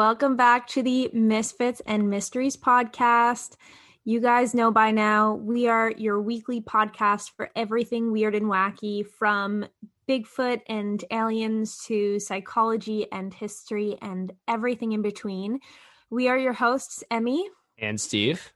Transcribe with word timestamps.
welcome 0.00 0.34
back 0.34 0.66
to 0.66 0.82
the 0.82 1.10
Misfits 1.12 1.82
and 1.84 2.08
Mysteries 2.08 2.56
podcast. 2.56 3.56
You 4.02 4.18
guys 4.18 4.54
know 4.54 4.70
by 4.70 4.92
now, 4.92 5.34
we 5.34 5.68
are 5.68 5.92
your 5.94 6.22
weekly 6.22 6.62
podcast 6.62 7.32
for 7.36 7.50
everything 7.54 8.10
weird 8.10 8.34
and 8.34 8.46
wacky 8.46 9.06
from 9.06 9.66
Bigfoot 10.08 10.62
and 10.68 11.04
aliens 11.10 11.84
to 11.84 12.18
psychology 12.18 13.12
and 13.12 13.34
history 13.34 13.98
and 14.00 14.32
everything 14.48 14.92
in 14.92 15.02
between. 15.02 15.60
We 16.08 16.28
are 16.28 16.38
your 16.38 16.54
hosts, 16.54 17.04
Emmy 17.10 17.50
and 17.76 18.00
Steve. 18.00 18.54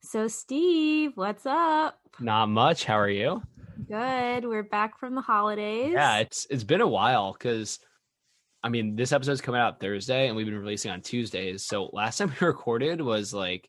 So, 0.00 0.26
Steve, 0.26 1.12
what's 1.14 1.46
up? 1.46 2.00
Not 2.18 2.46
much. 2.46 2.86
How 2.86 2.98
are 2.98 3.08
you? 3.08 3.40
Good. 3.86 4.46
We're 4.48 4.64
back 4.64 4.98
from 4.98 5.14
the 5.14 5.20
holidays. 5.20 5.92
Yeah, 5.92 6.18
it's 6.18 6.44
it's 6.50 6.64
been 6.64 6.80
a 6.80 6.88
while 6.88 7.34
because 7.34 7.78
I 8.62 8.68
mean, 8.68 8.94
this 8.96 9.12
episode's 9.12 9.40
coming 9.40 9.60
out 9.60 9.80
Thursday 9.80 10.28
and 10.28 10.36
we've 10.36 10.46
been 10.46 10.58
releasing 10.58 10.90
on 10.90 11.00
Tuesdays. 11.00 11.64
So 11.64 11.90
last 11.92 12.18
time 12.18 12.32
we 12.40 12.46
recorded 12.46 13.00
was 13.00 13.34
like 13.34 13.68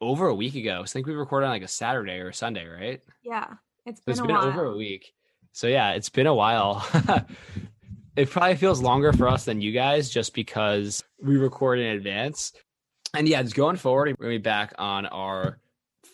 over 0.00 0.28
a 0.28 0.34
week 0.34 0.54
ago. 0.54 0.84
So 0.84 0.92
I 0.92 0.92
think 0.92 1.06
we 1.06 1.14
recorded 1.14 1.46
on 1.46 1.52
like 1.52 1.62
a 1.62 1.68
Saturday 1.68 2.18
or 2.18 2.28
a 2.28 2.34
Sunday, 2.34 2.66
right? 2.66 3.00
Yeah. 3.22 3.46
It's 3.86 4.00
been, 4.00 4.12
it's 4.12 4.20
been 4.20 4.34
while. 4.34 4.44
over 4.44 4.64
a 4.66 4.76
week. 4.76 5.12
So 5.52 5.66
yeah, 5.66 5.92
it's 5.92 6.08
been 6.08 6.26
a 6.26 6.34
while. 6.34 6.86
it 8.16 8.30
probably 8.30 8.56
feels 8.56 8.80
longer 8.80 9.12
for 9.12 9.28
us 9.28 9.44
than 9.44 9.60
you 9.60 9.72
guys 9.72 10.10
just 10.10 10.34
because 10.34 11.02
we 11.22 11.36
record 11.36 11.78
in 11.78 11.86
advance. 11.86 12.52
And 13.14 13.28
yeah, 13.28 13.40
it's 13.40 13.52
going 13.52 13.76
forward. 13.76 14.08
We're 14.18 14.26
gonna 14.26 14.38
be 14.38 14.42
back 14.42 14.74
on 14.78 15.06
our 15.06 15.58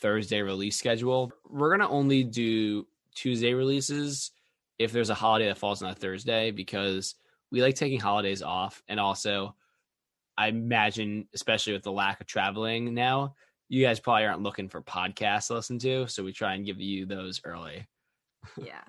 Thursday 0.01 0.43
release 0.43 0.77
schedule. 0.77 1.33
We're 1.49 1.71
gonna 1.71 1.89
only 1.89 2.25
do 2.25 2.87
Tuesday 3.15 3.55
releases 3.55 4.31
if 4.79 4.93
there's 4.93 5.11
a 5.11 5.15
holiday 5.15 5.47
that 5.49 5.59
falls 5.59 5.83
on 5.83 5.91
a 5.91 5.95
Thursday 5.95 6.51
because 6.51 7.15
we 7.51 7.63
like 7.63 7.75
taking 7.75 8.01
holidays 8.01 8.43
off 8.43 8.83
and 8.89 9.01
also 9.01 9.55
I 10.41 10.49
imagine, 10.49 11.29
especially 11.35 11.75
with 11.75 11.83
the 11.83 11.93
lack 11.93 12.23
of 12.23 12.27
traveling 12.27 12.95
now, 12.95 13.35
you 13.69 13.85
guys 13.85 14.01
probably 14.01 14.25
aren't 14.25 14.43
looking 14.43 14.71
for 14.71 14.81
podcasts 14.81 15.49
to 15.49 15.55
listen 15.55 15.79
to. 15.81 16.07
So 16.09 16.25
we 16.25 16.33
try 16.33 16.55
and 16.55 16.65
give 16.65 16.81
you 16.81 17.05
those 17.05 17.43
early. 17.45 17.87
yeah. 18.57 18.81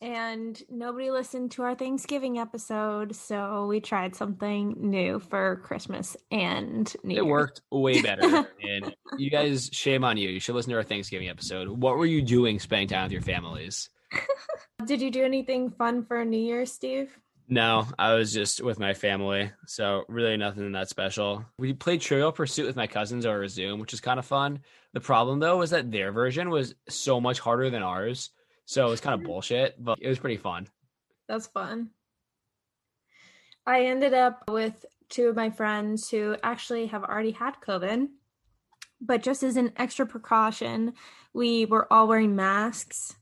And 0.00 0.62
nobody 0.70 1.10
listened 1.10 1.50
to 1.52 1.62
our 1.62 1.74
Thanksgiving 1.74 2.38
episode. 2.38 3.16
So 3.16 3.66
we 3.66 3.80
tried 3.80 4.14
something 4.14 4.76
new 4.78 5.18
for 5.18 5.56
Christmas 5.64 6.16
and 6.30 6.94
New 7.02 7.16
It 7.16 7.26
worked 7.26 7.62
way 7.72 8.00
better. 8.00 8.22
and 8.62 8.94
you 9.18 9.30
guys, 9.30 9.68
shame 9.72 10.04
on 10.04 10.16
you. 10.16 10.28
You 10.28 10.38
should 10.38 10.54
listen 10.54 10.70
to 10.70 10.76
our 10.76 10.84
Thanksgiving 10.84 11.28
episode. 11.28 11.68
What 11.68 11.96
were 11.96 12.06
you 12.06 12.22
doing 12.22 12.60
spending 12.60 12.88
time 12.88 13.02
with 13.04 13.12
your 13.12 13.22
families? 13.22 13.90
Did 14.86 15.00
you 15.00 15.10
do 15.10 15.24
anything 15.24 15.70
fun 15.70 16.04
for 16.04 16.24
New 16.24 16.38
Year, 16.38 16.66
Steve? 16.66 17.18
No, 17.48 17.86
I 17.96 18.14
was 18.14 18.32
just 18.32 18.60
with 18.60 18.80
my 18.80 18.92
family, 18.92 19.52
so 19.66 20.04
really 20.08 20.36
nothing 20.36 20.72
that 20.72 20.88
special. 20.88 21.44
We 21.58 21.72
played 21.72 22.00
Trivial 22.00 22.32
Pursuit 22.32 22.66
with 22.66 22.74
my 22.74 22.88
cousins 22.88 23.24
over 23.24 23.46
Zoom, 23.46 23.78
which 23.78 23.92
is 23.92 24.00
kind 24.00 24.18
of 24.18 24.26
fun. 24.26 24.60
The 24.94 25.00
problem 25.00 25.38
though 25.38 25.58
was 25.58 25.70
that 25.70 25.92
their 25.92 26.10
version 26.10 26.50
was 26.50 26.74
so 26.88 27.20
much 27.20 27.38
harder 27.38 27.70
than 27.70 27.82
ours, 27.82 28.30
so 28.64 28.86
it 28.86 28.90
was 28.90 29.00
kind 29.00 29.20
of 29.20 29.24
bullshit, 29.24 29.82
but 29.82 29.98
it 30.02 30.08
was 30.08 30.18
pretty 30.18 30.38
fun. 30.38 30.66
That's 31.28 31.46
fun. 31.46 31.90
I 33.64 33.86
ended 33.86 34.12
up 34.12 34.44
with 34.48 34.84
two 35.08 35.28
of 35.28 35.36
my 35.36 35.50
friends 35.50 36.08
who 36.08 36.36
actually 36.42 36.86
have 36.86 37.04
already 37.04 37.32
had 37.32 37.54
COVID, 37.64 38.08
but 39.00 39.22
just 39.22 39.44
as 39.44 39.56
an 39.56 39.72
extra 39.76 40.04
precaution, 40.04 40.94
we 41.32 41.64
were 41.64 41.92
all 41.92 42.08
wearing 42.08 42.34
masks 42.34 43.14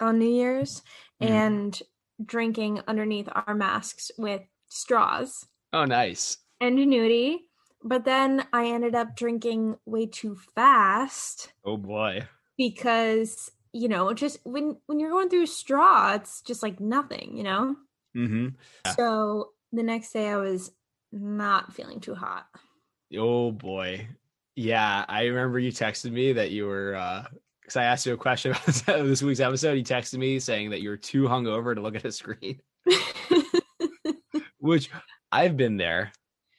on 0.00 0.18
New 0.18 0.28
Year's, 0.28 0.82
mm. 1.20 1.28
and 1.28 1.82
drinking 2.24 2.80
underneath 2.86 3.28
our 3.32 3.54
masks 3.54 4.10
with 4.18 4.42
straws. 4.68 5.46
Oh, 5.72 5.84
nice. 5.84 6.38
Ingenuity. 6.60 7.48
But 7.82 8.04
then 8.04 8.46
I 8.52 8.66
ended 8.66 8.94
up 8.94 9.14
drinking 9.14 9.76
way 9.84 10.06
too 10.06 10.36
fast. 10.54 11.52
Oh 11.64 11.76
boy. 11.76 12.26
Because, 12.56 13.50
you 13.72 13.88
know, 13.88 14.14
just 14.14 14.38
when 14.44 14.76
when 14.86 14.98
you're 14.98 15.10
going 15.10 15.28
through 15.28 15.46
straw, 15.46 16.14
it's 16.14 16.40
just 16.40 16.62
like 16.62 16.80
nothing, 16.80 17.36
you 17.36 17.42
know? 17.42 17.76
Mm-hmm. 18.16 18.48
Yeah. 18.86 18.92
So 18.92 19.50
the 19.72 19.82
next 19.82 20.12
day 20.12 20.28
I 20.28 20.36
was 20.36 20.70
not 21.12 21.74
feeling 21.74 22.00
too 22.00 22.14
hot. 22.14 22.46
Oh 23.16 23.50
boy. 23.52 24.08
Yeah, 24.56 25.04
I 25.08 25.24
remember 25.24 25.58
you 25.58 25.72
texted 25.72 26.12
me 26.12 26.32
that 26.34 26.52
you 26.52 26.66
were 26.66 26.94
uh 26.94 27.24
because 27.64 27.76
I 27.76 27.84
asked 27.84 28.04
you 28.04 28.12
a 28.12 28.18
question 28.18 28.52
about 28.62 28.88
uh, 28.88 29.02
this 29.02 29.22
week's 29.22 29.40
episode. 29.40 29.76
He 29.76 29.82
texted 29.82 30.18
me 30.18 30.38
saying 30.38 30.70
that 30.70 30.82
you're 30.82 30.98
too 30.98 31.24
hungover 31.24 31.74
to 31.74 31.80
look 31.80 31.96
at 31.96 32.04
a 32.04 32.12
screen, 32.12 32.60
which 34.58 34.90
I've 35.32 35.56
been 35.56 35.78
there. 35.78 36.12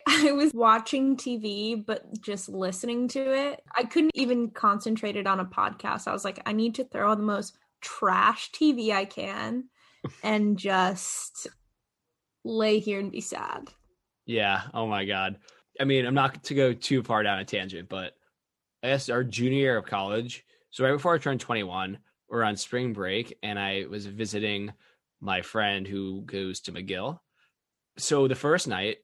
I 0.07 0.31
was 0.31 0.53
watching 0.53 1.17
TV, 1.17 1.83
but 1.83 2.05
just 2.21 2.49
listening 2.49 3.07
to 3.09 3.19
it. 3.19 3.61
I 3.75 3.83
couldn't 3.83 4.11
even 4.15 4.49
concentrate 4.51 5.15
it 5.15 5.27
on 5.27 5.39
a 5.39 5.45
podcast. 5.45 6.07
I 6.07 6.13
was 6.13 6.23
like, 6.23 6.41
I 6.45 6.53
need 6.53 6.75
to 6.75 6.83
throw 6.83 7.11
on 7.11 7.17
the 7.17 7.23
most 7.23 7.57
trash 7.81 8.51
TV 8.51 8.91
I 8.91 9.05
can 9.05 9.65
and 10.23 10.57
just 10.57 11.47
lay 12.43 12.79
here 12.79 12.99
and 12.99 13.11
be 13.11 13.21
sad. 13.21 13.69
Yeah. 14.25 14.63
Oh 14.73 14.87
my 14.87 15.05
God. 15.05 15.37
I 15.79 15.83
mean, 15.83 16.05
I'm 16.05 16.13
not 16.13 16.43
to 16.45 16.53
go 16.53 16.73
too 16.73 17.03
far 17.03 17.23
down 17.23 17.39
a 17.39 17.45
tangent, 17.45 17.89
but 17.89 18.13
I 18.83 18.89
guess 18.89 19.09
our 19.09 19.23
junior 19.23 19.57
year 19.57 19.77
of 19.77 19.85
college, 19.85 20.45
so 20.75 20.83
right 20.83 20.91
before 20.91 21.15
I 21.15 21.19
turned 21.19 21.39
21, 21.39 21.99
we're 22.27 22.43
on 22.43 22.57
spring 22.57 22.91
break 22.91 23.37
and 23.41 23.57
I 23.57 23.85
was 23.89 24.07
visiting 24.07 24.73
my 25.21 25.41
friend 25.41 25.87
who 25.87 26.23
goes 26.23 26.59
to 26.61 26.73
McGill. 26.73 27.17
So 27.97 28.27
the 28.27 28.35
first 28.35 28.67
night, 28.67 28.97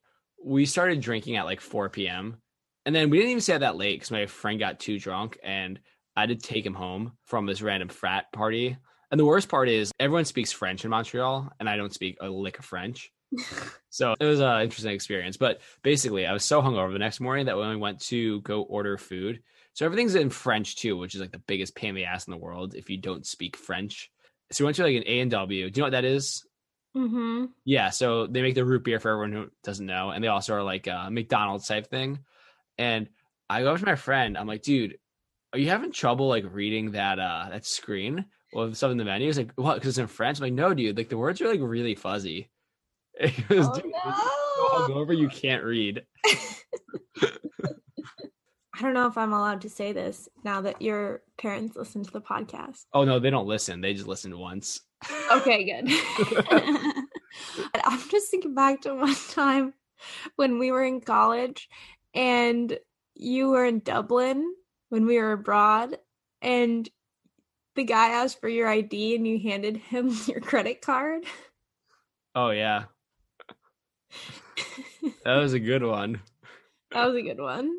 we 0.44 0.66
started 0.66 1.00
drinking 1.00 1.38
at 1.38 1.46
like 1.46 1.62
4 1.62 1.88
p.m. 1.88 2.42
And 2.86 2.94
then 2.94 3.10
we 3.10 3.20
didn't 3.20 3.32
even 3.32 3.42
stay 3.42 3.58
that 3.58 3.78
late 3.78 4.02
because 4.02 4.12
my 4.12 4.26
friend 4.26 4.60
got 4.60 4.82
too 4.82 5.00
drunk 5.00 5.40
and 5.46 5.80
I 6.18 6.24
had 6.24 6.30
to 6.32 6.36
take 6.36 6.66
him 6.66 6.74
home 6.74 7.14
from 7.24 7.46
this 7.46 7.62
random 7.62 7.88
frat 7.88 8.34
party. 8.34 8.76
And 9.10 9.18
the 9.18 9.24
worst 9.24 9.48
part 9.48 9.70
is 9.70 9.94
everyone 9.98 10.26
speaks 10.26 10.52
French 10.52 10.84
in 10.84 10.92
Montreal 10.92 11.54
and 11.58 11.70
I 11.70 11.78
don't 11.78 11.94
speak 11.94 12.18
a 12.20 12.28
lick 12.28 12.60
of 12.60 12.66
French. 12.66 13.14
so 13.90 14.14
it 14.20 14.26
was 14.26 14.42
an 14.42 14.62
interesting 14.62 14.92
experience. 14.92 15.38
But 15.38 15.62
basically, 15.84 16.26
I 16.26 16.34
was 16.34 16.44
so 16.44 16.62
hungover 16.62 16.92
the 16.92 17.00
next 17.00 17.22
morning 17.22 17.46
that 17.46 17.56
when 17.56 17.70
we 17.70 17.78
went 17.78 18.02
to 18.08 18.42
go 18.42 18.64
order 18.64 18.98
food, 18.98 19.42
so 19.74 19.86
everything's 19.86 20.16
in 20.16 20.30
French 20.30 20.76
too, 20.76 20.98
which 20.98 21.16
is 21.16 21.22
like 21.22 21.32
the 21.32 21.40
biggest 21.40 21.76
pain 21.76 21.90
in 21.90 21.96
the 21.96 22.06
ass 22.06 22.28
in 22.28 22.32
the 22.32 22.38
world 22.38 22.76
if 22.76 22.90
you 22.90 22.98
don't 22.98 23.26
speak 23.26 23.56
French. 23.56 24.12
So 24.52 24.64
we 24.64 24.68
went 24.68 24.76
to 24.78 24.84
like 24.84 24.96
an 24.96 25.04
A 25.06 25.20
and 25.20 25.32
W. 25.32 25.70
Do 25.70 25.78
you 25.78 25.82
know 25.82 25.86
what 25.86 25.92
that 25.92 26.06
is? 26.06 26.46
Mm-hmm. 26.96 27.46
Yeah, 27.64 27.90
so 27.90 28.28
they 28.28 28.42
make 28.42 28.56
the 28.56 28.66
root 28.66 28.84
beer 28.84 29.00
for 29.00 29.12
everyone 29.12 29.32
who 29.32 29.50
doesn't 29.64 29.86
know, 29.86 30.10
and 30.10 30.22
they 30.22 30.28
also 30.28 30.54
are 30.56 30.64
like 30.64 30.88
a 30.88 31.08
McDonald's 31.10 31.68
type 31.68 31.88
thing. 31.88 32.20
And 32.78 33.08
I 33.50 33.62
go 33.62 33.74
up 33.74 33.80
to 33.80 33.86
my 33.86 33.96
friend, 33.96 34.38
I'm 34.38 34.48
like, 34.48 34.62
dude, 34.62 34.98
are 35.54 35.60
you 35.60 35.70
having 35.70 35.92
trouble 35.92 36.28
like 36.28 36.46
reading 36.52 36.92
that 36.92 37.20
uh 37.20 37.48
that 37.50 37.66
screen 37.66 38.26
with 38.54 38.76
some 38.76 38.92
of 38.92 38.98
the 38.98 39.06
menus? 39.06 39.38
Like, 39.38 39.52
what? 39.56 39.76
Because 39.76 39.90
it's 39.90 39.98
in 39.98 40.08
French. 40.08 40.40
I'm 40.40 40.44
like, 40.44 40.54
no, 40.54 40.74
dude, 40.74 40.98
like 40.98 41.10
the 41.10 41.18
words 41.18 41.40
are 41.42 41.48
like 41.48 41.62
really 41.62 41.96
fuzzy. 41.96 42.50
Was, 43.50 43.68
oh, 43.68 43.76
dude, 43.76 43.92
no. 44.90 44.96
over, 44.96 45.14
you 45.14 45.30
can't 45.30 45.64
read. 45.64 46.04
I 48.82 48.84
don't 48.84 48.96
know 48.96 49.06
if 49.06 49.16
I'm 49.16 49.32
allowed 49.32 49.62
to 49.62 49.70
say 49.70 49.94
this 49.94 50.28
now 50.44 50.62
that 50.62 50.82
your 50.82 51.22
parents 51.38 51.76
listen 51.76 52.04
to 52.04 52.10
the 52.10 52.20
podcast. 52.20 52.86
Oh 52.96 53.04
no, 53.04 53.20
they 53.20 53.30
don't 53.30 53.46
listen. 53.46 53.80
They 53.80 53.94
just 53.94 54.08
listened 54.08 54.34
once. 54.34 54.82
Okay, 55.32 55.64
good. 55.84 55.88
I'm 57.86 58.10
just 58.10 58.32
thinking 58.32 58.56
back 58.56 58.82
to 58.82 58.96
one 58.96 59.14
time 59.30 59.76
when 60.36 60.58
we 60.58 60.72
were 60.72 60.84
in 60.84 61.00
college 61.00 61.70
and 62.16 62.76
you 63.14 63.50
were 63.50 63.66
in 63.66 63.82
Dublin 63.82 64.52
when 64.90 65.06
we 65.06 65.20
were 65.20 65.34
abroad 65.34 66.00
and 66.42 66.90
the 67.76 67.84
guy 67.84 68.08
asked 68.14 68.42
for 68.42 68.50
your 68.50 68.68
ID 68.68 69.16
and 69.16 69.28
you 69.28 69.40
handed 69.40 69.78
him 69.78 70.12
your 70.26 70.40
credit 70.40 70.82
card. 70.82 71.24
Oh 72.34 72.50
yeah. 72.50 72.86
that 75.24 75.36
was 75.36 75.54
a 75.54 75.60
good 75.60 75.84
one. 75.84 76.20
That 76.94 77.06
was 77.06 77.16
a 77.16 77.22
good 77.22 77.40
one. 77.40 77.78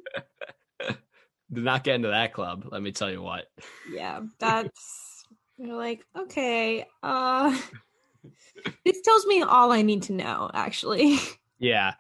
Did 1.53 1.65
not 1.65 1.85
get 1.85 1.97
into 1.97 2.09
that 2.09 2.33
club, 2.33 2.67
let 2.71 2.83
me 2.83 2.93
tell 2.93 3.11
you 3.11 3.23
what. 3.23 3.47
Yeah, 3.93 4.21
that's 4.39 5.25
you're 5.59 5.77
like, 5.77 6.05
okay, 6.17 6.87
uh 7.03 7.57
this 8.85 9.01
tells 9.03 9.27
me 9.27 9.43
all 9.43 9.73
I 9.73 9.83
need 9.83 10.05
to 10.05 10.13
know, 10.13 10.51
actually. 10.53 11.19
Yeah. 11.59 11.95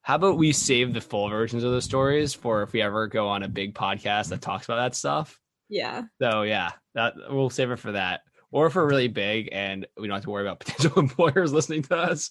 How 0.00 0.14
about 0.14 0.38
we 0.38 0.52
save 0.52 0.94
the 0.94 1.02
full 1.02 1.28
versions 1.28 1.64
of 1.64 1.72
the 1.72 1.82
stories 1.82 2.32
for 2.32 2.62
if 2.62 2.72
we 2.72 2.80
ever 2.80 3.08
go 3.08 3.28
on 3.28 3.42
a 3.42 3.48
big 3.48 3.74
podcast 3.74 4.30
that 4.30 4.40
talks 4.40 4.64
about 4.64 4.76
that 4.76 4.96
stuff? 4.96 5.38
Yeah. 5.68 6.04
So 6.18 6.42
yeah, 6.42 6.70
that 6.94 7.12
we'll 7.28 7.50
save 7.50 7.70
it 7.72 7.78
for 7.78 7.92
that. 7.92 8.22
Or 8.50 8.68
if 8.68 8.74
we're 8.74 8.88
really 8.88 9.08
big 9.08 9.50
and 9.52 9.86
we 9.98 10.08
don't 10.08 10.14
have 10.14 10.24
to 10.24 10.30
worry 10.30 10.44
about 10.46 10.60
potential 10.60 10.98
employers 10.98 11.52
listening 11.52 11.82
to 11.82 11.96
us. 11.96 12.30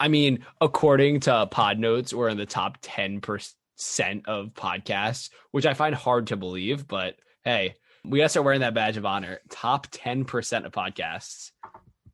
I 0.00 0.08
mean, 0.08 0.44
according 0.60 1.20
to 1.20 1.46
Pod 1.46 1.78
Notes, 1.78 2.12
we're 2.12 2.30
in 2.30 2.36
the 2.36 2.46
top 2.46 2.78
ten 2.82 3.20
percent 3.20 3.54
percent 3.86 4.28
of 4.28 4.46
podcasts, 4.54 5.30
which 5.50 5.66
I 5.66 5.74
find 5.74 5.94
hard 5.94 6.28
to 6.28 6.36
believe. 6.36 6.86
But 6.86 7.16
hey, 7.44 7.74
we 8.04 8.18
gotta 8.18 8.28
start 8.28 8.44
wearing 8.44 8.60
that 8.60 8.74
badge 8.74 8.96
of 8.96 9.04
honor. 9.04 9.40
Top 9.50 9.88
10% 9.88 10.64
of 10.64 10.72
podcasts. 10.72 11.50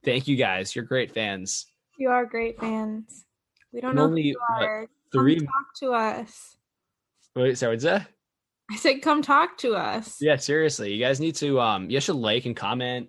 Thank 0.05 0.29
you 0.29 0.37
guys. 0.37 0.75
You're 0.75 0.85
great 0.85 1.13
fans. 1.13 1.67
You 1.99 2.09
are 2.09 2.25
great 2.25 2.59
fans. 2.59 3.25
We 3.73 3.81
don't 3.81 3.95
know 3.97 4.05
Only, 4.05 4.23
who 4.23 4.29
you 4.29 4.37
what, 4.49 4.63
are. 4.65 4.87
three- 5.13 5.37
Come 5.37 5.47
talk 5.47 5.75
to 5.81 5.93
us. 5.93 6.57
Wait, 7.37 7.59
sorry, 7.59 7.75
what's 7.75 7.85
that? 7.85 8.09
I 8.71 8.77
said, 8.77 9.01
come 9.03 9.23
talk 9.23 9.57
to 9.59 9.75
us. 9.75 10.17
Yeah, 10.21 10.37
seriously, 10.37 10.93
you 10.93 11.03
guys 11.05 11.21
need 11.21 11.35
to 11.37 11.61
um, 11.61 11.91
you 11.91 12.01
should 12.01 12.17
like 12.17 12.47
and 12.47 12.57
comment. 12.57 13.09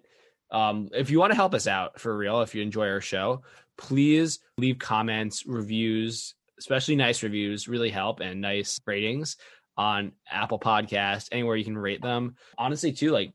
Um, 0.51 0.89
if 0.94 1.09
you 1.09 1.19
want 1.19 1.31
to 1.31 1.35
help 1.35 1.53
us 1.53 1.67
out 1.67 2.00
for 2.00 2.15
real, 2.17 2.41
if 2.41 2.56
you 2.56 2.61
enjoy 2.61 2.88
our 2.89 3.01
show, 3.01 3.44
please 3.77 4.39
leave 4.57 4.79
comments, 4.79 5.45
reviews, 5.45 6.33
especially 6.59 6.95
nice 6.95 7.23
reviews, 7.23 7.67
really 7.67 7.89
help 7.89 8.19
and 8.19 8.41
nice 8.41 8.79
ratings 8.85 9.38
on 9.77 10.11
Apple 10.29 10.59
Podcast, 10.59 11.29
anywhere 11.31 11.56
you 11.56 11.63
can 11.63 11.77
rate 11.77 12.01
them. 12.01 12.35
Honestly, 12.57 12.91
too, 12.91 13.11
like 13.11 13.33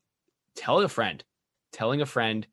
tell 0.54 0.78
a 0.80 0.88
friend. 0.88 1.24
Telling 1.72 2.02
a 2.02 2.06
friend 2.06 2.46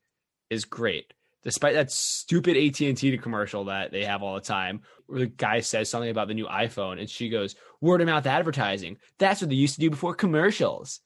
is 0.50 0.66
great. 0.66 1.14
Despite 1.44 1.74
that 1.74 1.92
stupid 1.92 2.56
AT&T 2.56 3.18
commercial 3.18 3.66
that 3.66 3.92
they 3.92 4.06
have 4.06 4.24
all 4.24 4.36
the 4.36 4.42
time, 4.42 4.82
where 5.08 5.20
the 5.20 5.28
guy 5.28 5.60
says 5.60 5.90
something 5.90 6.10
about 6.10 6.28
the 6.28 6.34
new 6.34 6.46
iPhone 6.46 7.00
and 7.00 7.10
she 7.10 7.30
goes, 7.30 7.56
word 7.82 8.02
of 8.02 8.08
mouth 8.08 8.26
advertising. 8.26 8.98
That's 9.18 9.42
what 9.42 9.50
they 9.50 9.56
used 9.56 9.76
to 9.76 9.82
do 9.82 9.90
before 9.90 10.14
commercials. 10.16 11.00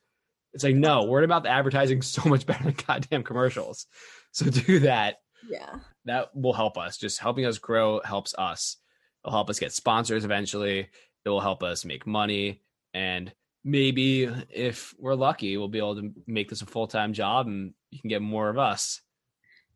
It's 0.54 0.64
like, 0.64 0.76
no, 0.76 1.06
word 1.06 1.24
of 1.24 1.30
mouth 1.30 1.46
advertising 1.46 2.00
is 2.00 2.08
so 2.08 2.30
much 2.30 2.46
better 2.46 2.64
than 2.64 2.76
goddamn 2.88 3.24
commercials. 3.24 3.88
So 4.32 4.46
do 4.46 4.80
that. 4.80 5.18
Yeah. 5.50 5.80
That 6.06 6.36
will 6.36 6.54
help 6.54 6.78
us. 6.78 6.98
Just 6.98 7.20
helping 7.20 7.46
us 7.46 7.58
grow 7.58 8.02
helps 8.04 8.36
us. 8.38 8.78
It'll 9.26 9.34
help 9.34 9.50
us 9.50 9.60
get 9.60 9.74
sponsors 9.74 10.24
eventually. 10.24 10.88
It 11.26 11.30
will 11.30 11.42
help 11.42 11.64
us 11.64 11.84
make 11.84 12.06
money. 12.06 12.62
And 12.94 13.34
maybe 13.64 14.30
if 14.52 14.94
we're 15.00 15.16
lucky, 15.16 15.58
we'll 15.58 15.68
be 15.68 15.80
able 15.80 15.96
to 15.96 16.14
make 16.28 16.48
this 16.48 16.62
a 16.62 16.68
full 16.68 16.86
time 16.86 17.12
job 17.12 17.48
and 17.48 17.74
you 17.90 18.00
can 18.00 18.10
get 18.10 18.22
more 18.22 18.50
of 18.50 18.60
us. 18.60 19.02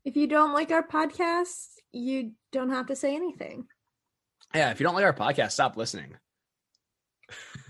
If 0.06 0.16
you 0.16 0.28
don't 0.28 0.54
like 0.54 0.72
our 0.72 0.88
podcast, 0.88 1.66
you 1.92 2.34
don't 2.51 2.69
have 2.69 2.88
to 2.88 2.96
say 2.96 3.16
anything. 3.16 3.66
Yeah, 4.54 4.69
if 4.69 4.80
you 4.80 4.84
don't 4.84 4.96
like 4.96 5.04
our 5.04 5.13
podcast, 5.13 5.51
stop 5.51 5.78
listening. 5.78 6.16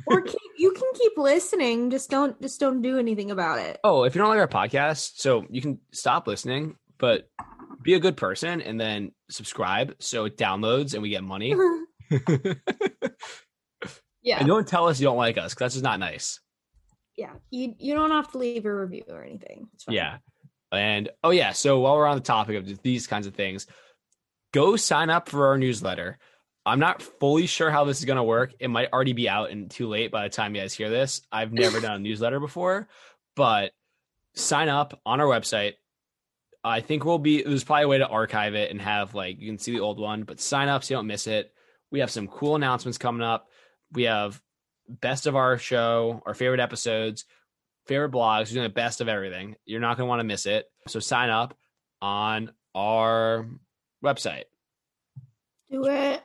Or 0.05 0.21
keep, 0.21 0.39
you 0.57 0.71
can 0.73 0.89
keep 0.95 1.17
listening, 1.17 1.91
just 1.91 2.09
don't 2.09 2.39
just 2.41 2.59
don't 2.59 2.81
do 2.81 2.99
anything 2.99 3.31
about 3.31 3.59
it. 3.59 3.79
Oh, 3.85 4.03
if 4.03 4.15
you 4.15 4.19
don't 4.19 4.29
like 4.29 4.39
our 4.39 4.47
podcast, 4.47 5.13
so 5.15 5.45
you 5.49 5.61
can 5.61 5.79
stop 5.93 6.27
listening, 6.27 6.75
but 6.97 7.29
be 7.81 7.93
a 7.93 7.99
good 7.99 8.17
person 8.17 8.61
and 8.61 8.79
then 8.79 9.11
subscribe 9.29 9.95
so 9.99 10.25
it 10.25 10.37
downloads 10.37 10.93
and 10.93 11.01
we 11.01 11.09
get 11.09 11.23
money. 11.23 11.55
yeah. 14.21 14.39
And 14.39 14.47
don't 14.47 14.67
tell 14.67 14.87
us 14.87 14.99
you 14.99 15.05
don't 15.05 15.17
like 15.17 15.37
us 15.37 15.53
because 15.53 15.65
that's 15.65 15.75
just 15.75 15.83
not 15.83 15.99
nice. 15.99 16.39
Yeah. 17.15 17.33
You 17.49 17.75
you 17.77 17.93
don't 17.93 18.11
have 18.11 18.31
to 18.31 18.37
leave 18.37 18.65
a 18.65 18.73
review 18.73 19.03
or 19.09 19.23
anything. 19.23 19.67
It's 19.73 19.83
fine. 19.83 19.95
Yeah. 19.95 20.17
And 20.71 21.09
oh, 21.23 21.31
yeah. 21.31 21.51
So 21.51 21.79
while 21.79 21.95
we're 21.95 22.05
on 22.05 22.17
the 22.17 22.23
topic 22.23 22.55
of 22.57 22.81
these 22.81 23.07
kinds 23.07 23.27
of 23.27 23.33
things, 23.33 23.67
go 24.53 24.75
sign 24.75 25.09
up 25.09 25.29
for 25.29 25.47
our 25.47 25.57
newsletter. 25.57 26.17
I'm 26.65 26.79
not 26.79 27.01
fully 27.01 27.47
sure 27.47 27.71
how 27.71 27.85
this 27.85 27.99
is 27.99 28.05
going 28.05 28.17
to 28.17 28.23
work. 28.23 28.53
It 28.59 28.67
might 28.67 28.91
already 28.91 29.13
be 29.13 29.27
out 29.27 29.49
and 29.49 29.71
too 29.71 29.87
late 29.87 30.11
by 30.11 30.23
the 30.23 30.29
time 30.29 30.53
you 30.53 30.61
guys 30.61 30.73
hear 30.73 30.89
this. 30.89 31.21
I've 31.31 31.51
never 31.51 31.79
done 31.81 31.93
a 31.93 31.99
newsletter 31.99 32.39
before, 32.39 32.87
but 33.35 33.71
sign 34.35 34.69
up 34.69 34.99
on 35.05 35.19
our 35.19 35.27
website. 35.27 35.73
I 36.63 36.81
think 36.81 37.05
we'll 37.05 37.19
be, 37.19 37.41
there's 37.41 37.63
probably 37.63 37.83
a 37.83 37.87
way 37.87 37.97
to 37.99 38.07
archive 38.07 38.53
it 38.53 38.71
and 38.71 38.81
have 38.81 39.15
like, 39.15 39.39
you 39.39 39.47
can 39.47 39.59
see 39.59 39.71
the 39.71 39.79
old 39.79 39.99
one, 39.99 40.23
but 40.23 40.39
sign 40.39 40.67
up 40.67 40.83
so 40.83 40.93
you 40.93 40.97
don't 40.97 41.07
miss 41.07 41.27
it. 41.27 41.53
We 41.91 41.99
have 41.99 42.11
some 42.11 42.27
cool 42.27 42.55
announcements 42.55 42.97
coming 42.97 43.21
up. 43.21 43.47
We 43.93 44.03
have 44.03 44.41
best 44.87 45.25
of 45.25 45.35
our 45.35 45.57
show, 45.57 46.21
our 46.25 46.33
favorite 46.33 46.59
episodes, 46.59 47.25
favorite 47.87 48.11
blogs. 48.11 48.47
We're 48.49 48.55
doing 48.55 48.63
the 48.63 48.69
best 48.69 49.01
of 49.01 49.07
everything. 49.07 49.55
You're 49.65 49.79
not 49.79 49.97
going 49.97 50.05
to 50.05 50.09
want 50.09 50.19
to 50.19 50.25
miss 50.25 50.45
it. 50.45 50.65
So 50.87 50.99
sign 50.99 51.29
up 51.29 51.57
on 52.01 52.51
our 52.75 53.47
website. 54.03 54.43
Do 55.71 55.85
it. 55.85 56.21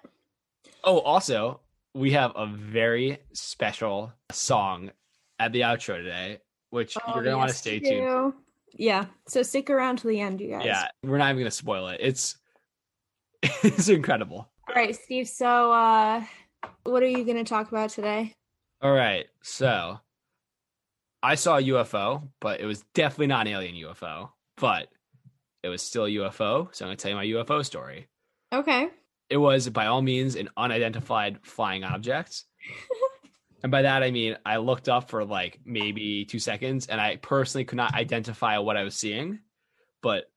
Oh, 0.82 0.98
also, 0.98 1.60
we 1.94 2.12
have 2.12 2.32
a 2.34 2.46
very 2.46 3.18
special 3.32 4.12
song 4.32 4.90
at 5.38 5.52
the 5.52 5.60
outro 5.62 5.96
today, 5.96 6.40
which 6.70 6.96
Oh, 6.96 7.14
you're 7.14 7.24
going 7.24 7.34
to 7.34 7.38
want 7.38 7.50
to 7.50 7.56
stay 7.56 7.78
tuned. 7.78 8.34
Yeah. 8.76 9.06
So 9.28 9.42
stick 9.42 9.70
around 9.70 9.98
to 9.98 10.08
the 10.08 10.20
end, 10.20 10.40
you 10.40 10.50
guys. 10.50 10.64
Yeah, 10.64 10.88
we're 11.02 11.18
not 11.18 11.32
even 11.32 11.44
to 11.44 11.50
spoil 11.50 11.88
it. 11.88 12.00
It's 12.00 12.36
it's 13.42 13.88
incredible. 13.88 14.48
All 14.68 14.74
right, 14.74 14.94
Steve. 14.96 15.28
So 15.28 15.72
uh 15.72 16.22
what 16.84 17.02
are 17.02 17.08
you 17.08 17.24
gonna 17.24 17.44
talk 17.44 17.68
about 17.68 17.90
today? 17.90 18.34
All 18.82 18.92
right. 18.92 19.26
So, 19.42 19.98
I 21.22 21.36
saw 21.36 21.56
a 21.58 21.62
UFO, 21.62 22.28
but 22.40 22.60
it 22.60 22.66
was 22.66 22.82
definitely 22.94 23.28
not 23.28 23.46
an 23.46 23.54
alien 23.54 23.74
UFO, 23.76 24.30
but 24.56 24.88
it 25.62 25.68
was 25.68 25.80
still 25.80 26.04
a 26.04 26.10
UFO, 26.10 26.68
so 26.74 26.84
I'm 26.84 26.90
to 26.90 26.96
tell 26.96 27.10
you 27.10 27.16
my 27.16 27.24
UFO 27.24 27.64
story. 27.64 28.08
Okay. 28.52 28.88
it 29.30 29.38
was 29.38 29.68
by 29.70 29.86
all 29.86 30.02
means 30.02 30.36
an 30.36 30.50
unidentified 30.56 31.38
flying 31.42 31.82
object. 31.82 32.44
and 33.64 33.72
by 33.72 33.82
that 33.82 34.02
I 34.04 34.10
mean 34.12 34.36
I 34.46 34.58
looked 34.58 34.88
up 34.88 35.10
for 35.10 35.24
like 35.24 35.58
maybe 35.64 36.24
two 36.26 36.38
seconds 36.38 36.86
and 36.86 37.00
I 37.00 37.16
personally 37.16 37.64
could 37.64 37.76
not 37.78 37.94
identify 37.94 38.58
what 38.58 38.76
I 38.76 38.84
was 38.84 38.94
seeing, 38.94 39.40
but 40.02 40.30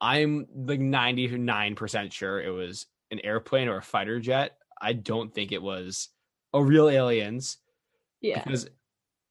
I'm 0.00 0.46
like 0.56 0.80
99% 0.80 2.10
sure 2.12 2.42
it 2.42 2.50
was 2.50 2.86
an 3.12 3.20
airplane 3.22 3.68
or 3.68 3.76
a 3.76 3.82
fighter 3.82 4.18
jet. 4.18 4.56
I 4.82 4.92
don't 4.94 5.32
think 5.32 5.52
it 5.52 5.62
was 5.62 6.08
a 6.52 6.62
real 6.62 6.88
aliens 6.88 7.58
Yeah. 8.20 8.42
because 8.42 8.66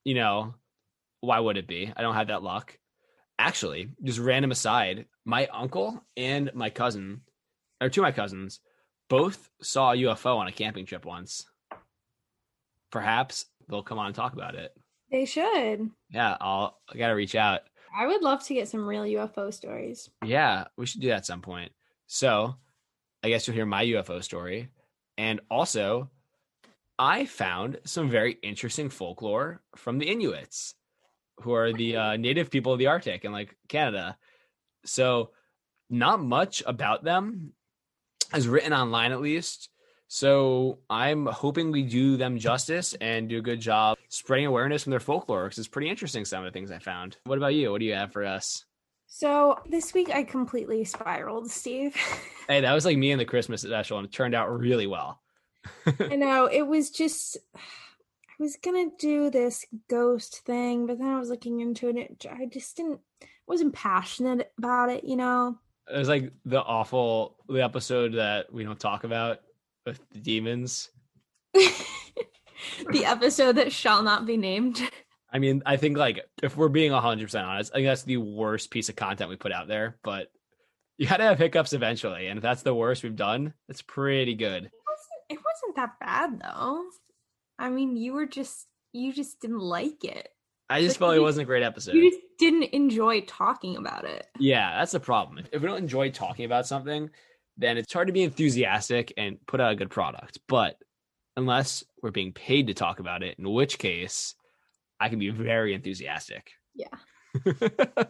you 0.06 0.14
know 0.16 0.56
why 1.22 1.40
would 1.40 1.56
it 1.58 1.68
be 1.68 1.92
i 1.96 2.02
don't 2.02 2.16
have 2.16 2.28
that 2.28 2.44
luck 2.44 2.78
actually 3.40 3.88
just 4.04 4.20
random 4.20 4.52
aside 4.52 5.06
my 5.26 5.48
uncle 5.48 6.04
and 6.18 6.52
my 6.54 6.70
cousin 6.70 7.22
or 7.80 7.88
two 7.90 8.02
of 8.02 8.04
my 8.04 8.12
cousins 8.12 8.60
both 9.10 9.50
saw 9.62 9.94
a 9.94 9.96
ufo 9.96 10.36
on 10.38 10.48
a 10.48 10.52
camping 10.52 10.86
trip 10.86 11.06
once 11.06 11.46
perhaps 12.94 13.48
they'll 13.68 13.82
come 13.82 13.98
on 13.98 14.06
and 14.06 14.16
talk 14.16 14.34
about 14.34 14.54
it. 14.54 14.72
They 15.12 15.26
should. 15.26 15.90
yeah 16.10 16.38
i'll 16.40 16.80
i 16.92 16.98
gotta 16.98 17.16
reach 17.16 17.36
out. 17.36 17.62
I 17.96 18.08
would 18.08 18.22
love 18.22 18.44
to 18.46 18.54
get 18.54 18.68
some 18.70 18.88
real 18.88 19.04
UFO 19.04 19.54
stories. 19.54 20.10
yeah 20.24 20.66
we 20.78 20.86
should 20.86 21.02
do 21.02 21.08
that 21.10 21.18
at 21.18 21.26
some 21.26 21.42
point. 21.42 21.72
So 22.06 22.56
i 23.24 23.30
guess 23.30 23.48
you'll 23.48 23.56
hear 23.56 23.66
my 23.66 23.84
ufo 23.86 24.24
story. 24.24 24.70
And 25.18 25.42
also 25.50 26.10
i 27.00 27.26
found 27.26 27.80
some 27.84 28.10
very 28.10 28.34
interesting 28.44 28.90
folklore 28.90 29.62
from 29.76 29.98
the 29.98 30.10
inuits 30.10 30.76
who 31.42 31.54
are 31.54 31.74
the 31.74 31.98
uh, 31.98 32.16
native 32.18 32.52
people 32.52 32.74
of 32.74 32.80
the 32.80 32.88
arctic 32.88 33.24
and 33.26 33.34
like 33.34 33.58
canada. 33.70 34.18
So 34.86 35.32
not 35.90 36.22
much 36.22 36.62
about 36.68 37.04
them 37.04 37.54
is 38.36 38.48
written 38.48 38.72
online 38.74 39.12
at 39.12 39.22
least 39.22 39.70
so 40.08 40.80
i'm 40.90 41.26
hoping 41.26 41.72
we 41.72 41.84
do 41.84 42.18
them 42.18 42.38
justice 42.38 42.94
and 43.02 43.30
do 43.30 43.40
a 43.40 43.42
good 43.42 43.60
job 43.60 43.98
spreading 44.10 44.46
awareness 44.46 44.84
from 44.84 44.92
their 44.92 45.00
folklore 45.00 45.46
because 45.46 45.58
it's 45.58 45.68
pretty 45.68 45.90
interesting 45.90 46.26
some 46.26 46.44
of 46.46 46.52
the 46.52 46.58
things 46.58 46.72
i 46.72 46.80
found 46.80 47.18
what 47.26 47.38
about 47.38 47.54
you 47.54 47.72
what 47.72 47.80
do 47.80 47.86
you 47.86 47.94
have 47.94 48.12
for 48.12 48.24
us 48.26 48.66
So 49.08 49.60
this 49.70 49.94
week 49.94 50.10
I 50.10 50.24
completely 50.24 50.84
spiraled, 50.86 51.52
Steve. 51.52 51.96
Hey, 52.48 52.62
that 52.62 52.74
was 52.74 52.84
like 52.84 52.98
me 52.98 53.12
in 53.12 53.20
the 53.20 53.26
Christmas 53.26 53.62
special, 53.62 53.98
and 53.98 54.06
it 54.06 54.12
turned 54.12 54.36
out 54.36 54.52
really 54.52 54.86
well. 54.88 55.22
I 56.10 56.18
know 56.18 56.46
it 56.52 56.68
was 56.68 56.90
just 56.90 57.38
I 57.56 58.34
was 58.38 58.58
gonna 58.58 58.90
do 59.00 59.30
this 59.30 59.66
ghost 59.90 60.40
thing, 60.46 60.86
but 60.86 60.98
then 60.98 61.08
I 61.08 61.20
was 61.20 61.30
looking 61.30 61.62
into 61.62 61.88
it. 61.88 61.96
it 61.96 62.26
I 62.30 62.48
just 62.48 62.76
didn't 62.76 63.00
wasn't 63.48 63.74
passionate 63.74 64.52
about 64.58 64.90
it, 64.90 65.04
you 65.06 65.16
know. 65.16 65.58
It 65.94 65.98
was 65.98 66.10
like 66.10 66.34
the 66.44 66.62
awful 66.62 67.38
the 67.48 67.64
episode 67.64 68.16
that 68.16 68.52
we 68.52 68.64
don't 68.66 68.80
talk 68.80 69.04
about 69.06 69.40
with 69.86 70.02
the 70.12 70.20
demons. 70.20 70.90
the 71.54 73.06
episode 73.06 73.54
that 73.54 73.72
shall 73.72 74.04
not 74.04 74.26
be 74.26 74.38
named. 74.38 74.82
I 75.32 75.40
mean, 75.40 75.64
I 75.66 75.78
think 75.78 75.98
like 75.98 76.20
if 76.42 76.56
we're 76.56 76.70
being 76.70 76.92
hundred 76.92 77.26
percent 77.26 77.46
honest, 77.46 77.72
I 77.74 77.78
think 77.78 77.88
that's 77.88 78.04
the 78.04 78.18
worst 78.18 78.70
piece 78.72 78.90
of 78.90 78.96
content 78.96 79.30
we 79.30 79.36
put 79.36 79.52
out 79.52 79.68
there. 79.68 79.98
But 80.04 80.28
you 80.98 81.08
got 81.08 81.18
to 81.18 81.24
have 81.24 81.40
hiccups 81.40 81.74
eventually, 81.74 82.28
and 82.28 82.38
if 82.38 82.44
that's 82.44 82.62
the 82.62 82.76
worst 82.76 83.04
we've 83.04 83.16
done, 83.16 83.54
that's 83.68 83.82
pretty 83.82 84.36
good. 84.36 84.66
It 84.66 84.72
wasn't, 84.88 85.22
it 85.30 85.40
wasn't 85.40 85.76
that 85.78 86.00
bad 86.00 86.40
though. 86.42 86.84
I 87.58 87.70
mean, 87.70 87.98
you 87.98 88.14
were 88.14 88.26
just 88.28 88.68
you 88.94 89.12
just 89.12 89.40
didn't 89.42 89.60
like 89.60 90.04
it. 90.04 90.30
I 90.70 90.82
just 90.82 90.98
But 91.00 91.06
felt 91.08 91.16
it 91.16 91.18
you- 91.18 91.24
wasn't 91.24 91.44
a 91.44 91.48
great 91.48 91.64
episode. 91.64 91.96
You 91.96 92.10
just 92.10 92.22
didn't 92.40 92.64
enjoy 92.74 93.22
talking 93.22 93.76
about 93.78 94.06
it. 94.06 94.26
Yeah, 94.40 94.78
that's 94.78 94.92
the 94.94 95.00
problem. 95.00 95.44
If 95.52 95.62
we 95.62 95.68
don't 95.68 95.78
enjoy 95.78 96.10
talking 96.12 96.46
about 96.46 96.66
something, 96.68 97.10
then 97.58 97.78
it's 97.78 97.94
hard 97.94 98.08
to 98.08 98.14
be 98.14 98.24
enthusiastic 98.24 99.14
and 99.18 99.38
put 99.46 99.62
out 99.62 99.74
a 99.74 99.76
good 99.76 99.90
product. 99.90 100.40
But 100.48 100.78
unless 101.38 101.84
we're 102.02 102.12
being 102.12 102.34
paid 102.34 102.68
to 102.68 102.74
talk 102.74 103.00
about 103.00 103.24
it, 103.24 103.38
in 103.40 103.50
which 103.52 103.78
case 103.78 104.36
I 105.00 105.10
can 105.10 105.20
be 105.20 105.30
very 105.30 105.74
enthusiastic. 105.74 106.52
Yeah. 106.76 106.88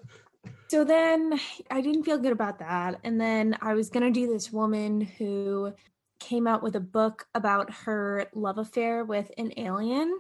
So 0.74 0.84
then 0.84 1.40
I 1.70 1.82
didn't 1.82 2.04
feel 2.04 2.18
good 2.18 2.32
about 2.32 2.58
that. 2.58 3.00
And 3.04 3.22
then 3.22 3.56
I 3.62 3.76
was 3.76 3.92
going 3.92 4.12
to 4.12 4.20
do 4.20 4.26
this 4.26 4.52
woman 4.52 5.02
who 5.02 5.72
came 6.20 6.48
out 6.48 6.64
with 6.64 6.76
a 6.76 6.80
book 6.80 7.28
about 7.36 7.72
her 7.72 8.26
love 8.34 8.58
affair 8.58 9.06
with 9.06 9.32
an 9.38 9.54
alien. 9.56 10.18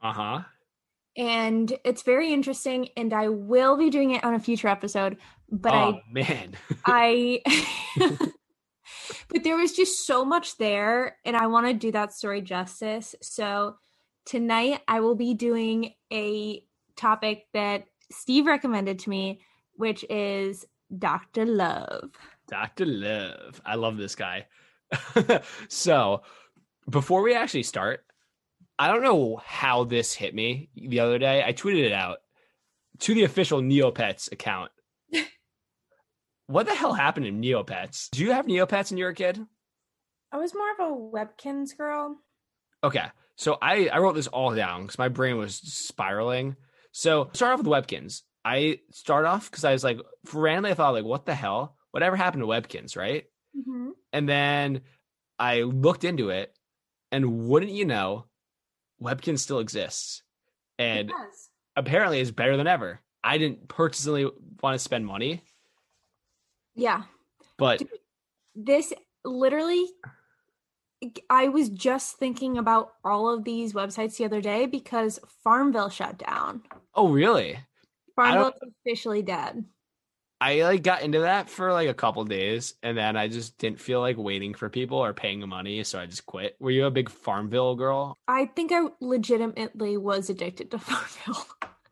uh 0.00 0.12
huh. 0.14 0.40
And 1.16 1.76
it's 1.84 2.02
very 2.02 2.32
interesting. 2.32 2.88
And 2.96 3.12
I 3.12 3.28
will 3.28 3.76
be 3.76 3.90
doing 3.90 4.12
it 4.12 4.24
on 4.24 4.34
a 4.34 4.40
future 4.40 4.68
episode. 4.68 5.16
But 5.50 5.72
oh 5.72 6.00
man. 6.10 6.54
I, 6.84 7.40
I, 7.46 8.18
but 9.28 9.44
there 9.44 9.56
was 9.56 9.72
just 9.72 10.06
so 10.06 10.24
much 10.24 10.56
there, 10.58 11.16
and 11.24 11.36
I 11.36 11.46
want 11.46 11.66
to 11.66 11.74
do 11.74 11.92
that 11.92 12.12
story 12.12 12.42
justice. 12.42 13.14
So 13.22 13.76
tonight 14.24 14.80
I 14.88 15.00
will 15.00 15.14
be 15.14 15.34
doing 15.34 15.94
a 16.12 16.62
topic 16.96 17.46
that 17.54 17.84
Steve 18.10 18.46
recommended 18.46 18.98
to 19.00 19.10
me, 19.10 19.40
which 19.74 20.04
is 20.10 20.64
Dr. 20.96 21.44
Love. 21.44 22.10
Dr. 22.48 22.86
Love. 22.86 23.60
I 23.64 23.74
love 23.74 23.96
this 23.96 24.14
guy. 24.14 24.46
so, 25.68 26.22
before 26.88 27.22
we 27.22 27.34
actually 27.34 27.64
start, 27.64 28.05
I 28.78 28.88
don't 28.88 29.02
know 29.02 29.40
how 29.44 29.84
this 29.84 30.14
hit 30.14 30.34
me 30.34 30.70
the 30.74 31.00
other 31.00 31.18
day. 31.18 31.42
I 31.44 31.52
tweeted 31.52 31.84
it 31.84 31.92
out 31.92 32.18
to 33.00 33.14
the 33.14 33.24
official 33.24 33.60
Neopets 33.60 34.30
account. 34.30 34.70
what 36.46 36.66
the 36.66 36.74
hell 36.74 36.92
happened 36.92 37.26
in 37.26 37.40
Neopets? 37.40 38.10
Do 38.10 38.22
you 38.22 38.32
have 38.32 38.46
Neopets 38.46 38.90
when 38.90 38.98
you 38.98 39.04
were 39.04 39.10
a 39.10 39.14
kid? 39.14 39.44
I 40.32 40.36
was 40.36 40.54
more 40.54 40.72
of 40.72 40.92
a 40.92 40.94
Webkinz 40.94 41.76
girl. 41.76 42.18
Okay. 42.84 43.06
So 43.36 43.58
I, 43.60 43.88
I 43.88 43.98
wrote 43.98 44.14
this 44.14 44.26
all 44.26 44.54
down 44.54 44.82
because 44.82 44.98
my 44.98 45.08
brain 45.08 45.36
was 45.36 45.56
spiraling. 45.56 46.56
So 46.92 47.30
start 47.32 47.52
off 47.52 47.64
with 47.64 47.68
Webkinz. 47.68 48.22
I 48.44 48.80
start 48.90 49.26
off 49.26 49.50
because 49.50 49.64
I 49.64 49.72
was 49.72 49.84
like, 49.84 49.98
randomly, 50.32 50.70
I 50.70 50.74
thought 50.74 50.94
like, 50.94 51.04
what 51.04 51.26
the 51.26 51.34
hell? 51.34 51.76
Whatever 51.90 52.16
happened 52.16 52.42
to 52.42 52.46
Webkinz, 52.46 52.96
right? 52.96 53.24
Mm-hmm. 53.56 53.90
And 54.12 54.28
then 54.28 54.82
I 55.38 55.62
looked 55.62 56.04
into 56.04 56.30
it, 56.30 56.54
and 57.10 57.48
wouldn't 57.48 57.72
you 57.72 57.84
know, 57.84 58.26
Webkinz 59.02 59.40
still 59.40 59.58
exists, 59.60 60.22
and 60.78 61.12
apparently 61.76 62.20
is 62.20 62.30
better 62.30 62.56
than 62.56 62.66
ever. 62.66 63.00
I 63.22 63.38
didn't 63.38 63.68
personally 63.68 64.30
want 64.62 64.74
to 64.74 64.78
spend 64.78 65.06
money, 65.06 65.42
Yeah. 66.74 67.02
but 67.58 67.82
This 68.54 68.92
literally, 69.24 69.84
I 71.28 71.48
was 71.48 71.68
just 71.68 72.16
thinking 72.16 72.56
about 72.58 72.92
all 73.04 73.28
of 73.28 73.44
these 73.44 73.72
websites 73.74 74.16
the 74.16 74.24
other 74.24 74.40
day 74.40 74.66
because 74.66 75.18
Farmville 75.44 75.90
shut 75.90 76.18
down. 76.18 76.62
oh 76.94 77.08
really? 77.08 77.58
Farmville's 78.14 78.54
officially 78.80 79.20
dead. 79.22 79.64
I 80.40 80.62
like 80.62 80.82
got 80.82 81.02
into 81.02 81.20
that 81.20 81.48
for 81.48 81.72
like 81.72 81.88
a 81.88 81.94
couple 81.94 82.24
days, 82.24 82.74
and 82.82 82.96
then 82.96 83.16
I 83.16 83.28
just 83.28 83.56
didn't 83.56 83.80
feel 83.80 84.00
like 84.00 84.18
waiting 84.18 84.52
for 84.52 84.68
people 84.68 84.98
or 84.98 85.14
paying 85.14 85.46
money, 85.48 85.82
so 85.82 85.98
I 85.98 86.06
just 86.06 86.26
quit. 86.26 86.56
Were 86.60 86.70
you 86.70 86.84
a 86.84 86.90
big 86.90 87.08
Farmville 87.08 87.74
girl? 87.74 88.18
I 88.28 88.46
think 88.46 88.70
I 88.72 88.82
legitimately 89.00 89.96
was 89.96 90.28
addicted 90.28 90.70
to 90.72 90.78
Farmville. 90.78 91.46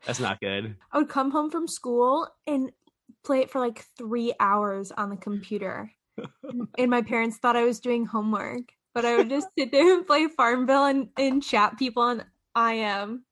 That's 0.07 0.21
not 0.21 0.41
good. 0.41 0.77
I 0.93 0.99
would 0.99 1.09
come 1.09 1.31
home 1.31 1.51
from 1.51 1.67
school 1.67 2.29
and 2.47 2.71
play 3.25 3.41
it 3.41 3.51
for 3.51 3.61
like 3.61 3.87
three 3.97 4.35
hours 4.39 4.93
on 4.93 5.09
the 5.09 5.17
computer. 5.17 5.91
and, 6.43 6.69
and 6.79 6.91
my 6.91 7.01
parents 7.01 7.39
thought 7.39 7.57
I 7.57 7.65
was 7.65 7.81
doing 7.81 8.05
homework, 8.05 8.73
but 8.95 9.07
I 9.07 9.17
would 9.17 9.31
just 9.31 9.49
sit 9.59 9.73
there 9.73 9.95
and 9.97 10.07
play 10.07 10.29
Farmville 10.29 10.85
and, 10.85 11.09
and 11.17 11.43
chat 11.43 11.79
people 11.79 12.03
on 12.03 12.25
IM. 12.57 13.25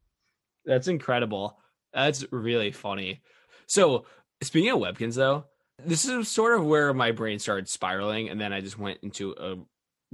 That's 0.64 0.88
incredible. 0.88 1.58
That's 1.92 2.24
really 2.32 2.72
funny. 2.72 3.20
So, 3.66 4.06
speaking 4.42 4.70
of 4.70 4.78
Webkinz, 4.78 5.14
though, 5.16 5.44
this 5.84 6.04
is 6.04 6.28
sort 6.28 6.58
of 6.58 6.64
where 6.66 6.92
my 6.94 7.12
brain 7.12 7.38
started 7.38 7.68
spiraling, 7.68 8.28
and 8.28 8.40
then 8.40 8.52
I 8.52 8.60
just 8.60 8.78
went 8.78 8.98
into 9.02 9.32
a, 9.38 9.56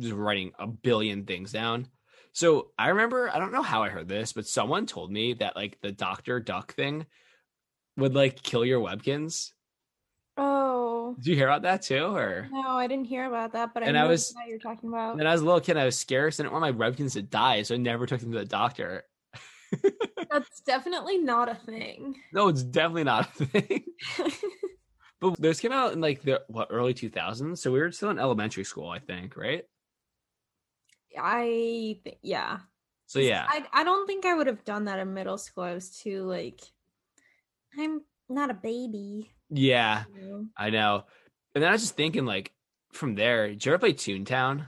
just 0.00 0.14
writing 0.14 0.52
a 0.58 0.66
billion 0.66 1.24
things 1.24 1.52
down. 1.52 1.88
So, 2.32 2.70
I 2.78 2.88
remember, 2.88 3.28
I 3.34 3.38
don't 3.38 3.52
know 3.52 3.62
how 3.62 3.82
I 3.82 3.88
heard 3.88 4.08
this, 4.08 4.32
but 4.32 4.46
someone 4.46 4.86
told 4.86 5.10
me 5.10 5.34
that 5.34 5.56
like 5.56 5.78
the 5.82 5.90
Doctor 5.92 6.38
Duck 6.40 6.74
thing 6.74 7.06
would 7.96 8.14
like 8.14 8.42
kill 8.42 8.64
your 8.64 8.80
Webkinz. 8.80 9.50
Oh. 10.36 11.14
Did 11.16 11.26
you 11.26 11.34
hear 11.34 11.48
about 11.48 11.62
that 11.62 11.82
too? 11.82 12.04
Or 12.04 12.48
No, 12.52 12.68
I 12.76 12.86
didn't 12.86 13.06
hear 13.06 13.24
about 13.26 13.52
that, 13.52 13.74
but 13.74 13.82
I 13.82 13.86
And 13.86 13.94
know 13.96 14.04
I 14.04 14.08
was- 14.08 14.32
what 14.34 14.46
you're 14.46 14.58
talking 14.58 14.88
about. 14.88 15.16
when 15.16 15.26
I 15.26 15.32
was 15.32 15.40
a 15.40 15.44
little 15.44 15.60
kid, 15.60 15.76
I 15.76 15.84
was 15.84 15.98
scared. 15.98 16.34
So 16.34 16.42
I 16.42 16.46
didn't 16.46 16.60
want 16.60 16.78
my 16.78 16.90
Webkinz 16.90 17.14
to 17.14 17.22
die, 17.22 17.62
so 17.62 17.74
I 17.74 17.78
never 17.78 18.06
took 18.06 18.20
them 18.20 18.30
to 18.32 18.38
the 18.38 18.44
doctor. 18.44 19.04
That's 20.30 20.60
definitely 20.60 21.18
not 21.18 21.48
a 21.48 21.54
thing. 21.54 22.16
No, 22.32 22.48
it's 22.48 22.62
definitely 22.62 23.04
not 23.04 23.28
a 23.40 23.44
thing. 23.46 23.84
But 25.20 25.40
those 25.40 25.58
came 25.58 25.72
out 25.72 25.92
in 25.92 26.00
like 26.00 26.22
the 26.22 26.42
what 26.46 26.68
early 26.70 26.94
2000s, 26.94 27.58
so 27.58 27.72
we 27.72 27.80
were 27.80 27.90
still 27.90 28.10
in 28.10 28.20
elementary 28.20 28.62
school, 28.62 28.88
I 28.88 29.00
think, 29.00 29.36
right? 29.36 29.64
I 31.20 31.98
think, 32.04 32.18
yeah. 32.22 32.58
So 33.06 33.18
yeah, 33.18 33.46
I, 33.48 33.64
I 33.72 33.84
don't 33.84 34.06
think 34.06 34.24
I 34.26 34.34
would 34.34 34.46
have 34.46 34.64
done 34.64 34.84
that 34.84 35.00
in 35.00 35.14
middle 35.14 35.38
school. 35.38 35.64
I 35.64 35.74
was 35.74 35.90
too, 35.90 36.22
like, 36.22 36.60
I'm 37.76 38.02
not 38.28 38.50
a 38.50 38.54
baby. 38.54 39.32
yeah, 39.50 40.04
you 40.14 40.22
know? 40.22 40.46
I 40.56 40.70
know. 40.70 41.04
And 41.54 41.62
then 41.62 41.70
I 41.70 41.72
was 41.72 41.82
just 41.82 41.96
thinking, 41.96 42.24
like, 42.24 42.52
from 42.92 43.14
there, 43.16 43.48
did 43.48 43.64
you 43.64 43.72
ever 43.72 43.78
play 43.80 43.94
Toontown? 43.94 44.66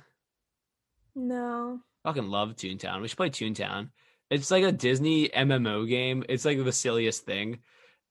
No. 1.14 1.78
Fucking 2.02 2.28
love 2.28 2.56
Toontown. 2.56 3.02
We 3.02 3.08
should 3.08 3.18
play 3.18 3.30
Toontown. 3.30 3.90
It's 4.30 4.50
like 4.50 4.64
a 4.64 4.72
Disney 4.72 5.28
MMO 5.28 5.88
game. 5.88 6.24
It's 6.28 6.44
like 6.44 6.62
the 6.62 6.72
silliest 6.72 7.24
thing, 7.24 7.58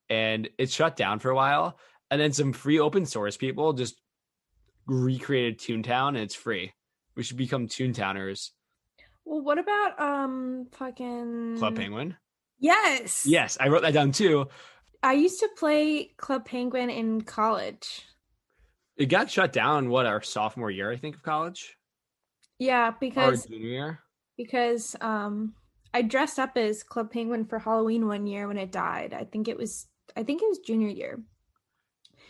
and 0.09 0.49
it 0.57 0.69
shut 0.69 0.95
down 0.95 1.19
for 1.19 1.29
a 1.29 1.35
while. 1.35 1.77
And 2.11 2.19
then 2.19 2.33
some 2.33 2.53
free 2.53 2.79
open 2.79 3.05
source 3.05 3.37
people 3.37 3.73
just 3.73 3.95
recreated 4.85 5.59
Toontown, 5.59 6.09
and 6.09 6.17
it's 6.17 6.35
free. 6.35 6.73
We 7.15 7.23
should 7.23 7.37
become 7.37 7.67
Toontowners. 7.67 8.49
Well, 9.25 9.41
what 9.41 9.59
about 9.59 9.99
um 9.99 10.67
fucking 10.71 11.57
Club 11.59 11.75
Penguin. 11.75 12.17
Yes. 12.59 13.25
Yes, 13.25 13.57
I 13.59 13.67
wrote 13.69 13.83
that 13.83 13.93
down 13.93 14.11
too. 14.11 14.47
I 15.01 15.13
used 15.13 15.39
to 15.39 15.49
play 15.57 16.11
Club 16.17 16.45
Penguin 16.45 16.89
in 16.89 17.21
college. 17.21 18.05
It 18.97 19.05
got 19.05 19.31
shut 19.31 19.53
down. 19.53 19.89
What 19.89 20.05
our 20.05 20.21
sophomore 20.21 20.71
year, 20.71 20.91
I 20.91 20.97
think, 20.97 21.15
of 21.15 21.23
college 21.23 21.77
Yeah, 22.57 22.91
because 22.99 23.27
or 23.27 23.31
because 23.31 23.45
junior 23.45 23.67
year. 23.69 23.99
because 24.35 24.95
um 24.99 25.53
I 25.93 26.01
dressed 26.01 26.39
up 26.39 26.57
as 26.57 26.83
Club 26.83 27.11
Penguin 27.11 27.45
for 27.45 27.59
Halloween 27.59 28.07
one 28.07 28.27
year 28.27 28.47
when 28.47 28.57
it 28.57 28.71
died. 28.71 29.13
I 29.13 29.23
think 29.23 29.47
it 29.47 29.57
was 29.57 29.87
I 30.15 30.23
think 30.23 30.41
it 30.41 30.49
was 30.49 30.59
junior 30.59 30.89
year. 30.89 31.21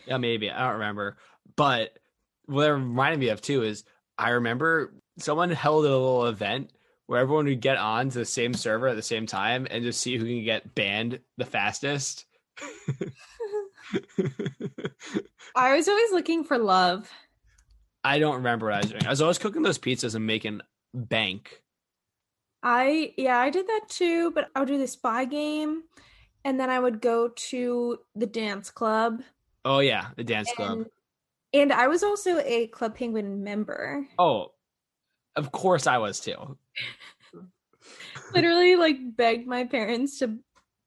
Yeah, 0.06 0.18
maybe 0.18 0.50
I 0.50 0.64
don't 0.64 0.74
remember. 0.74 1.18
But 1.56 1.98
what 2.46 2.68
it 2.68 2.72
reminded 2.72 3.20
me 3.20 3.28
of 3.28 3.40
too 3.42 3.62
is 3.62 3.84
I 4.18 4.30
remember 4.30 4.94
someone 5.18 5.50
held 5.50 5.84
a 5.84 5.88
little 5.88 6.26
event 6.26 6.72
where 7.06 7.20
everyone 7.20 7.46
would 7.46 7.60
get 7.60 7.76
on 7.76 8.08
to 8.10 8.18
the 8.18 8.24
same 8.24 8.54
server 8.54 8.88
at 8.88 8.96
the 8.96 9.02
same 9.02 9.26
time 9.26 9.66
and 9.70 9.82
just 9.82 10.00
see 10.00 10.16
who 10.16 10.24
can 10.24 10.44
get 10.44 10.74
banned 10.74 11.20
the 11.36 11.44
fastest. 11.44 12.24
I 15.54 15.76
was 15.76 15.88
always 15.88 16.12
looking 16.12 16.44
for 16.44 16.56
love. 16.58 17.10
I 18.04 18.18
don't 18.18 18.36
remember 18.36 18.66
what 18.66 18.76
I 18.76 18.78
was 18.78 18.90
doing. 18.90 19.06
I 19.06 19.10
was 19.10 19.20
always 19.20 19.38
cooking 19.38 19.62
those 19.62 19.78
pizzas 19.78 20.14
and 20.14 20.26
making 20.26 20.60
bank. 20.94 21.62
I 22.62 23.14
yeah, 23.16 23.38
I 23.38 23.50
did 23.50 23.66
that 23.66 23.86
too, 23.88 24.30
but 24.32 24.48
I 24.54 24.60
would 24.60 24.68
do 24.68 24.78
the 24.78 24.86
spy 24.86 25.24
game 25.24 25.84
and 26.44 26.58
then 26.58 26.70
I 26.70 26.78
would 26.78 27.00
go 27.00 27.28
to 27.28 27.98
the 28.14 28.26
dance 28.26 28.70
club. 28.70 29.22
Oh 29.64 29.80
yeah, 29.80 30.08
the 30.16 30.24
dance 30.24 30.52
club. 30.52 30.78
And, 30.78 30.86
and 31.52 31.72
I 31.72 31.88
was 31.88 32.02
also 32.02 32.38
a 32.38 32.66
Club 32.68 32.96
Penguin 32.96 33.44
member. 33.44 34.06
Oh, 34.18 34.52
of 35.36 35.52
course 35.52 35.86
I 35.86 35.98
was 35.98 36.20
too. 36.20 36.58
Literally 38.34 38.76
like 38.76 38.96
begged 39.16 39.46
my 39.46 39.64
parents 39.64 40.18
to 40.20 40.38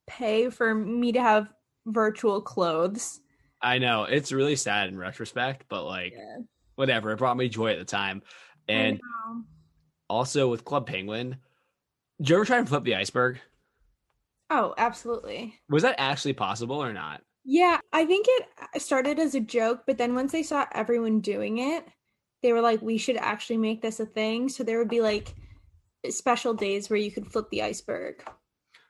pay 0.08 0.50
for 0.50 0.74
me 0.74 1.12
to 1.12 1.22
have 1.22 1.48
virtual 1.86 2.42
clothes. 2.42 3.20
I 3.62 3.78
know 3.78 4.04
it's 4.04 4.32
really 4.32 4.56
sad 4.56 4.90
in 4.90 4.98
retrospect, 4.98 5.66
but 5.70 5.86
like 5.86 6.14
Yeah. 6.14 6.38
whatever. 6.76 7.12
It 7.12 7.18
brought 7.18 7.38
me 7.38 7.50
joy 7.50 7.72
at 7.72 7.80
the 7.80 7.86
time. 7.86 8.22
And 8.68 9.00
also 10.10 10.50
with 10.50 10.66
Club 10.66 10.88
Penguin, 10.88 11.38
did 12.24 12.30
you 12.30 12.36
ever 12.38 12.46
try 12.46 12.58
and 12.58 12.70
flip 12.70 12.86
the 12.86 12.96
iceberg? 12.96 13.38
Oh, 14.50 14.74
absolutely. 14.78 15.60
Was 15.70 15.84
that 15.84 15.96
actually 15.98 16.32
possible 16.32 16.82
or 16.82 16.94
not? 16.94 17.22
Yeah, 17.44 17.80
I 17.92 18.06
think 18.06 18.28
it 18.30 18.48
uh, 18.62 18.80
started 18.80 19.20
as 19.20 19.36
a 19.36 19.42
joke, 19.42 19.82
but 19.86 19.98
then 19.98 20.16
once 20.16 20.32
they 20.32 20.44
saw 20.44 20.66
everyone 20.72 21.20
doing 21.20 21.58
it, 21.58 21.86
they 22.42 22.54
were 22.54 22.62
like, 22.62 22.82
we 22.82 22.98
should 22.98 23.18
actually 23.18 23.58
make 23.58 23.82
this 23.82 24.00
a 24.00 24.06
thing. 24.06 24.48
So 24.48 24.64
there 24.64 24.80
would 24.80 24.88
be 24.88 25.02
like 25.02 25.34
special 26.10 26.54
days 26.54 26.90
where 26.90 27.00
you 27.00 27.12
could 27.12 27.28
flip 27.28 27.50
the 27.50 27.64
iceberg. 27.64 28.24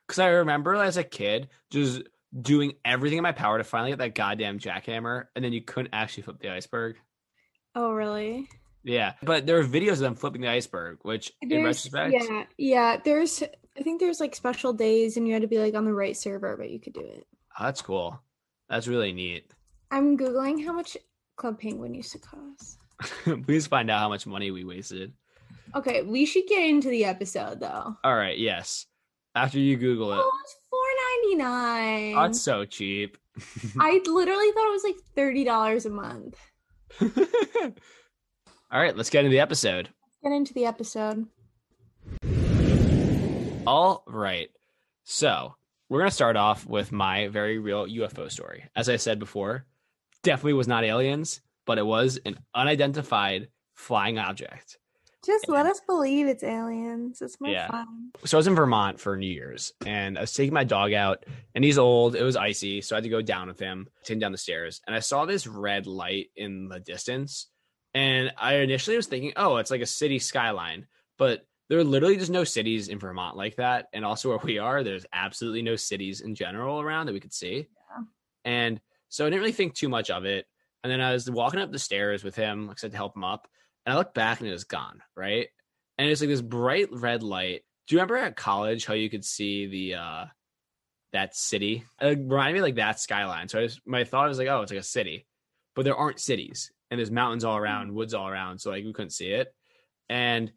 Because 0.06 0.20
I 0.20 0.28
remember 0.28 0.76
as 0.76 0.96
a 0.96 1.02
kid 1.02 1.48
just 1.70 2.02
doing 2.40 2.74
everything 2.84 3.18
in 3.18 3.24
my 3.24 3.32
power 3.32 3.58
to 3.58 3.64
finally 3.64 3.90
get 3.90 3.98
that 3.98 4.14
goddamn 4.14 4.60
jackhammer, 4.60 5.24
and 5.34 5.44
then 5.44 5.52
you 5.52 5.62
couldn't 5.62 5.92
actually 5.92 6.22
flip 6.22 6.38
the 6.38 6.50
iceberg. 6.50 6.98
Oh, 7.74 7.92
really? 7.92 8.48
Yeah, 8.84 9.14
but 9.22 9.46
there 9.46 9.58
are 9.58 9.64
videos 9.64 9.92
of 9.94 9.98
them 10.00 10.14
flipping 10.14 10.42
the 10.42 10.48
iceberg, 10.48 10.98
which 11.02 11.32
in 11.40 11.48
retrospect, 11.64 12.14
yeah, 12.14 12.44
yeah. 12.58 12.96
There's, 13.02 13.42
I 13.78 13.82
think 13.82 13.98
there's 13.98 14.20
like 14.20 14.34
special 14.36 14.72
days, 14.74 15.16
and 15.16 15.26
you 15.26 15.32
had 15.32 15.42
to 15.42 15.48
be 15.48 15.58
like 15.58 15.74
on 15.74 15.84
the 15.86 15.92
right 15.94 16.16
server, 16.16 16.56
but 16.56 16.70
you 16.70 16.78
could 16.78 16.92
do 16.92 17.00
it. 17.00 17.26
oh, 17.58 17.64
that's 17.64 17.80
cool. 17.82 18.20
That's 18.68 18.86
really 18.86 19.12
neat. 19.12 19.50
I'm 19.90 20.16
googling 20.18 20.64
how 20.64 20.72
much 20.72 20.96
Club 21.36 21.58
Penguin 21.60 21.94
used 21.94 22.12
to 22.12 22.18
cost. 22.18 22.78
Please 23.46 23.66
find 23.66 23.90
out 23.90 24.00
how 24.00 24.08
much 24.08 24.26
money 24.26 24.50
we 24.50 24.64
wasted. 24.64 25.12
Okay, 25.74 26.02
we 26.02 26.26
should 26.26 26.46
get 26.46 26.64
into 26.68 26.88
the 26.88 27.04
episode 27.06 27.60
though. 27.60 27.96
All 28.04 28.14
right, 28.14 28.38
yes. 28.38 28.86
After 29.34 29.58
you 29.58 29.76
Google 29.76 30.12
it, 30.12 30.18
Oh, 30.20 30.30
it's 30.44 30.56
four 30.70 30.80
ninety 31.32 31.36
nine. 31.42 32.14
oh, 32.16 32.24
it's 32.24 32.40
so 32.40 32.64
cheap. 32.64 33.16
I 33.80 34.00
literally 34.06 34.52
thought 34.52 34.68
it 34.68 34.72
was 34.72 34.84
like 34.84 34.96
thirty 35.16 35.42
dollars 35.44 35.86
a 35.86 35.90
month. 35.90 36.38
All 38.70 38.80
right, 38.80 38.96
let's 38.96 39.10
get 39.10 39.24
into 39.24 39.30
the 39.34 39.40
episode. 39.40 39.88
Get 40.22 40.32
into 40.32 40.54
the 40.54 40.64
episode. 40.66 41.26
All 43.66 44.02
right. 44.06 44.48
So 45.04 45.54
we're 45.88 46.00
going 46.00 46.10
to 46.10 46.14
start 46.14 46.36
off 46.36 46.66
with 46.66 46.92
my 46.92 47.28
very 47.28 47.58
real 47.58 47.86
UFO 47.86 48.30
story. 48.30 48.64
As 48.74 48.88
I 48.88 48.96
said 48.96 49.18
before, 49.18 49.64
definitely 50.22 50.54
was 50.54 50.68
not 50.68 50.84
aliens, 50.84 51.40
but 51.66 51.78
it 51.78 51.86
was 51.86 52.18
an 52.26 52.38
unidentified 52.54 53.48
flying 53.74 54.18
object. 54.18 54.78
Just 55.24 55.48
let 55.48 55.64
us 55.64 55.80
believe 55.86 56.26
it's 56.26 56.42
aliens. 56.42 57.22
It's 57.22 57.40
more 57.40 57.50
Yeah. 57.50 57.68
fun. 57.68 58.10
So 58.26 58.36
I 58.36 58.38
was 58.40 58.46
in 58.46 58.54
Vermont 58.54 59.00
for 59.00 59.16
New 59.16 59.26
Year's 59.26 59.72
and 59.86 60.18
I 60.18 60.20
was 60.22 60.34
taking 60.34 60.52
my 60.52 60.64
dog 60.64 60.92
out 60.92 61.24
and 61.54 61.64
he's 61.64 61.78
old. 61.78 62.14
It 62.14 62.22
was 62.22 62.36
icy. 62.36 62.82
So 62.82 62.94
I 62.94 62.98
had 62.98 63.04
to 63.04 63.08
go 63.10 63.22
down 63.22 63.48
with 63.48 63.58
him, 63.58 63.88
take 64.02 64.16
him 64.16 64.18
down 64.18 64.32
the 64.32 64.38
stairs. 64.38 64.82
And 64.86 64.94
I 64.94 64.98
saw 64.98 65.24
this 65.24 65.46
red 65.46 65.86
light 65.86 66.26
in 66.36 66.68
the 66.68 66.78
distance. 66.80 67.46
And 67.94 68.32
I 68.36 68.56
initially 68.56 68.96
was 68.96 69.06
thinking, 69.06 69.32
oh, 69.36 69.56
it's 69.58 69.70
like 69.70 69.80
a 69.80 69.86
city 69.86 70.18
skyline. 70.18 70.86
But 71.16 71.46
there 71.68 71.78
are 71.78 71.84
literally 71.84 72.16
just 72.16 72.30
no 72.30 72.44
cities 72.44 72.88
in 72.88 72.98
Vermont 72.98 73.36
like 73.36 73.56
that. 73.56 73.86
And 73.92 74.04
also 74.04 74.30
where 74.30 74.38
we 74.38 74.58
are, 74.58 74.82
there's 74.82 75.06
absolutely 75.12 75.62
no 75.62 75.76
cities 75.76 76.20
in 76.20 76.34
general 76.34 76.80
around 76.80 77.06
that 77.06 77.12
we 77.12 77.20
could 77.20 77.32
see. 77.32 77.68
Yeah. 77.90 78.04
And 78.44 78.80
so 79.08 79.24
I 79.24 79.30
didn't 79.30 79.40
really 79.40 79.52
think 79.52 79.74
too 79.74 79.88
much 79.88 80.10
of 80.10 80.24
it. 80.24 80.46
And 80.82 80.92
then 80.92 81.00
I 81.00 81.12
was 81.12 81.30
walking 81.30 81.60
up 81.60 81.72
the 81.72 81.78
stairs 81.78 82.24
with 82.24 82.34
him, 82.34 82.66
like 82.66 82.78
I 82.78 82.80
said, 82.80 82.90
to 82.90 82.96
help 82.96 83.16
him 83.16 83.24
up. 83.24 83.48
And 83.86 83.94
I 83.94 83.96
looked 83.96 84.14
back 84.14 84.40
and 84.40 84.48
it 84.48 84.52
was 84.52 84.64
gone, 84.64 85.00
right? 85.16 85.48
And 85.96 86.08
it's 86.08 86.20
like 86.20 86.28
this 86.30 86.42
bright 86.42 86.88
red 86.90 87.22
light. 87.22 87.62
Do 87.86 87.94
you 87.94 88.00
remember 88.00 88.16
at 88.16 88.36
college 88.36 88.84
how 88.84 88.94
you 88.94 89.08
could 89.08 89.24
see 89.24 89.66
the 89.66 89.94
uh 89.94 90.24
that 91.12 91.36
city? 91.36 91.84
It 92.00 92.18
reminded 92.18 92.54
me 92.54 92.60
like 92.60 92.74
that 92.74 92.98
skyline. 92.98 93.48
So 93.48 93.60
I 93.60 93.66
just, 93.66 93.80
my 93.86 94.04
thought 94.04 94.28
was 94.28 94.38
like, 94.38 94.48
oh, 94.48 94.62
it's 94.62 94.72
like 94.72 94.80
a 94.80 94.82
city, 94.82 95.26
but 95.74 95.84
there 95.84 95.96
aren't 95.96 96.20
cities, 96.20 96.72
and 96.94 96.98
there's 97.00 97.10
mountains 97.10 97.44
all 97.44 97.56
around, 97.56 97.92
woods 97.92 98.14
all 98.14 98.28
around, 98.28 98.60
so 98.60 98.70
like 98.70 98.84
we 98.84 98.92
couldn't 98.92 99.10
see 99.10 99.28
it, 99.28 99.52
and 100.08 100.52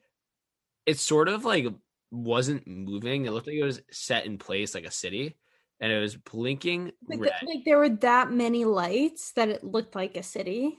it 0.85 0.99
sort 0.99 1.27
of 1.27 1.43
like 1.45 1.65
wasn't 2.11 2.67
moving. 2.67 3.25
It 3.25 3.31
looked 3.31 3.47
like 3.47 3.55
it 3.55 3.63
was 3.63 3.81
set 3.91 4.25
in 4.25 4.37
place 4.37 4.75
like 4.75 4.85
a 4.85 4.91
city, 4.91 5.35
and 5.79 5.91
it 5.91 5.99
was 5.99 6.15
blinking 6.15 6.91
Like, 7.07 7.19
red. 7.19 7.33
like 7.45 7.65
there 7.65 7.79
were 7.79 7.89
that 7.89 8.31
many 8.31 8.65
lights 8.65 9.31
that 9.33 9.49
it 9.49 9.63
looked 9.63 9.95
like 9.95 10.15
a 10.15 10.23
city. 10.23 10.77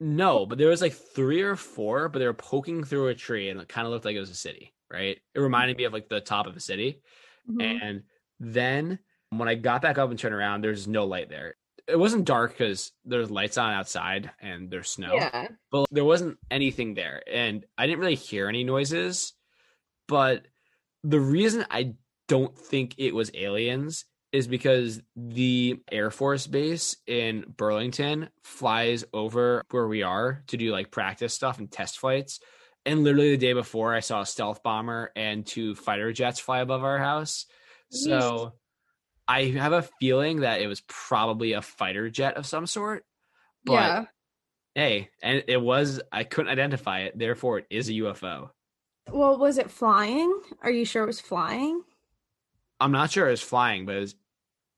No, 0.00 0.46
but 0.46 0.56
there 0.56 0.68
was 0.68 0.80
like 0.80 0.94
three 0.94 1.42
or 1.42 1.56
four, 1.56 2.08
but 2.08 2.18
they 2.20 2.24
were 2.24 2.32
poking 2.32 2.82
through 2.84 3.08
a 3.08 3.14
tree 3.14 3.50
and 3.50 3.60
it 3.60 3.68
kind 3.68 3.86
of 3.86 3.92
looked 3.92 4.06
like 4.06 4.16
it 4.16 4.20
was 4.20 4.30
a 4.30 4.34
city, 4.34 4.72
right? 4.90 5.18
It 5.34 5.40
reminded 5.40 5.76
me 5.76 5.84
of 5.84 5.92
like 5.92 6.08
the 6.08 6.22
top 6.22 6.46
of 6.46 6.56
a 6.56 6.60
city. 6.60 7.02
Mhm. 7.48 7.82
And 7.82 8.02
then 8.38 8.98
when 9.28 9.46
I 9.48 9.56
got 9.56 9.82
back 9.82 9.98
up 9.98 10.08
and 10.08 10.18
turned 10.18 10.34
around, 10.34 10.62
there's 10.62 10.88
no 10.88 11.04
light 11.04 11.28
there. 11.28 11.56
It 11.90 11.98
wasn't 11.98 12.24
dark 12.24 12.52
because 12.52 12.92
there's 13.04 13.30
lights 13.30 13.58
on 13.58 13.72
outside 13.72 14.30
and 14.40 14.70
there's 14.70 14.90
snow, 14.90 15.14
Yeah. 15.14 15.48
but 15.70 15.86
there 15.90 16.04
wasn't 16.04 16.38
anything 16.50 16.94
there. 16.94 17.22
And 17.30 17.64
I 17.76 17.86
didn't 17.86 18.00
really 18.00 18.14
hear 18.14 18.48
any 18.48 18.64
noises. 18.64 19.32
But 20.08 20.46
the 21.02 21.20
reason 21.20 21.66
I 21.70 21.94
don't 22.28 22.56
think 22.56 22.94
it 22.98 23.14
was 23.14 23.30
aliens 23.34 24.04
is 24.32 24.46
because 24.46 25.00
the 25.16 25.80
Air 25.90 26.10
Force 26.10 26.46
base 26.46 26.96
in 27.06 27.44
Burlington 27.56 28.28
flies 28.44 29.04
over 29.12 29.64
where 29.70 29.88
we 29.88 30.02
are 30.02 30.44
to 30.48 30.56
do 30.56 30.70
like 30.70 30.90
practice 30.92 31.34
stuff 31.34 31.58
and 31.58 31.70
test 31.70 31.98
flights. 31.98 32.38
And 32.86 33.02
literally 33.04 33.32
the 33.32 33.36
day 33.36 33.52
before, 33.52 33.92
I 33.94 34.00
saw 34.00 34.20
a 34.22 34.26
stealth 34.26 34.62
bomber 34.62 35.10
and 35.16 35.44
two 35.44 35.74
fighter 35.74 36.12
jets 36.12 36.38
fly 36.38 36.60
above 36.60 36.84
our 36.84 36.98
house. 36.98 37.46
So 37.90 38.52
I 39.30 39.44
have 39.50 39.72
a 39.72 39.82
feeling 40.00 40.40
that 40.40 40.60
it 40.60 40.66
was 40.66 40.82
probably 40.88 41.52
a 41.52 41.62
fighter 41.62 42.10
jet 42.10 42.36
of 42.36 42.46
some 42.46 42.66
sort. 42.66 43.04
But 43.64 43.72
yeah. 43.72 44.04
hey, 44.74 45.10
and 45.22 45.44
it 45.46 45.62
was, 45.62 46.00
I 46.10 46.24
couldn't 46.24 46.50
identify 46.50 47.02
it. 47.02 47.16
Therefore, 47.16 47.58
it 47.58 47.66
is 47.70 47.88
a 47.88 47.92
UFO. 47.92 48.50
Well, 49.08 49.38
was 49.38 49.58
it 49.58 49.70
flying? 49.70 50.36
Are 50.62 50.70
you 50.70 50.84
sure 50.84 51.04
it 51.04 51.06
was 51.06 51.20
flying? 51.20 51.80
I'm 52.80 52.90
not 52.90 53.12
sure 53.12 53.28
it 53.28 53.30
was 53.30 53.40
flying, 53.40 53.86
but 53.86 53.94
it 53.94 54.00
was, 54.00 54.14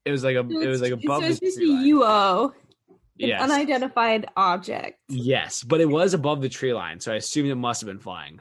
it 0.04 0.10
was 0.10 0.22
like 0.22 0.36
a, 0.36 0.40
it 0.40 0.68
was 0.68 0.82
like 0.82 0.92
above 0.92 1.22
So 1.22 1.28
it's 1.28 1.40
the 1.40 1.46
just 1.46 1.58
a. 1.58 1.62
UO, 1.62 2.52
an 3.20 3.32
unidentified 3.32 4.26
object. 4.36 4.98
Yes, 5.08 5.62
but 5.62 5.80
it 5.80 5.88
was 5.88 6.12
above 6.12 6.42
the 6.42 6.50
tree 6.50 6.74
line, 6.74 7.00
so 7.00 7.10
I 7.10 7.16
assume 7.16 7.46
it 7.46 7.54
must 7.54 7.80
have 7.80 7.88
been 7.88 8.00
flying. 8.00 8.40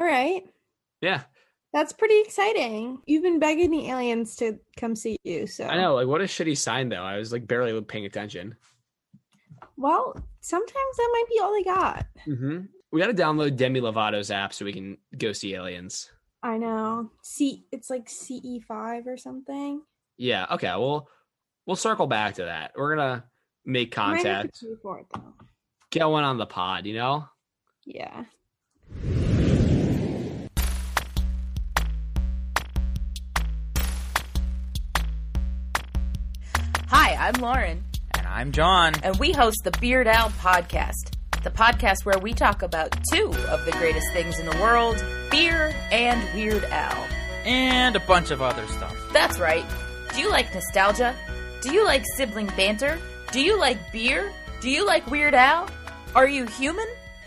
All 0.00 0.06
right. 0.06 0.42
Yeah, 1.00 1.20
That's 1.74 1.92
pretty 1.92 2.20
exciting. 2.20 3.02
You've 3.04 3.24
been 3.24 3.40
begging 3.40 3.72
the 3.72 3.90
aliens 3.90 4.36
to 4.36 4.60
come 4.76 4.94
see 4.94 5.18
you, 5.24 5.48
so 5.48 5.66
I 5.66 5.76
know. 5.76 5.96
Like, 5.96 6.06
what 6.06 6.20
a 6.20 6.24
shitty 6.24 6.56
sign, 6.56 6.88
though. 6.88 7.02
I 7.02 7.18
was 7.18 7.32
like 7.32 7.48
barely 7.48 7.78
paying 7.82 8.06
attention. 8.06 8.54
Well, 9.76 10.14
sometimes 10.40 10.96
that 10.96 11.10
might 11.12 11.24
be 11.28 11.40
all 11.40 11.52
they 11.52 11.64
got. 11.64 12.06
Mm-hmm. 12.28 12.66
We 12.92 13.00
got 13.00 13.08
to 13.08 13.12
download 13.12 13.56
Demi 13.56 13.80
Lovato's 13.80 14.30
app 14.30 14.54
so 14.54 14.64
we 14.64 14.72
can 14.72 14.98
go 15.18 15.32
see 15.32 15.54
aliens. 15.56 16.12
I 16.44 16.58
know. 16.58 17.10
See, 17.22 17.64
it's 17.72 17.90
like 17.90 18.08
CE 18.08 18.62
five 18.68 19.08
or 19.08 19.16
something. 19.16 19.82
Yeah. 20.16 20.46
Okay. 20.52 20.68
Well, 20.68 21.08
we'll 21.66 21.74
circle 21.74 22.06
back 22.06 22.34
to 22.34 22.44
that. 22.44 22.70
We're 22.76 22.94
gonna 22.94 23.24
make 23.64 23.98
I 23.98 24.12
might 24.12 24.26
have 24.26 24.52
to 24.52 24.76
contact, 24.82 25.06
it 25.10 25.90
get 25.90 26.08
one 26.08 26.22
on 26.22 26.38
the 26.38 26.46
pod. 26.46 26.86
You 26.86 26.94
know. 26.94 27.24
Yeah. 27.84 28.26
Hi, 37.14 37.28
I'm 37.28 37.34
Lauren, 37.40 37.84
And 38.18 38.26
I'm 38.26 38.50
John. 38.52 38.94
and 39.02 39.16
we 39.18 39.32
host 39.32 39.58
the 39.62 39.70
Beard 39.72 40.08
Owl 40.08 40.30
Podcast, 40.30 41.14
the 41.42 41.50
podcast 41.50 42.04
where 42.04 42.18
we 42.18 42.32
talk 42.32 42.62
about 42.62 42.90
two 43.12 43.26
of 43.48 43.64
the 43.64 43.72
greatest 43.72 44.12
things 44.12 44.38
in 44.40 44.46
the 44.46 44.56
world 44.58 44.96
beer 45.30 45.72
and 45.92 46.22
Weird 46.34 46.64
Al. 46.64 47.06
And 47.44 47.94
a 47.94 48.00
bunch 48.00 48.30
of 48.30 48.42
other 48.42 48.66
stuff. 48.68 48.96
That's 49.12 49.38
right. 49.38 49.64
Do 50.14 50.20
you 50.20 50.30
like 50.30 50.52
nostalgia? 50.54 51.14
Do 51.62 51.72
you 51.72 51.84
like 51.84 52.04
sibling 52.16 52.46
banter? 52.56 52.98
Do 53.32 53.40
you 53.40 53.58
like 53.58 53.78
beer? 53.92 54.32
Do 54.60 54.70
you 54.70 54.84
like 54.86 55.06
Weird 55.10 55.34
Al? 55.34 55.68
Are 56.16 56.28
you 56.28 56.46
human? 56.46 56.86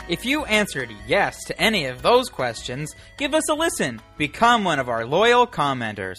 If 0.09 0.25
you 0.25 0.43
answered 0.45 0.89
yes 1.07 1.43
to 1.45 1.61
any 1.61 1.85
of 1.85 2.01
those 2.01 2.29
questions, 2.29 2.93
give 3.17 3.33
us 3.33 3.47
a 3.49 3.53
listen. 3.53 4.01
Become 4.17 4.63
one 4.63 4.79
of 4.79 4.89
our 4.89 5.05
loyal 5.05 5.45
commenters. 5.47 6.17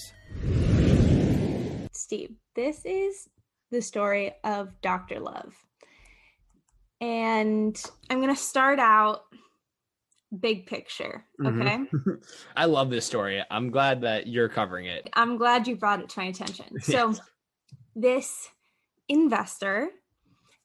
Steve, 1.92 2.31
this 2.54 2.81
is 2.85 3.28
the 3.70 3.83
story 3.83 4.33
of 4.44 4.81
Dr. 4.81 5.20
Love. 5.20 5.54
And 7.00 7.81
I'm 8.11 8.20
going 8.20 8.35
to 8.35 8.40
start 8.40 8.78
out 8.78 9.22
big 10.38 10.66
picture, 10.66 11.24
Mhm. 11.40 11.87
okay? 11.92 12.20
I 12.57 12.64
love 12.66 12.90
this 12.90 13.07
story. 13.07 13.42
I'm 13.50 13.70
glad 13.70 14.00
that 14.02 14.26
you're 14.26 14.48
covering 14.48 14.87
it. 14.87 15.09
I'm 15.14 15.37
glad 15.37 15.66
you 15.68 15.76
brought 15.76 16.00
it 16.00 16.09
to 16.11 16.20
my 16.20 16.26
attention. 16.26 16.78
So, 16.83 17.11
Yes. 17.11 17.20
this 17.94 18.48
investor 19.09 19.88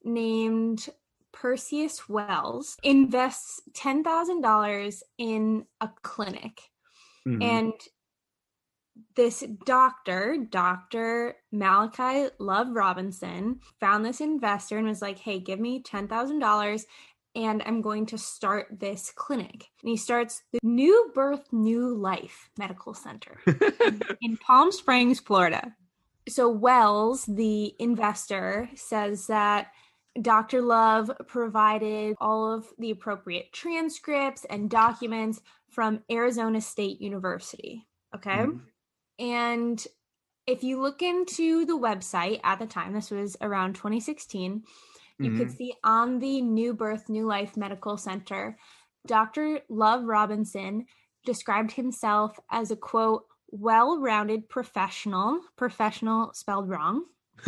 named 0.02 0.88
Perseus 1.32 2.08
Wells 2.08 2.76
invests 2.82 3.60
$10,000 3.72 5.02
in 5.18 5.66
a 5.80 5.88
clinic. 6.02 6.60
Mhm. 7.26 7.42
And 7.42 7.72
this 9.16 9.44
doctor, 9.64 10.36
Dr. 10.50 11.36
Malachi 11.52 12.28
Love 12.38 12.68
Robinson, 12.70 13.60
found 13.80 14.04
this 14.04 14.20
investor 14.20 14.78
and 14.78 14.86
was 14.86 15.02
like, 15.02 15.18
hey, 15.18 15.38
give 15.38 15.60
me 15.60 15.82
$10,000 15.82 16.84
and 17.36 17.62
I'm 17.66 17.80
going 17.82 18.06
to 18.06 18.18
start 18.18 18.68
this 18.78 19.12
clinic. 19.14 19.70
And 19.82 19.90
he 19.90 19.96
starts 19.96 20.42
the 20.52 20.60
New 20.62 21.10
Birth, 21.14 21.52
New 21.52 21.96
Life 21.96 22.50
Medical 22.58 22.94
Center 22.94 23.40
in 24.22 24.36
Palm 24.36 24.70
Springs, 24.70 25.20
Florida. 25.20 25.74
So 26.28 26.48
Wells, 26.48 27.26
the 27.26 27.74
investor, 27.78 28.70
says 28.74 29.26
that 29.26 29.72
Dr. 30.20 30.62
Love 30.62 31.10
provided 31.26 32.14
all 32.20 32.52
of 32.52 32.66
the 32.78 32.92
appropriate 32.92 33.52
transcripts 33.52 34.44
and 34.44 34.70
documents 34.70 35.40
from 35.68 36.02
Arizona 36.10 36.60
State 36.60 37.00
University. 37.00 37.86
Okay. 38.14 38.30
Mhm. 38.30 38.60
And 39.18 39.84
if 40.46 40.62
you 40.62 40.80
look 40.80 41.02
into 41.02 41.64
the 41.64 41.78
website 41.78 42.40
at 42.44 42.58
the 42.58 42.66
time, 42.66 42.92
this 42.92 43.10
was 43.10 43.36
around 43.40 43.74
2016, 43.74 44.64
you 45.18 45.30
could 45.30 45.48
Mhm. 45.48 45.56
see 45.56 45.74
on 45.84 46.18
the 46.18 46.40
New 46.42 46.74
Birth, 46.74 47.08
New 47.08 47.26
Life 47.26 47.56
Medical 47.56 47.96
Center, 47.96 48.58
Dr. 49.06 49.60
Love 49.68 50.04
Robinson 50.04 50.86
described 51.24 51.72
himself 51.72 52.38
as 52.50 52.70
a 52.70 52.76
quote, 52.76 53.26
well 53.48 53.98
rounded 54.00 54.48
professional, 54.48 55.40
professional 55.56 56.32
spelled 56.34 56.68
wrong. 56.68 57.04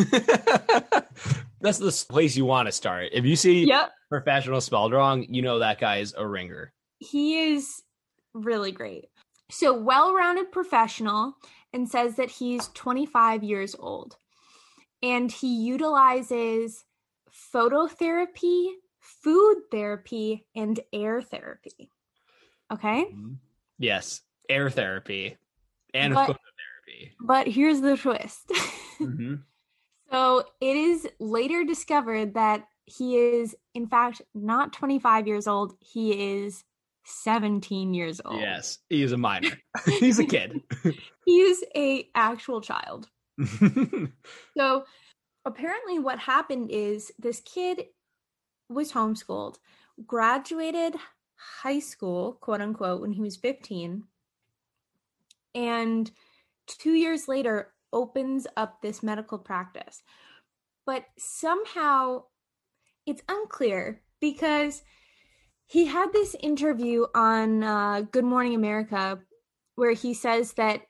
That's 1.60 1.78
the 1.78 2.06
place 2.08 2.36
you 2.36 2.44
want 2.44 2.66
to 2.66 2.72
start. 2.72 3.10
If 3.12 3.24
you 3.24 3.36
see 3.36 3.64
Yep. 3.66 3.90
professional 4.08 4.60
spelled 4.60 4.92
wrong, 4.92 5.26
you 5.28 5.42
know 5.42 5.58
that 5.58 5.80
guy 5.80 5.98
is 5.98 6.14
a 6.16 6.26
ringer. 6.26 6.72
He 6.98 7.52
is 7.52 7.82
really 8.34 8.72
great. 8.72 9.06
So, 9.48 9.72
well 9.74 10.12
rounded 10.14 10.50
professional 10.50 11.36
and 11.72 11.88
says 11.88 12.16
that 12.16 12.30
he's 12.30 12.68
25 12.68 13.44
years 13.44 13.76
old. 13.78 14.16
And 15.02 15.30
he 15.30 15.54
utilizes 15.54 16.84
phototherapy, 17.54 18.70
food 19.00 19.62
therapy 19.70 20.46
and 20.54 20.80
air 20.92 21.20
therapy. 21.22 21.90
Okay? 22.72 23.06
Yes, 23.78 24.22
air 24.48 24.68
therapy 24.70 25.36
and 25.94 26.14
But- 26.14 26.30
phototherapy. 26.30 27.12
But 27.20 27.46
here's 27.46 27.80
the 27.80 27.96
twist. 27.96 28.50
Mhm. 28.98 29.42
so 30.10 30.42
it 30.58 30.74
is 30.74 31.06
later 31.20 31.64
discovered 31.64 32.32
that 32.32 32.66
he 32.86 33.18
is, 33.18 33.54
in 33.74 33.86
fact, 33.86 34.22
not 34.34 34.72
25 34.72 35.26
years 35.26 35.46
old. 35.46 35.76
He 35.80 36.32
is 36.38 36.64
17 37.06 37.94
years 37.94 38.20
old. 38.24 38.40
Yes, 38.40 38.78
he 38.88 39.02
is 39.02 39.12
a 39.12 39.16
minor. 39.16 39.50
He's 40.00 40.18
a 40.18 40.24
kid. 40.24 40.62
He 41.24 41.40
is 41.40 41.64
a 41.74 42.08
actual 42.14 42.60
child. 42.60 43.08
So 44.56 44.84
apparently 45.44 45.98
what 45.98 46.18
happened 46.20 46.70
is 46.70 47.10
this 47.18 47.40
kid 47.40 47.86
was 48.68 48.92
homeschooled, 48.92 49.56
graduated 50.06 50.94
high 51.62 51.80
school, 51.80 52.34
quote 52.40 52.60
unquote, 52.60 53.00
when 53.00 53.12
he 53.12 53.20
was 53.22 53.36
15. 53.36 54.04
And 55.54 56.10
2 56.68 56.92
years 56.92 57.28
later 57.28 57.72
opens 57.92 58.46
up 58.56 58.82
this 58.82 59.02
medical 59.02 59.38
practice. 59.38 60.02
But 60.84 61.06
somehow 61.18 62.24
it's 63.04 63.22
unclear 63.28 64.02
because 64.20 64.82
he 65.66 65.86
had 65.86 66.12
this 66.12 66.36
interview 66.40 67.06
on 67.14 67.62
uh, 67.62 68.02
Good 68.02 68.24
Morning 68.24 68.54
America 68.54 69.18
where 69.74 69.92
he 69.92 70.14
says 70.14 70.52
that 70.54 70.82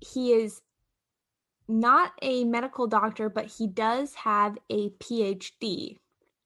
he 0.00 0.32
is 0.32 0.62
not 1.68 2.12
a 2.22 2.44
medical 2.44 2.86
doctor, 2.86 3.28
but 3.28 3.46
he 3.46 3.66
does 3.66 4.14
have 4.14 4.58
a 4.70 4.90
PhD. 4.90 5.98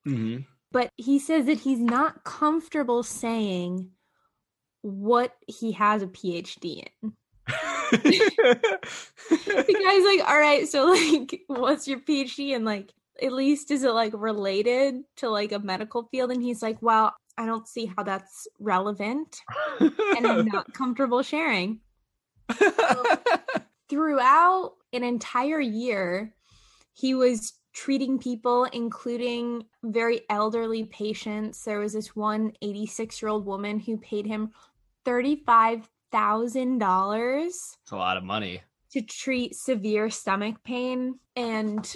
hmm 0.05 0.39
But 0.73 0.91
he 0.97 1.19
says 1.19 1.47
that 1.47 1.59
he's 1.59 1.81
not 1.81 2.25
comfortable 2.25 3.03
saying 3.03 3.91
what 4.83 5.35
he 5.47 5.73
has 5.73 6.03
a 6.03 6.07
PhD 6.07 6.85
in. 7.03 7.13
The 9.31 9.83
guy's 9.85 10.05
like, 10.05 10.29
all 10.29 10.39
right, 10.39 10.67
so 10.69 10.87
like, 10.87 11.43
what's 11.47 11.87
your 11.87 12.01
PhD 12.01 12.51
in? 12.51 12.65
Like, 12.65 12.93
at 13.23 13.33
least 13.33 13.71
is 13.71 13.85
it 13.85 13.93
like 13.93 14.13
related 14.15 15.05
to 15.17 15.29
like 15.31 15.53
a 15.53 15.59
medical 15.59 16.05
field? 16.05 16.31
And 16.33 16.43
he's 16.43 16.63
like, 16.63 16.79
well, 16.81 17.15
I 17.37 17.47
don't 17.47 17.67
see 17.69 17.87
how 17.97 18.03
that's 18.05 18.47
relevant 18.61 19.41
and 19.81 20.27
I'm 20.27 20.47
not 20.47 20.73
comfortable 20.75 21.23
sharing. 21.23 21.81
throughout 23.89 24.75
an 24.93 25.03
entire 25.05 25.61
year, 25.61 26.35
he 26.93 27.15
was 27.15 27.55
treating 27.73 28.19
people, 28.19 28.65
including 28.65 29.65
very 29.83 30.21
elderly 30.31 30.85
patients. 30.85 31.65
There 31.65 31.81
was 31.81 31.93
this 31.93 32.15
one 32.15 32.53
86 32.63 33.21
year 33.21 33.29
old 33.31 33.45
woman 33.47 33.81
who 33.81 33.97
paid 33.99 34.27
him 34.27 34.53
$35,000 35.05 37.47
It's 37.47 37.77
a 37.91 37.97
lot 37.97 38.17
of 38.17 38.23
money. 38.25 38.63
to 38.93 39.03
treat 39.03 39.55
severe 39.57 40.09
stomach 40.11 40.57
pain. 40.65 41.19
And 41.37 41.95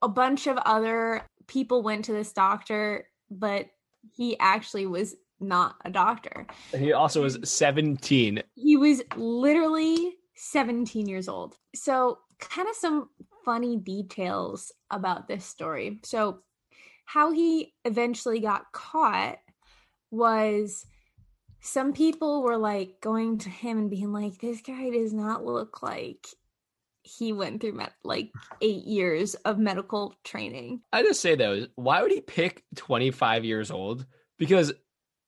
a 0.00 0.08
bunch 0.08 0.46
of 0.46 0.56
other 0.58 1.26
people 1.46 1.82
went 1.82 2.04
to 2.06 2.12
this 2.12 2.32
doctor, 2.32 3.08
but 3.30 3.66
he 4.12 4.38
actually 4.38 4.86
was 4.86 5.16
not 5.40 5.76
a 5.84 5.90
doctor. 5.90 6.46
He 6.76 6.92
also 6.92 7.22
was 7.22 7.38
17. 7.44 8.42
He 8.54 8.76
was 8.76 9.02
literally 9.16 10.14
17 10.36 11.06
years 11.08 11.28
old. 11.28 11.56
So, 11.74 12.18
kind 12.38 12.68
of 12.68 12.76
some 12.76 13.08
funny 13.44 13.76
details 13.76 14.72
about 14.90 15.28
this 15.28 15.44
story. 15.44 16.00
So, 16.04 16.40
how 17.04 17.32
he 17.32 17.74
eventually 17.84 18.40
got 18.40 18.72
caught 18.72 19.38
was 20.10 20.86
some 21.60 21.92
people 21.92 22.42
were 22.42 22.56
like 22.56 23.00
going 23.00 23.38
to 23.38 23.50
him 23.50 23.78
and 23.78 23.90
being 23.90 24.12
like, 24.12 24.38
this 24.38 24.60
guy 24.60 24.90
does 24.90 25.12
not 25.12 25.44
look 25.44 25.82
like 25.82 26.26
he 27.04 27.32
went 27.32 27.60
through 27.60 27.74
med- 27.74 27.92
like 28.02 28.32
eight 28.60 28.84
years 28.84 29.34
of 29.44 29.58
medical 29.58 30.14
training. 30.24 30.80
I 30.92 31.02
just 31.02 31.20
say 31.20 31.34
though, 31.36 31.66
why 31.76 32.02
would 32.02 32.10
he 32.10 32.20
pick 32.20 32.64
25 32.76 33.44
years 33.44 33.70
old? 33.70 34.04
Because 34.38 34.72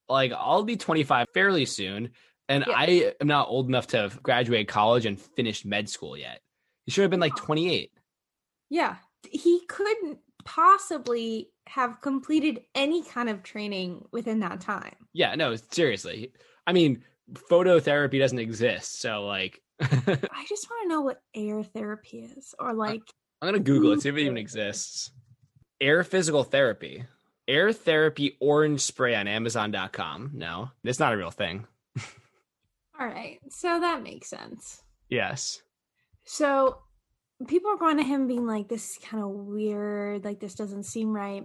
like 0.09 0.33
I'll 0.33 0.65
be 0.65 0.77
25 0.77 1.27
fairly 1.35 1.67
soon, 1.67 2.11
and 2.49 2.65
Yeah. 2.67 2.75
I 2.77 3.13
am 3.21 3.27
not 3.29 3.49
old 3.49 3.69
enough 3.69 3.89
to 3.89 3.99
have 3.99 4.23
graduated 4.23 4.69
college 4.69 5.05
and 5.07 5.21
finished 5.21 5.65
med 5.67 5.89
school 5.89 6.17
yet. 6.17 6.41
He 6.87 6.93
should 6.93 7.03
have 7.03 7.11
been 7.11 7.21
like 7.21 7.37
28. 7.37 7.91
Yeah. 8.71 8.97
He 9.31 9.61
couldn't 9.69 10.19
possibly 10.45 11.51
have 11.69 12.01
completed 12.01 12.61
any 12.75 13.03
kind 13.03 13.29
of 13.29 13.43
training 13.43 14.05
within 14.13 14.41
that 14.41 14.61
time. 14.61 14.95
Yeah, 15.13 15.35
no, 15.35 15.57
seriously. 15.57 16.33
I 16.67 16.73
mean, 16.73 17.03
phototherapy 17.33 18.19
doesn't 18.21 18.39
exist, 18.39 19.01
so 19.01 19.27
like 19.27 19.61
I 19.81 20.45
just 20.49 20.71
want 20.71 20.83
to 20.85 20.89
know 20.89 21.03
what 21.03 21.21
air 21.35 21.63
therapy 21.63 22.21
is 22.21 22.55
or 22.59 22.73
like 22.73 23.03
I'm 23.43 23.49
gonna 23.49 23.59
Google 23.59 23.93
it, 23.93 24.01
see 24.03 24.09
if 24.09 24.17
it 24.17 24.21
even 24.23 24.39
exists. 24.39 25.11
Air 25.81 26.03
physical 26.05 26.43
therapy. 26.43 27.05
Air 27.47 27.73
therapy 27.73 28.37
orange 28.41 28.81
spray 28.81 29.15
on 29.15 29.29
Amazon.com. 29.29 30.33
No, 30.35 30.71
it's 30.83 30.99
not 30.99 31.13
a 31.13 31.17
real 31.17 31.31
thing. 31.31 31.67
all 32.99 33.07
right. 33.07 33.39
So 33.51 33.81
that 33.81 34.03
makes 34.03 34.29
sense. 34.29 34.83
Yes. 35.09 35.63
So 36.25 36.79
people 37.47 37.71
are 37.71 37.77
going 37.77 37.99
to 37.99 38.03
him 38.03 38.27
being 38.27 38.47
like 38.47 38.69
this 38.69 38.91
is 38.91 38.99
kind 38.99 39.23
of 39.23 39.31
weird, 39.31 40.25
like 40.25 40.41
this 40.41 40.55
doesn't 40.55 40.85
seem 40.85 41.13
right. 41.13 41.45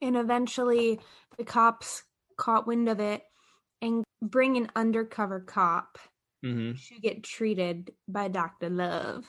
And 0.00 0.16
eventually 0.16 1.00
the 1.36 1.44
cops 1.44 2.04
caught 2.36 2.66
wind 2.66 2.88
of 2.88 3.00
it 3.00 3.22
and 3.82 4.04
bring 4.22 4.56
an 4.56 4.70
undercover 4.76 5.40
cop 5.40 5.98
Mm-hmm. 6.44 6.94
to 6.94 7.00
get 7.00 7.22
treated 7.22 7.90
by 8.08 8.28
Dr. 8.28 8.68
Love. 8.70 9.24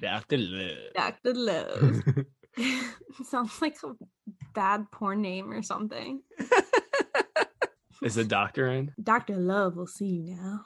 Dr. 0.00 0.38
Love. 0.38 0.92
Dr. 0.94 1.34
Love. 1.34 2.02
Sounds 3.24 3.60
like 3.62 3.76
a 3.84 3.92
bad 4.54 4.90
porn 4.90 5.22
name 5.22 5.52
or 5.52 5.62
something. 5.62 6.22
Is 8.02 8.14
the 8.16 8.24
doctor 8.24 8.68
in? 8.68 8.92
Dr. 9.02 9.36
Love 9.36 9.76
will 9.76 9.86
see 9.86 10.06
you 10.06 10.36
now. 10.36 10.64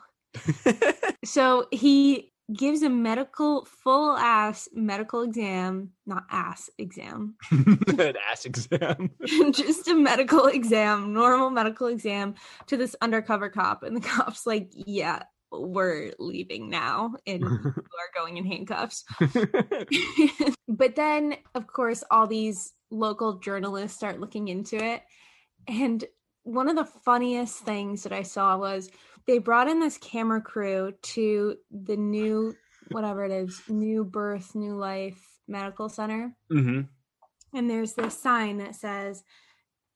So 1.24 1.66
he 1.70 2.32
gives 2.52 2.82
a 2.82 2.88
medical, 2.88 3.66
full 3.66 4.16
ass 4.16 4.68
medical 4.72 5.20
exam, 5.22 5.90
not 6.06 6.24
ass 6.30 6.70
exam, 6.78 7.34
An 7.50 8.14
ass 8.30 8.46
exam. 8.46 9.10
just 9.52 9.86
a 9.88 9.94
medical 9.94 10.46
exam, 10.46 11.12
normal 11.12 11.50
medical 11.50 11.88
exam 11.88 12.34
to 12.68 12.76
this 12.78 12.96
undercover 13.02 13.50
cop. 13.50 13.82
And 13.82 13.94
the 13.96 14.00
cop's 14.00 14.46
like, 14.46 14.70
yeah, 14.72 15.24
we're 15.52 16.12
leaving 16.18 16.70
now 16.70 17.14
and 17.26 17.40
you 17.42 17.48
are 17.48 18.14
going 18.14 18.36
in 18.36 18.46
handcuffs. 18.46 19.04
but 20.68 20.96
then, 20.96 21.36
of 21.54 21.66
course, 21.66 22.04
all 22.10 22.26
these 22.26 22.72
local 22.90 23.38
journalists 23.38 23.96
start 23.96 24.20
looking 24.20 24.48
into 24.48 24.76
it. 24.76 25.02
And 25.68 26.04
one 26.42 26.68
of 26.68 26.76
the 26.76 26.84
funniest 26.84 27.58
things 27.58 28.02
that 28.02 28.12
I 28.12 28.22
saw 28.22 28.56
was 28.56 28.90
they 29.26 29.38
brought 29.38 29.68
in 29.68 29.80
this 29.80 29.98
camera 29.98 30.40
crew 30.40 30.92
to 31.02 31.56
the 31.70 31.96
new, 31.96 32.54
whatever 32.90 33.24
it 33.24 33.32
is, 33.32 33.60
New 33.68 34.04
Birth, 34.04 34.54
New 34.54 34.76
Life 34.76 35.20
Medical 35.46 35.88
Center. 35.88 36.34
hmm 36.50 36.82
And 37.54 37.68
there's 37.68 37.92
this 37.92 38.18
sign 38.18 38.58
that 38.58 38.74
says, 38.74 39.22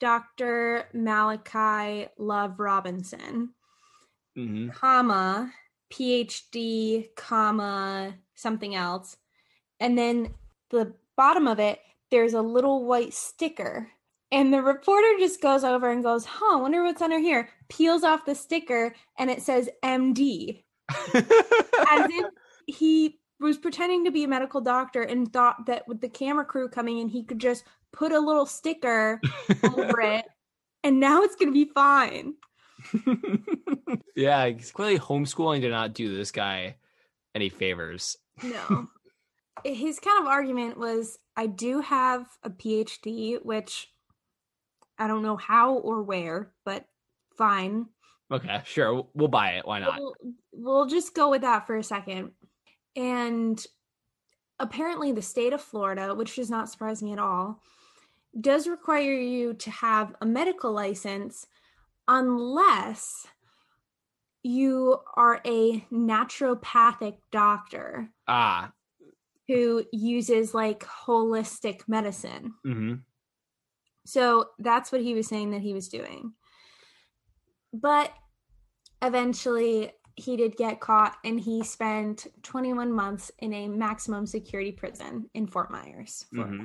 Dr. 0.01 0.89
Malachi 0.93 2.09
Love 2.19 2.61
Robinson 2.61 3.51
hmm 4.35 4.69
comma 4.71 5.53
phd 5.93 7.09
comma 7.17 8.15
something 8.35 8.75
else. 8.75 9.17
And 9.81 9.97
then 9.97 10.35
the 10.71 10.95
bottom 11.17 11.47
of 11.47 11.61
it 11.61 11.81
there's 12.11 12.35
a 12.35 12.43
little 12.43 12.85
white 12.85 13.13
sticker. 13.13 13.91
And 14.31 14.53
the 14.53 14.63
reporter 14.63 15.19
just 15.19 15.41
goes 15.41 15.63
over 15.63 15.91
and 15.91 16.03
goes 16.03 16.25
huh 16.25 16.59
wonder 16.59 16.83
what's 16.83 17.03
under 17.03 17.19
here. 17.19 17.49
Peels 17.69 18.03
off 18.03 18.25
the 18.25 18.35
sticker 18.35 18.95
and 19.19 19.31
it 19.31 19.43
says 19.43 19.69
md 19.85 20.65
as 21.15 22.07
if 22.11 22.27
he 22.67 23.19
was 23.41 23.59
pretending 23.59 24.05
to 24.05 24.11
be 24.11 24.25
a 24.25 24.29
medical 24.29 24.61
doctor 24.61 25.03
and 25.03 25.33
thought 25.33 25.67
that 25.67 25.87
with 25.87 26.01
the 26.01 26.09
camera 26.09 26.45
crew 26.45 26.69
coming 26.69 26.99
in 26.99 27.09
he 27.09 27.23
could 27.23 27.39
just 27.39 27.65
put 27.93 28.13
a 28.13 28.19
little 28.19 28.47
sticker 28.47 29.21
over 29.65 30.01
it. 30.03 30.25
And 30.83 30.99
now 30.99 31.23
it's 31.23 31.37
gonna 31.37 31.53
be 31.53 31.71
fine 31.75 32.35
yeah, 34.17 34.51
clearly 34.73 34.99
homeschooling 34.99 35.61
did 35.61 35.71
not 35.71 35.95
do 35.95 36.15
this 36.15 36.31
guy 36.31 36.77
any 37.35 37.49
favors. 37.49 38.17
No. 38.43 38.89
His 39.65 39.99
kind 40.01 40.21
of 40.21 40.27
argument 40.27 40.79
was 40.79 41.19
I 41.37 41.47
do 41.47 41.81
have 41.81 42.27
a 42.43 42.51
PhD, 42.51 43.39
which 43.43 43.89
I 44.99 45.07
don't 45.07 45.23
know 45.23 45.37
how 45.37 45.75
or 45.75 46.03
where, 46.03 46.53
but 46.65 46.87
fine. 47.37 47.87
Okay, 48.33 48.63
sure, 48.65 49.07
we'll 49.15 49.29
buy 49.29 49.53
it. 49.53 49.67
Why 49.67 49.81
not? 49.81 49.99
We'll, 49.99 50.15
we'll 50.53 50.87
just 50.87 51.15
go 51.15 51.31
with 51.31 51.43
that 51.43 51.67
for 51.67 51.77
a 51.77 51.85
second. 51.85 52.33
And 52.97 53.65
apparently, 54.59 55.13
the 55.13 55.23
state 55.23 55.53
of 55.53 55.61
Florida, 55.61 56.15
which 56.15 56.37
does 56.37 56.51
not 56.51 56.69
surprise 56.69 57.03
me 57.03 57.13
at 57.13 57.19
all, 57.19 57.61
does 58.41 58.67
require 58.67 59.13
you 59.13 59.55
to 59.55 59.71
have 59.71 60.15
a 60.21 60.27
medical 60.27 60.73
license 60.73 61.47
unless 62.09 63.27
you 64.43 64.99
are 65.17 65.41
a 65.47 65.81
naturopathic 65.93 67.17
doctor 67.33 68.11
Ah. 68.29 68.73
who 69.49 69.85
uses 69.93 70.55
like 70.55 70.81
holistic 70.81 71.83
medicine. 71.89 72.55
hmm 72.63 72.95
So 74.07 74.51
that's 74.59 74.93
what 74.93 75.01
he 75.01 75.15
was 75.15 75.27
saying 75.29 75.51
that 75.53 75.63
he 75.63 75.73
was 75.73 75.89
doing. 75.89 76.35
But 77.73 78.13
eventually 79.03 79.93
he 80.17 80.37
did 80.37 80.57
get 80.57 80.79
caught 80.81 81.17
and 81.25 81.41
he 81.41 81.65
spent 81.65 82.27
21 82.43 82.93
months 82.93 83.33
in 83.39 83.53
a 83.53 83.67
maximum 83.69 84.27
security 84.27 84.73
prison 84.73 85.29
in 85.35 85.47
Fort 85.47 85.71
Myers. 85.71 86.27
Florida. 86.33 86.57
hmm 86.57 86.65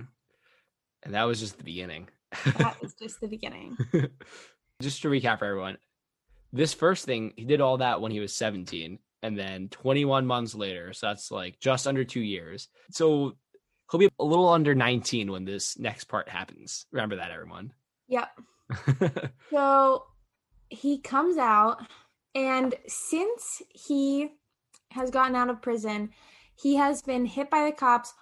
And 1.04 1.14
that 1.14 1.24
was 1.24 1.40
just 1.40 1.58
the 1.58 1.64
beginning. 1.64 2.10
That 2.58 2.76
was 2.82 2.94
just 2.94 3.20
the 3.22 3.28
beginning. 3.28 3.78
just 4.82 5.02
to 5.02 5.10
recap 5.10 5.40
for 5.40 5.46
everyone, 5.46 5.78
this 6.52 6.74
first 6.74 7.06
thing 7.06 7.34
he 7.36 7.46
did 7.46 7.62
all 7.62 7.78
that 7.78 8.02
when 8.02 8.12
he 8.12 8.20
was 8.20 8.36
17, 8.36 9.00
and 9.22 9.38
then 9.38 9.68
21 9.70 10.26
months 10.26 10.56
later, 10.56 10.94
so 10.94 11.08
that's 11.08 11.32
like 11.32 11.60
just 11.60 11.88
under 11.88 12.04
two 12.04 12.22
years. 12.22 12.70
So 12.92 13.34
he'll 13.92 14.00
be 14.00 14.10
a 14.20 14.24
little 14.24 14.50
under 14.50 14.74
19 14.74 15.32
when 15.32 15.46
this 15.46 15.78
next 15.78 16.06
part 16.06 16.30
happens. 16.30 16.86
Remember 16.92 17.18
that, 17.18 17.32
everyone. 17.32 17.74
Yep. 18.08 18.30
So 19.50 20.06
he 20.70 21.00
comes 21.00 21.38
out, 21.38 21.82
and 22.36 22.76
since 22.88 23.62
he 23.74 24.30
has 24.92 25.10
gotten 25.10 25.36
out 25.36 25.50
of 25.50 25.62
prison, 25.62 26.12
he 26.56 26.76
has 26.76 27.02
been 27.02 27.26
hit 27.26 27.50
by 27.50 27.66
the 27.66 27.72
cops 27.72 28.14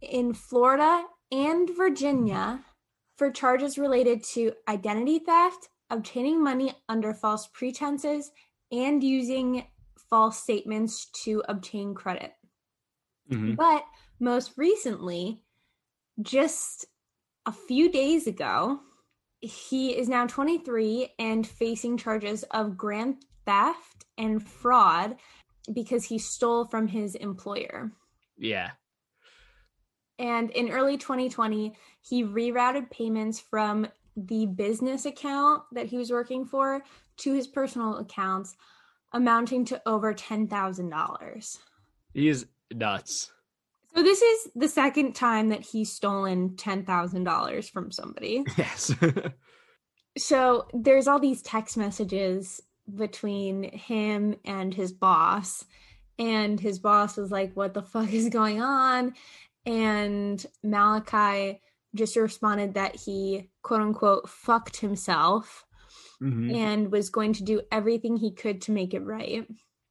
in 0.00 0.32
Florida 0.32 1.04
and 1.30 1.68
Virginia 1.76 2.60
for 3.16 3.30
charges 3.30 3.78
related 3.78 4.22
to 4.24 4.52
identity 4.68 5.18
theft, 5.18 5.68
obtaining 5.90 6.42
money 6.42 6.74
under 6.88 7.12
false 7.12 7.46
pretenses, 7.48 8.30
and 8.70 9.04
using 9.04 9.66
false 10.10 10.42
statements 10.42 11.06
to 11.24 11.42
obtain 11.48 11.94
credit. 11.94 12.32
Mhm. 13.30 13.56
But 13.56 13.84
most 14.18 14.56
recently, 14.56 15.42
just 16.20 16.86
a 17.46 17.52
few 17.52 17.90
days 17.90 18.26
ago, 18.26 18.80
he 19.40 19.96
is 19.96 20.08
now 20.08 20.26
23 20.26 21.14
and 21.18 21.46
facing 21.46 21.96
charges 21.96 22.44
of 22.44 22.76
grand 22.76 23.24
theft 23.44 24.04
and 24.16 24.46
fraud 24.46 25.16
because 25.72 26.04
he 26.04 26.18
stole 26.18 26.66
from 26.66 26.88
his 26.88 27.14
employer. 27.16 27.92
Yeah. 28.36 28.72
And 30.18 30.50
in 30.50 30.70
early 30.70 30.96
2020, 30.96 31.74
he 32.00 32.24
rerouted 32.24 32.90
payments 32.90 33.40
from 33.40 33.88
the 34.16 34.46
business 34.46 35.06
account 35.06 35.62
that 35.72 35.86
he 35.86 35.96
was 35.96 36.10
working 36.10 36.44
for 36.44 36.82
to 37.18 37.34
his 37.34 37.46
personal 37.46 37.96
accounts, 37.96 38.56
amounting 39.12 39.64
to 39.66 39.80
over 39.86 40.12
$10,000. 40.12 41.58
He 42.12 42.28
is 42.28 42.46
nuts. 42.72 43.32
So 43.94 44.02
this 44.02 44.22
is 44.22 44.48
the 44.54 44.68
second 44.68 45.14
time 45.14 45.50
that 45.50 45.60
he's 45.60 45.92
stolen 45.92 46.56
ten 46.56 46.84
thousand 46.84 47.24
dollars 47.24 47.68
from 47.68 47.90
somebody. 47.90 48.44
Yes. 48.56 48.94
So 50.18 50.66
there's 50.74 51.08
all 51.08 51.18
these 51.18 51.40
text 51.40 51.78
messages 51.78 52.60
between 52.94 53.72
him 53.72 54.34
and 54.44 54.74
his 54.74 54.92
boss, 54.92 55.64
and 56.18 56.60
his 56.60 56.78
boss 56.78 57.16
was 57.16 57.30
like, 57.30 57.54
"What 57.54 57.72
the 57.72 57.80
fuck 57.80 58.12
is 58.12 58.28
going 58.28 58.60
on?" 58.60 59.14
And 59.66 60.44
Malachi 60.62 61.60
just 61.94 62.16
responded 62.16 62.74
that 62.74 62.96
he 62.96 63.50
quote 63.62 63.80
unquote 63.80 64.28
fucked 64.28 64.78
himself 64.78 65.64
Mhm. 66.22 66.54
and 66.54 66.92
was 66.92 67.10
going 67.10 67.32
to 67.34 67.42
do 67.44 67.60
everything 67.70 68.16
he 68.16 68.32
could 68.32 68.62
to 68.62 68.72
make 68.72 68.94
it 68.94 69.00
right. 69.00 69.46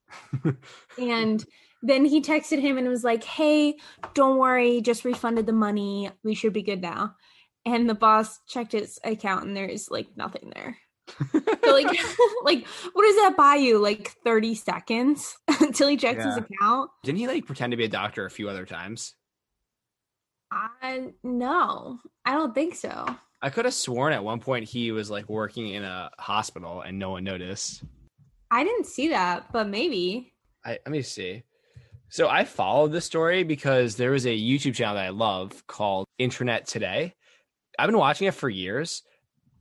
and 0.98 1.46
then 1.82 2.06
he 2.06 2.22
texted 2.22 2.60
him 2.60 2.78
and 2.78 2.88
was 2.88 3.04
like, 3.04 3.24
"Hey, 3.24 3.78
don't 4.14 4.38
worry, 4.38 4.82
just 4.82 5.06
refunded 5.06 5.46
the 5.46 5.54
money. 5.54 6.10
We 6.24 6.36
should 6.36 6.54
be 6.54 6.64
good 6.64 6.82
now." 6.82 7.16
And 7.66 7.90
the 7.90 7.96
boss 7.96 8.40
checked 8.48 8.72
his 8.72 9.00
account 9.04 9.46
and 9.46 9.56
there's 9.56 9.90
like 9.90 10.08
nothing 10.16 10.52
there. 10.56 10.78
So 11.64 11.72
like 11.72 11.86
like 12.44 12.66
what 12.94 13.04
does 13.06 13.16
that 13.18 13.36
buy 13.38 13.56
you? 13.56 13.78
Like 13.78 14.12
30 14.24 14.56
seconds 14.56 15.36
until 15.60 15.88
he 15.88 15.98
checks 15.98 16.24
his 16.26 16.38
account? 16.38 16.90
Didn't 17.04 17.20
he 17.20 17.28
like 17.28 17.46
pretend 17.46 17.72
to 17.72 17.78
be 17.78 17.86
a 17.86 17.90
doctor 17.90 18.26
a 18.26 18.32
few 18.32 18.50
other 18.50 18.66
times? 18.66 19.14
I 20.52 21.14
no. 21.24 22.00
I 22.26 22.34
don't 22.34 22.54
think 22.54 22.76
so. 22.76 23.06
I 23.42 23.50
could 23.50 23.66
have 23.66 23.74
sworn 23.74 24.14
at 24.14 24.24
one 24.24 24.40
point 24.40 24.66
he 24.66 24.92
was 24.92 25.10
like 25.10 25.28
working 25.28 25.70
in 25.70 25.84
a 25.84 26.12
hospital 26.20 26.82
and 26.82 27.00
no 27.00 27.12
one 27.12 27.24
noticed. 27.24 27.84
I 28.52 28.64
didn't 28.64 28.86
see 28.86 29.10
that, 29.10 29.52
but 29.52 29.68
maybe. 29.68 30.34
I 30.64 30.72
let 30.72 30.90
me 30.90 31.02
see. 31.02 31.44
So 32.10 32.28
I 32.28 32.44
followed 32.44 32.92
this 32.92 33.06
story 33.06 33.44
because 33.44 33.96
there 33.96 34.12
was 34.12 34.26
a 34.26 34.38
YouTube 34.38 34.76
channel 34.76 34.96
that 34.96 35.06
I 35.06 35.10
love 35.10 35.66
called 35.66 36.06
Internet 36.20 36.68
Today. 36.68 37.16
I've 37.80 37.88
been 37.88 37.98
watching 37.98 38.28
it 38.28 38.34
for 38.34 38.50
years, 38.50 39.02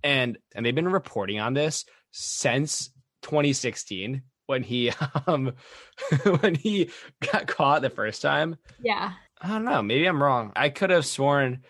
and 0.03 0.37
and 0.55 0.67
they've 0.67 0.75
been 0.75 0.89
reporting 0.89 1.39
on 1.39 1.55
this 1.55 1.85
since 2.11 2.91
2016 3.23 4.23
when 4.47 4.65
he 4.65 4.91
um 5.27 5.53
when 6.41 6.57
he 6.57 6.91
got 7.33 7.47
caught 7.47 7.83
the 7.83 7.91
first 7.91 8.21
time. 8.21 8.57
Yeah. 8.83 9.13
I 9.41 9.49
don't 9.49 9.65
know. 9.65 9.83
Maybe 9.83 10.07
I'm 10.07 10.23
wrong. 10.23 10.53
I 10.55 10.69
could 10.69 10.91
have 10.91 11.07
sworn 11.07 11.63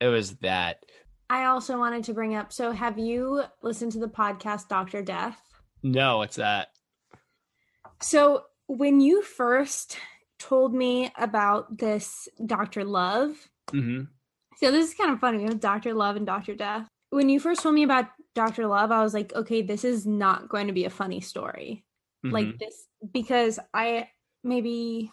it 0.00 0.08
was 0.08 0.36
that. 0.36 0.84
I 1.30 1.46
also 1.46 1.78
wanted 1.78 2.04
to 2.04 2.14
bring 2.14 2.34
up 2.34 2.52
so 2.52 2.72
have 2.72 2.98
you 2.98 3.42
listened 3.62 3.92
to 3.92 3.98
the 3.98 4.08
podcast 4.08 4.68
Dr. 4.68 5.02
Death? 5.02 5.38
No, 5.82 6.22
it's 6.22 6.36
that. 6.36 6.68
So 8.00 8.44
when 8.66 9.00
you 9.00 9.22
first 9.22 9.98
told 10.38 10.74
me 10.74 11.10
about 11.16 11.78
this 11.78 12.28
Dr. 12.44 12.84
Love, 12.84 13.36
hmm 13.70 14.02
so 14.56 14.70
this 14.70 14.88
is 14.88 14.94
kind 14.94 15.10
of 15.10 15.18
funny. 15.18 15.38
We 15.38 15.44
have 15.44 15.58
Dr. 15.58 15.94
Love 15.94 16.16
and 16.16 16.24
Dr. 16.24 16.54
Death. 16.54 16.86
When 17.10 17.28
you 17.28 17.40
first 17.40 17.62
told 17.62 17.74
me 17.74 17.82
about 17.82 18.06
Dr. 18.34 18.66
Love, 18.66 18.92
I 18.92 19.02
was 19.02 19.12
like, 19.12 19.34
okay, 19.34 19.62
this 19.62 19.84
is 19.84 20.06
not 20.06 20.48
going 20.48 20.68
to 20.68 20.72
be 20.72 20.84
a 20.84 20.90
funny 20.90 21.20
story. 21.20 21.84
Mm-hmm. 22.24 22.34
Like 22.34 22.58
this 22.58 22.86
because 23.12 23.58
I 23.74 24.08
maybe 24.42 25.10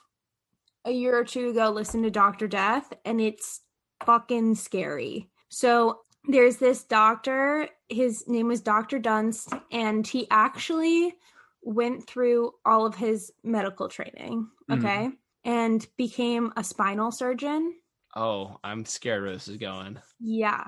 a 0.85 0.91
year 0.91 1.17
or 1.17 1.23
two 1.23 1.49
ago 1.49 1.69
listened 1.69 2.03
to 2.03 2.11
Dr. 2.11 2.47
Death 2.47 2.91
and 3.05 3.21
it's 3.21 3.61
fucking 4.05 4.55
scary. 4.55 5.29
So 5.49 6.01
there's 6.27 6.57
this 6.57 6.83
doctor, 6.83 7.67
his 7.89 8.27
name 8.27 8.47
was 8.47 8.61
Dr. 8.61 8.99
Duntsch, 8.99 9.47
and 9.71 10.05
he 10.05 10.27
actually 10.31 11.15
went 11.61 12.07
through 12.07 12.53
all 12.65 12.85
of 12.85 12.95
his 12.95 13.31
medical 13.43 13.87
training, 13.87 14.47
Mhm. 14.69 14.77
okay, 14.77 15.09
and 15.43 15.85
became 15.97 16.51
a 16.57 16.63
spinal 16.63 17.11
surgeon. 17.11 17.75
oh, 18.15 18.57
I'm 18.63 18.83
scared 18.83 19.23
where 19.23 19.31
this 19.31 19.47
is 19.47 19.55
going. 19.57 19.97
Yeah. 20.19 20.67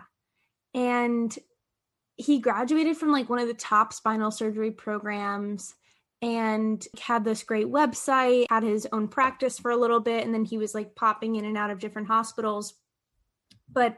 And 0.73 1.38
he 2.15 2.39
graduated 2.39 2.95
from 2.95 3.12
like 3.12 3.30
one 3.30 3.39
of 3.39 3.47
the 3.49 3.54
top 3.54 3.91
spinal 3.91 4.32
surgery 4.32 4.71
programs 4.71 5.76
and 6.23 6.86
had 6.99 7.23
this 7.23 7.43
great 7.43 7.67
website, 7.67 8.45
had 8.49 8.63
his 8.63 8.88
own 8.91 9.07
practice 9.07 9.59
for 9.59 9.71
a 9.71 9.77
little 9.77 9.99
bit, 9.99 10.25
and 10.25 10.33
then 10.33 10.45
he 10.45 10.57
was 10.57 10.73
like 10.73 10.95
popping 10.95 11.36
in 11.36 11.45
and 11.45 11.57
out 11.57 11.69
of 11.69 11.79
different 11.79 12.07
hospitals. 12.07 12.75
But 13.71 13.97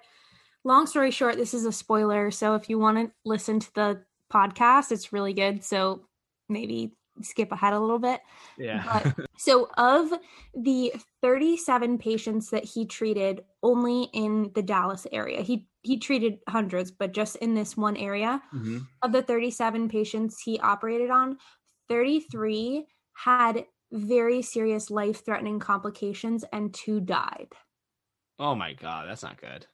long 0.64 0.88
story 0.88 1.12
short, 1.12 1.38
this 1.38 1.54
is 1.54 1.66
a 1.66 1.72
spoiler. 1.72 2.32
So 2.32 2.56
if 2.56 2.70
you 2.70 2.80
want 2.80 2.98
to 2.98 3.12
listen 3.24 3.60
to 3.60 3.74
the 3.76 4.04
podcast, 4.34 4.92
it's 4.92 5.14
really 5.14 5.34
good. 5.34 5.64
So 5.64 6.08
maybe 6.50 6.94
skip 7.22 7.52
ahead 7.52 7.74
a 7.74 7.80
little 7.80 8.00
bit. 8.00 8.22
Yeah. 8.58 9.12
So, 9.38 9.70
of 9.78 10.14
the 10.54 10.94
37 11.22 11.98
patients 11.98 12.52
that 12.52 12.64
he 12.64 12.86
treated 12.86 13.42
only 13.62 14.04
in 14.14 14.52
the 14.56 14.64
Dallas 14.64 15.06
area, 15.12 15.42
he 15.42 15.68
he 15.82 15.98
treated 15.98 16.40
hundreds, 16.48 16.90
but 16.90 17.12
just 17.12 17.36
in 17.38 17.54
this 17.54 17.76
one 17.76 17.98
area, 17.98 18.42
hmm 18.52 18.80
of 19.02 19.12
the 19.12 19.22
37 19.22 19.90
patients 19.90 20.42
he 20.42 20.58
operated 20.60 21.10
on, 21.10 21.38
33 21.90 22.86
had 23.14 23.66
very 23.92 24.42
serious 24.42 24.90
life-threatening 24.90 25.60
complications 25.60 26.44
and 26.52 26.74
two 26.74 27.00
died. 27.00 27.48
Oh 28.40 28.56
my 28.56 28.74
god, 28.74 29.08
that's 29.08 29.24
not 29.24 29.40
good. 29.40 29.66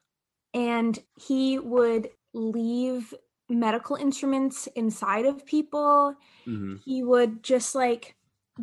And 0.54 0.98
he 1.16 1.58
would 1.58 2.10
leave 2.34 3.12
medical 3.48 3.96
instruments 3.96 4.66
inside 4.76 5.26
of 5.26 5.44
people 5.44 6.14
hmm 6.44 6.76
he 6.84 7.02
would 7.02 7.42
just 7.42 7.74
like 7.74 8.16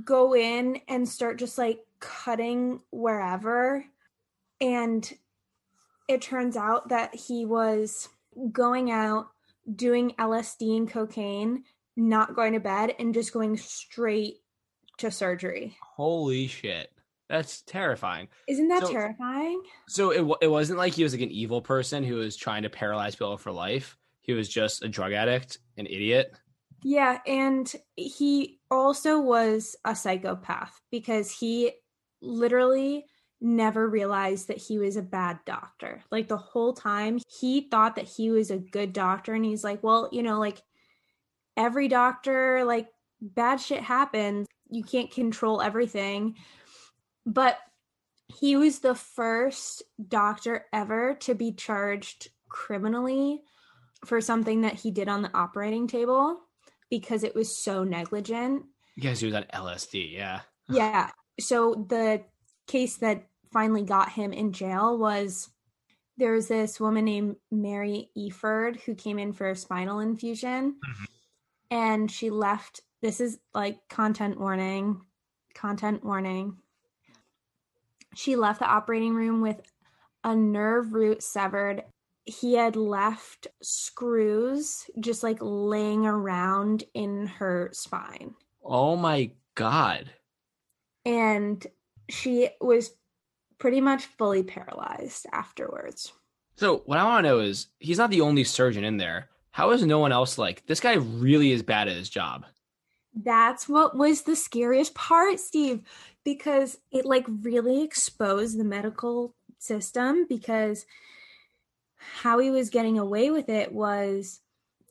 go 0.04 0.36
in 0.36 0.80
and 0.88 1.08
start 1.08 1.38
just 1.38 1.58
like 1.58 1.80
cutting 2.00 2.80
wherever 2.92 3.86
and 4.62 5.14
it 6.08 6.22
turns 6.22 6.58
out 6.58 6.90
that 6.90 7.14
he 7.14 7.46
was 7.46 8.10
going 8.52 8.90
out 8.90 9.28
doing 9.76 10.12
LSD 10.18 10.78
and 10.78 10.90
cocaine 10.90 11.64
not 12.00 12.36
going 12.36 12.54
to 12.54 12.60
bed 12.60 12.96
and 12.98 13.14
just 13.14 13.34
going 13.34 13.58
straight 13.58 14.36
to 14.98 15.12
surgery 15.12 15.78
Holy 15.96 16.48
shit. 16.48 16.90
That's 17.30 17.62
terrifying. 17.62 18.28
Isn't 18.48 18.70
that 18.70 18.84
So- 18.88 18.92
terrifying? 18.92 19.62
So 19.88 20.10
it 20.12 20.38
it 20.42 20.48
wasn't 20.48 20.80
like 20.80 20.94
he 20.94 21.04
was 21.04 21.14
like 21.14 21.22
an 21.22 21.30
evil 21.32 21.62
person 21.62 22.04
who 22.04 22.16
was 22.16 22.36
trying 22.36 22.64
to 22.64 22.70
paralyze 22.70 23.16
people 23.16 23.38
for 23.38 23.52
life. 23.52 23.98
He 24.22 24.34
was 24.34 24.50
just 24.50 24.84
a 24.84 24.88
drug 24.88 25.12
addict, 25.14 25.60
an 25.78 25.86
idiot. 25.86 26.34
Yeah, 26.84 27.20
and 27.28 27.72
he 27.96 28.60
also 28.72 29.20
was 29.20 29.76
a 29.86 29.96
psychopath 29.96 30.80
because 30.92 31.30
he 31.32 31.72
literally 32.22 33.06
never 33.42 33.88
realized 33.88 34.48
that 34.48 34.58
he 34.58 34.78
was 34.80 34.96
a 34.98 35.02
bad 35.02 35.40
doctor. 35.46 36.02
Like 36.12 36.28
the 36.28 36.38
whole 36.38 36.74
time, 36.74 37.20
he 37.40 37.62
thought 37.70 37.96
that 37.96 38.08
he 38.08 38.32
was 38.32 38.50
a 38.52 38.58
good 38.58 38.92
doctor, 38.94 39.34
and 39.34 39.46
he's 39.46 39.64
like, 39.64 39.84
well, 39.84 40.10
you 40.12 40.24
know, 40.24 40.40
like 40.40 40.62
every 41.60 41.88
doctor, 41.90 42.64
like 42.64 42.88
bad 43.22 43.60
shit 43.60 43.82
happens. 43.84 44.48
You 44.70 44.84
can't 44.84 45.12
control 45.12 45.62
everything. 45.62 46.36
But 47.26 47.60
he 48.28 48.56
was 48.56 48.80
the 48.80 48.96
first 48.96 49.84
doctor 50.08 50.66
ever 50.74 51.16
to 51.22 51.36
be 51.36 51.52
charged 51.52 52.30
criminally 52.48 53.42
for 54.06 54.22
something 54.22 54.62
that 54.62 54.76
he 54.76 54.90
did 54.92 55.10
on 55.10 55.22
the 55.22 55.36
operating 55.36 55.88
table 55.88 56.40
because 56.90 57.24
it 57.24 57.36
was 57.36 57.62
so 57.64 57.84
negligent. 57.84 58.64
Because 58.96 59.20
he 59.20 59.26
was 59.28 59.36
on 59.36 59.46
LSD. 59.54 60.14
Yeah. 60.14 60.42
Yeah. 60.70 61.10
So 61.40 61.86
the 61.90 62.24
case 62.68 62.98
that 62.98 63.28
finally 63.52 63.84
got 63.84 64.12
him 64.12 64.32
in 64.32 64.54
jail 64.54 64.98
was 64.98 65.50
there 66.18 66.34
was 66.34 66.48
this 66.48 66.80
woman 66.80 67.06
named 67.06 67.36
Mary 67.52 68.10
Efurd 68.18 68.80
who 68.82 68.94
came 68.94 69.18
in 69.18 69.34
for 69.34 69.50
a 69.50 69.56
spinal 69.56 70.16
fusion 70.16 70.76
Mhm. 70.76 71.06
And 71.72 72.10
she 72.10 72.30
left 72.30 72.82
this 73.02 73.20
is 73.20 73.40
like 73.54 73.78
content 73.90 74.40
warning 74.40 75.02
content 75.54 76.04
warning 76.04 76.58
she 78.16 78.36
left 78.36 78.60
the 78.60 78.66
operating 78.68 79.14
room 79.14 79.42
with 79.42 79.62
a 80.24 80.36
nerve 80.36 80.94
root 80.94 81.22
severed 81.24 81.84
he 82.26 82.54
had 82.54 82.76
left 82.76 83.48
screws 83.62 84.90
just 85.00 85.24
like 85.24 85.38
laying 85.42 86.06
around 86.06 86.84
in 86.94 87.28
her 87.28 87.70
spine 87.74 88.34
Oh 88.64 88.96
my 88.96 89.32
god. 89.56 90.12
and 91.06 91.66
she 92.10 92.50
was 92.62 92.92
pretty 93.58 93.82
much 93.82 94.06
fully 94.06 94.42
paralyzed 94.44 95.26
afterwards. 95.32 96.14
So 96.56 96.78
what 96.86 96.98
I 96.98 97.04
want 97.04 97.24
to 97.24 97.30
know 97.30 97.40
is 97.40 97.68
he's 97.80 97.98
not 97.98 98.10
the 98.10 98.22
only 98.22 98.44
surgeon 98.44 98.84
in 98.84 98.98
there. 98.98 99.30
How 99.60 99.72
is 99.72 99.86
no 99.86 100.00
one 100.00 100.14
else 100.14 100.38
like 100.38 100.66
this 100.68 100.80
guy 100.80 100.94
really 100.94 101.52
is 101.52 101.64
bad 101.64 101.90
at 101.90 101.98
his 101.98 102.08
job? 102.08 102.46
That's 103.14 103.68
what 103.68 103.94
was 103.94 104.22
the 104.22 104.38
scariest 104.38 104.96
part, 104.96 105.38
Steve, 105.38 105.82
because 106.24 106.78
it 106.92 107.04
like 107.04 107.26
really 107.28 107.84
exposed 107.84 108.58
the 108.58 108.64
medical 108.64 109.36
system 109.58 110.26
because 110.30 110.86
how 111.98 112.40
he 112.40 112.50
was 112.50 112.70
getting 112.70 112.98
away 112.98 113.32
with 113.32 113.50
it 113.50 113.74
was 113.74 114.40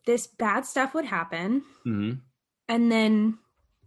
this 0.05 0.27
bad 0.27 0.67
stuff 0.67 0.93
would 0.93 1.07
happen 1.07 1.63
hmm 1.85 2.13
and 2.69 2.93
then 2.93 3.39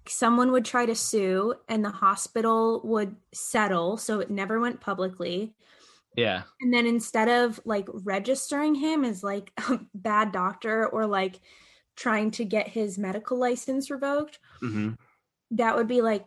someone 0.08 0.52
would 0.52 0.66
try 0.66 0.88
to 0.88 0.96
sue 0.96 1.54
and 1.70 1.86
the 1.86 1.92
hospital 1.92 2.82
would 2.84 3.16
settle 3.32 3.98
so 3.98 4.20
it 4.20 4.32
never 4.32 4.60
went 4.60 4.82
publicly 4.82 5.54
Yeah. 6.16 6.44
And 6.62 6.74
then 6.74 6.86
instead 6.86 7.30
of 7.30 7.60
like 7.66 7.88
registering 7.92 8.76
him 8.76 9.04
as 9.04 9.24
like 9.24 9.52
a 9.70 9.80
bad 9.94 10.32
doctor 10.32 10.88
or 10.88 11.06
like 11.08 11.40
trying 11.96 12.32
to 12.32 12.46
get 12.46 12.68
his 12.68 12.98
medical 12.98 13.38
license 13.38 13.90
revoked, 13.90 14.40
hmm 14.60 14.92
that 15.52 15.76
would 15.76 15.88
be 15.88 16.02
like 16.02 16.26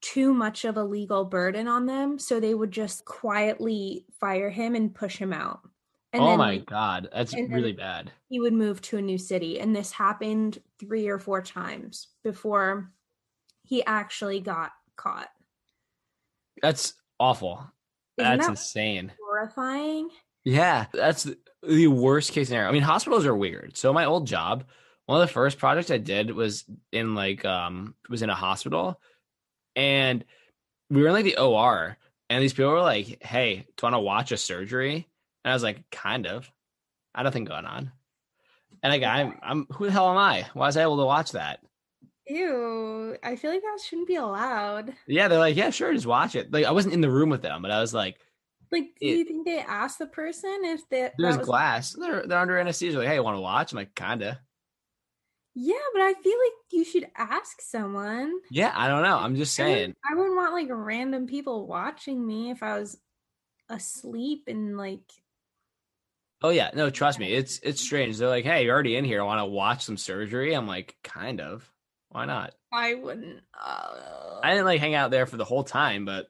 too 0.00 0.32
much 0.32 0.64
of 0.64 0.76
a 0.76 0.84
legal 0.84 1.24
burden 1.24 1.68
on 1.68 1.86
them. 1.86 2.18
So 2.18 2.40
they 2.40 2.54
would 2.54 2.70
just 2.70 3.04
quietly 3.04 4.06
fire 4.20 4.50
him 4.50 4.74
and 4.74 4.94
push 4.94 5.16
him 5.16 5.32
out. 5.32 5.60
And 6.12 6.22
oh 6.22 6.26
then 6.26 6.38
my 6.38 6.58
god, 6.58 7.08
that's 7.12 7.34
really 7.34 7.72
bad. 7.72 8.12
he 8.28 8.38
would 8.40 8.52
move 8.52 8.80
to 8.82 8.98
a 8.98 9.02
new 9.02 9.18
city. 9.18 9.60
And 9.60 9.74
this 9.74 9.92
happened 9.92 10.58
three 10.78 11.08
or 11.08 11.18
four 11.18 11.42
times 11.42 12.08
before 12.22 12.92
he 13.64 13.84
actually 13.84 14.40
got 14.40 14.72
caught. 14.96 15.28
That's 16.62 16.94
awful. 17.18 17.70
Isn't 18.18 18.30
That's 18.38 18.46
that 18.46 18.50
insane. 18.52 19.12
horrifying? 19.24 20.08
Yeah, 20.44 20.86
that's 20.92 21.24
the- 21.24 21.38
the 21.62 21.86
worst 21.88 22.32
case 22.32 22.48
scenario. 22.48 22.68
I 22.68 22.72
mean, 22.72 22.82
hospitals 22.82 23.24
are 23.26 23.34
weird. 23.34 23.76
So 23.76 23.92
my 23.92 24.04
old 24.04 24.26
job, 24.26 24.64
one 25.06 25.20
of 25.20 25.26
the 25.26 25.32
first 25.32 25.58
projects 25.58 25.90
I 25.90 25.96
did 25.98 26.30
was 26.30 26.64
in 26.92 27.14
like 27.14 27.44
um 27.44 27.94
was 28.08 28.22
in 28.22 28.30
a 28.30 28.34
hospital, 28.34 29.00
and 29.74 30.24
we 30.90 31.00
were 31.02 31.08
in 31.08 31.14
like 31.14 31.24
the 31.24 31.38
OR, 31.38 31.96
and 32.30 32.42
these 32.42 32.52
people 32.52 32.70
were 32.70 32.80
like, 32.80 33.22
"Hey, 33.22 33.56
do 33.56 33.60
you 33.62 33.74
want 33.82 33.94
to 33.94 34.00
watch 34.00 34.30
a 34.32 34.36
surgery?" 34.36 35.08
And 35.44 35.50
I 35.50 35.54
was 35.54 35.62
like, 35.62 35.90
"Kind 35.90 36.26
of." 36.26 36.50
I 37.14 37.20
had 37.20 37.24
nothing 37.24 37.44
going 37.44 37.64
on, 37.64 37.92
and 38.82 38.92
like 38.92 39.02
I'm 39.02 39.38
I'm 39.42 39.66
who 39.72 39.86
the 39.86 39.92
hell 39.92 40.10
am 40.10 40.18
I? 40.18 40.46
Why 40.52 40.66
was 40.66 40.76
I 40.76 40.82
able 40.82 40.98
to 40.98 41.04
watch 41.06 41.32
that? 41.32 41.60
Ew, 42.26 43.16
I 43.22 43.36
feel 43.36 43.50
like 43.50 43.60
that 43.62 43.80
shouldn't 43.84 44.08
be 44.08 44.16
allowed. 44.16 44.94
Yeah, 45.06 45.28
they're 45.28 45.38
like, 45.38 45.56
"Yeah, 45.56 45.70
sure, 45.70 45.92
just 45.92 46.06
watch 46.06 46.34
it." 46.34 46.50
Like 46.52 46.64
I 46.64 46.70
wasn't 46.72 46.94
in 46.94 47.00
the 47.02 47.10
room 47.10 47.28
with 47.28 47.42
them, 47.42 47.60
but 47.62 47.70
I 47.70 47.80
was 47.80 47.92
like, 47.94 48.18
Like, 48.72 48.94
do 49.06 49.06
It- 49.08 49.18
you 49.18 49.24
think 49.24 49.46
they 49.46 49.58
asked 49.60 49.98
the 49.98 50.06
person 50.06 50.60
if 50.64 50.88
they, 50.88 51.12
"There's 51.18 51.36
was- 51.38 51.46
glass. 51.46 51.92
They're 51.92 52.26
they're 52.26 52.38
under 52.38 52.58
anesthesia." 52.58 52.98
Like, 52.98 53.08
"Hey, 53.08 53.16
you 53.16 53.22
want 53.22 53.36
to 53.36 53.40
watch?" 53.40 53.72
I'm 53.72 53.76
like, 53.76 53.94
"Kinda." 53.94 54.40
Yeah, 55.54 55.74
but 55.92 56.02
I 56.02 56.14
feel 56.14 56.36
like 56.38 56.52
you 56.72 56.84
should 56.84 57.08
ask 57.16 57.60
someone. 57.60 58.40
Yeah, 58.50 58.72
I 58.74 58.88
don't 58.88 59.02
know. 59.02 59.16
I'm 59.18 59.36
just 59.36 59.58
I 59.60 59.64
wouldn't- 59.64 59.78
saying. 59.78 59.94
I 60.10 60.14
wouldn't 60.16 60.36
want 60.36 60.52
like 60.54 60.68
random 60.70 61.26
people 61.26 61.66
watching 61.68 62.26
me 62.26 62.50
if 62.50 62.62
I 62.62 62.78
was 62.78 63.00
asleep 63.68 64.44
and 64.48 64.76
like. 64.78 65.12
Oh 66.42 66.50
yeah, 66.50 66.70
no, 66.74 66.90
trust 66.90 67.18
me, 67.18 67.32
it's 67.32 67.58
it's 67.62 67.80
strange. 67.80 68.18
They're 68.18 68.28
like, 68.28 68.44
"Hey, 68.44 68.64
you're 68.64 68.74
already 68.74 68.96
in 68.96 69.04
here. 69.04 69.20
I 69.20 69.24
want 69.24 69.40
to 69.40 69.46
watch 69.46 69.84
some 69.84 69.96
surgery." 69.96 70.54
I'm 70.54 70.66
like, 70.66 70.96
"Kind 71.04 71.40
of. 71.40 71.70
Why 72.14 72.26
not?" 72.26 72.54
I 72.72 72.94
wouldn't. 72.94 73.40
Uh, 73.60 74.40
I 74.40 74.50
didn't 74.50 74.66
like 74.66 74.80
hang 74.80 74.94
out 74.94 75.10
there 75.10 75.26
for 75.26 75.36
the 75.36 75.44
whole 75.44 75.64
time, 75.64 76.04
but 76.04 76.28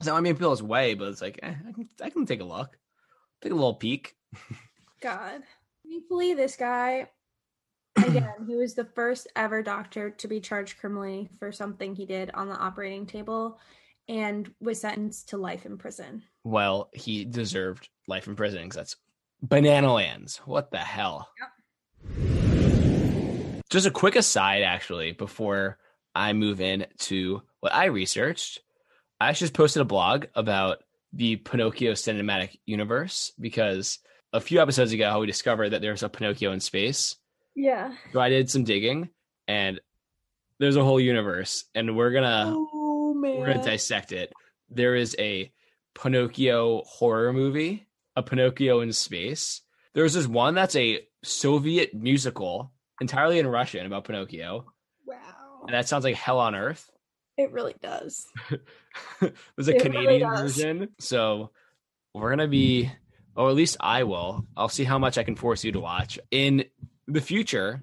so 0.00 0.14
I 0.14 0.20
mean 0.20 0.34
people's 0.34 0.62
way. 0.62 0.94
But 0.94 1.08
it's 1.08 1.20
like, 1.20 1.40
eh, 1.42 1.54
I 1.68 1.72
can 1.72 1.88
I 2.00 2.10
can 2.10 2.24
take 2.24 2.40
a 2.40 2.44
look, 2.44 2.78
take 3.42 3.50
a 3.50 3.56
little 3.56 3.74
peek. 3.74 4.14
God. 5.00 5.42
Thankfully, 5.84 6.34
this 6.34 6.54
guy, 6.54 7.08
again, 7.96 8.46
he 8.46 8.54
was 8.54 8.74
the 8.74 8.84
first 8.84 9.26
ever 9.34 9.60
doctor 9.60 10.10
to 10.10 10.28
be 10.28 10.38
charged 10.38 10.78
criminally 10.78 11.28
for 11.40 11.50
something 11.50 11.96
he 11.96 12.06
did 12.06 12.30
on 12.32 12.48
the 12.48 12.54
operating 12.54 13.04
table 13.04 13.58
and 14.08 14.54
was 14.60 14.80
sentenced 14.80 15.30
to 15.30 15.36
life 15.36 15.66
in 15.66 15.78
prison. 15.78 16.22
Well, 16.44 16.90
he 16.92 17.24
deserved 17.24 17.88
life 18.06 18.28
in 18.28 18.36
prison 18.36 18.62
because 18.62 18.76
that's 18.76 18.96
banana 19.42 19.92
lands. 19.92 20.38
What 20.44 20.70
the 20.70 20.78
hell? 20.78 21.28
Just 23.72 23.86
a 23.86 23.90
quick 23.90 24.16
aside, 24.16 24.62
actually, 24.64 25.12
before 25.12 25.78
I 26.14 26.34
move 26.34 26.60
in 26.60 26.84
to 26.98 27.40
what 27.60 27.72
I 27.72 27.86
researched. 27.86 28.60
I 29.18 29.30
actually 29.30 29.46
just 29.46 29.54
posted 29.54 29.80
a 29.80 29.86
blog 29.86 30.26
about 30.34 30.84
the 31.14 31.36
Pinocchio 31.36 31.92
cinematic 31.92 32.58
universe 32.66 33.32
because 33.40 33.98
a 34.30 34.42
few 34.42 34.60
episodes 34.60 34.92
ago 34.92 35.20
we 35.20 35.26
discovered 35.26 35.70
that 35.70 35.80
there's 35.80 36.02
a 36.02 36.10
Pinocchio 36.10 36.52
in 36.52 36.60
space. 36.60 37.16
Yeah. 37.56 37.94
So 38.12 38.20
I 38.20 38.28
did 38.28 38.50
some 38.50 38.64
digging 38.64 39.08
and 39.48 39.80
there's 40.58 40.76
a 40.76 40.84
whole 40.84 41.00
universe 41.00 41.64
and 41.74 41.96
we're 41.96 42.12
gonna 42.12 42.52
oh, 42.54 43.14
we're 43.16 43.46
gonna 43.46 43.64
dissect 43.64 44.12
it. 44.12 44.34
There 44.68 44.96
is 44.96 45.16
a 45.18 45.50
Pinocchio 45.94 46.82
horror 46.84 47.32
movie, 47.32 47.86
a 48.16 48.22
Pinocchio 48.22 48.80
in 48.80 48.92
space. 48.92 49.62
There's 49.94 50.12
this 50.12 50.26
one 50.26 50.54
that's 50.56 50.76
a 50.76 51.06
Soviet 51.24 51.94
musical 51.94 52.70
entirely 53.02 53.38
in 53.38 53.46
Russian 53.46 53.84
about 53.84 54.04
Pinocchio, 54.04 54.64
wow. 55.06 55.16
and 55.66 55.74
that 55.74 55.88
sounds 55.88 56.04
like 56.04 56.14
hell 56.14 56.38
on 56.38 56.54
earth. 56.54 56.90
It 57.36 57.52
really 57.52 57.74
does. 57.82 58.26
There's 59.20 59.68
a 59.68 59.76
It 59.76 59.82
Canadian 59.82 60.20
does. 60.20 60.54
version, 60.56 60.88
so 60.98 61.50
we're 62.14 62.30
gonna 62.30 62.48
be, 62.48 62.84
hmm. 62.84 62.90
or 63.36 63.50
at 63.50 63.54
least 63.54 63.76
I 63.80 64.04
will. 64.04 64.46
I'll 64.56 64.68
see 64.68 64.84
how 64.84 64.98
much 64.98 65.18
I 65.18 65.24
can 65.24 65.36
force 65.36 65.64
you 65.64 65.72
to 65.72 65.80
watch 65.80 66.18
in 66.30 66.64
the 67.06 67.20
future. 67.20 67.82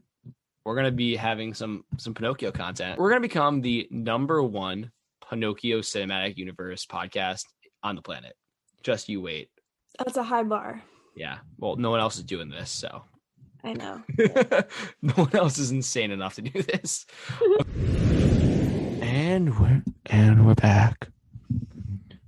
We're 0.65 0.75
gonna 0.75 0.91
be 0.91 1.15
having 1.15 1.53
some 1.53 1.83
some 1.97 2.13
Pinocchio 2.13 2.51
content. 2.51 2.99
We're 2.99 3.09
gonna 3.09 3.21
become 3.21 3.61
the 3.61 3.87
number 3.91 4.41
one 4.41 4.91
Pinocchio 5.29 5.79
cinematic 5.79 6.37
universe 6.37 6.85
podcast 6.85 7.43
on 7.83 7.95
the 7.95 8.01
planet. 8.01 8.35
Just 8.83 9.09
you 9.09 9.21
wait. 9.21 9.49
That's 9.97 10.17
a 10.17 10.23
high 10.23 10.43
bar. 10.43 10.81
Yeah. 11.15 11.39
Well, 11.57 11.75
no 11.75 11.89
one 11.89 11.99
else 11.99 12.17
is 12.17 12.23
doing 12.23 12.49
this, 12.49 12.71
so 12.71 13.03
I 13.63 13.73
know. 13.73 14.01
no 15.01 15.13
one 15.13 15.35
else 15.35 15.57
is 15.57 15.71
insane 15.71 16.11
enough 16.11 16.35
to 16.35 16.41
do 16.41 16.61
this. 16.61 17.05
and 19.01 19.59
we're 19.59 19.83
and 20.05 20.45
we're 20.45 20.55
back. 20.55 21.09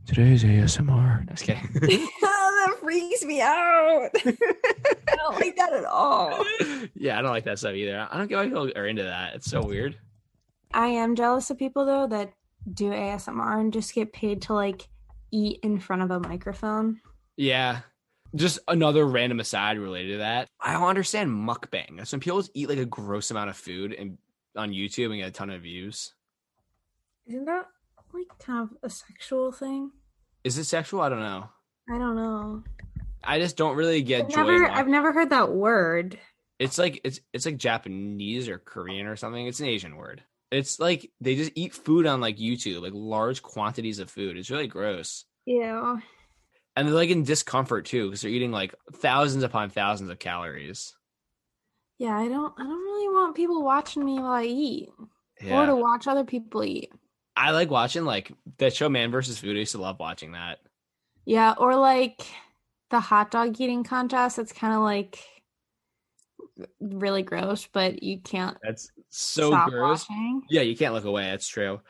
Today's 0.05 0.43
ASMR. 0.43 1.29
Just 1.29 1.43
kidding. 1.43 1.69
that 2.21 2.77
freaks 2.81 3.23
me 3.23 3.39
out. 3.41 4.09
I 4.13 5.15
don't 5.15 5.39
like 5.39 5.55
that 5.55 5.71
at 5.73 5.85
all. 5.85 6.43
yeah, 6.95 7.17
I 7.17 7.21
don't 7.21 7.31
like 7.31 7.45
that 7.45 7.59
stuff 7.59 7.75
either. 7.75 8.07
I 8.11 8.17
don't 8.17 8.27
get 8.27 8.37
why 8.37 8.45
people 8.45 8.71
are 8.75 8.87
into 8.87 9.03
that. 9.03 9.35
It's 9.35 9.49
so 9.49 9.63
weird. 9.63 9.97
I 10.73 10.87
am 10.87 11.15
jealous 11.15 11.49
of 11.49 11.57
people 11.57 11.85
though 11.85 12.07
that 12.07 12.33
do 12.73 12.89
ASMR 12.91 13.59
and 13.59 13.71
just 13.71 13.93
get 13.93 14.11
paid 14.11 14.41
to 14.43 14.53
like 14.53 14.87
eat 15.31 15.59
in 15.63 15.79
front 15.79 16.01
of 16.01 16.11
a 16.11 16.19
microphone. 16.19 16.99
Yeah. 17.37 17.79
Just 18.33 18.59
another 18.67 19.05
random 19.05 19.39
aside 19.39 19.77
related 19.77 20.13
to 20.13 20.17
that. 20.19 20.47
I 20.59 20.73
don't 20.73 20.87
understand 20.87 21.29
mukbang. 21.31 21.97
That's 21.97 22.11
when 22.11 22.21
people 22.21 22.39
just 22.39 22.51
eat 22.53 22.69
like 22.69 22.77
a 22.77 22.85
gross 22.85 23.29
amount 23.31 23.49
of 23.49 23.57
food 23.57 23.93
and 23.93 24.17
on 24.55 24.71
YouTube 24.71 25.07
and 25.07 25.17
get 25.17 25.27
a 25.27 25.31
ton 25.31 25.49
of 25.49 25.61
views. 25.61 26.13
Isn't 27.27 27.45
that 27.45 27.67
like 28.13 28.27
kind 28.39 28.69
of 28.69 28.77
a 28.83 28.89
sexual 28.89 29.51
thing? 29.51 29.91
Is 30.43 30.57
it 30.57 30.65
sexual? 30.65 31.01
I 31.01 31.09
don't 31.09 31.19
know. 31.19 31.49
I 31.89 31.97
don't 31.97 32.15
know. 32.15 32.63
I 33.23 33.39
just 33.39 33.57
don't 33.57 33.75
really 33.75 34.01
get 34.01 34.25
I've 34.25 34.29
joy. 34.29 34.43
never, 34.43 34.69
I've 34.69 34.87
never 34.87 35.11
heard 35.11 35.29
that 35.29 35.51
word. 35.51 36.17
It's 36.59 36.77
like 36.77 37.01
it's 37.03 37.19
it's 37.33 37.45
like 37.45 37.57
Japanese 37.57 38.47
or 38.47 38.57
Korean 38.59 39.07
or 39.07 39.15
something. 39.15 39.45
It's 39.47 39.59
an 39.59 39.67
Asian 39.67 39.95
word. 39.95 40.23
It's 40.51 40.79
like 40.79 41.09
they 41.21 41.35
just 41.35 41.51
eat 41.55 41.73
food 41.73 42.05
on 42.05 42.21
like 42.21 42.37
YouTube, 42.37 42.81
like 42.81 42.93
large 42.93 43.41
quantities 43.41 43.99
of 43.99 44.09
food. 44.09 44.37
It's 44.37 44.51
really 44.51 44.67
gross. 44.67 45.25
Ew. 45.45 46.01
And 46.75 46.87
they're 46.87 46.95
like 46.95 47.09
in 47.09 47.23
discomfort 47.23 47.85
too, 47.85 48.07
because 48.07 48.21
they're 48.21 48.31
eating 48.31 48.51
like 48.51 48.73
thousands 48.93 49.43
upon 49.43 49.69
thousands 49.69 50.09
of 50.09 50.19
calories. 50.19 50.95
Yeah, 51.97 52.17
I 52.17 52.27
don't. 52.27 52.53
I 52.57 52.63
don't 52.63 52.83
really 52.83 53.09
want 53.09 53.35
people 53.35 53.63
watching 53.63 54.03
me 54.03 54.19
while 54.19 54.31
I 54.31 54.45
eat, 54.45 54.89
or 55.49 55.65
to 55.65 55.75
watch 55.75 56.07
other 56.07 56.23
people 56.23 56.63
eat. 56.63 56.91
I 57.35 57.51
like 57.51 57.69
watching 57.69 58.05
like 58.05 58.31
that 58.57 58.75
show 58.75 58.89
Man 58.89 59.11
versus 59.11 59.37
Food. 59.37 59.55
I 59.55 59.59
used 59.59 59.73
to 59.73 59.81
love 59.81 59.99
watching 59.99 60.31
that. 60.31 60.59
Yeah, 61.25 61.53
or 61.57 61.75
like 61.75 62.21
the 62.89 62.99
hot 62.99 63.31
dog 63.31 63.59
eating 63.59 63.83
contest. 63.83 64.39
It's 64.39 64.53
kind 64.53 64.73
of 64.73 64.81
like 64.81 65.19
really 66.79 67.21
gross, 67.21 67.67
but 67.71 68.01
you 68.01 68.19
can't 68.19 68.57
That's 68.63 68.89
so 69.09 69.51
gross. 69.69 70.09
watching. 70.09 70.43
Yeah, 70.49 70.61
you 70.61 70.75
can't 70.75 70.93
look 70.93 71.05
away. 71.05 71.23
That's 71.23 71.47
true. 71.47 71.81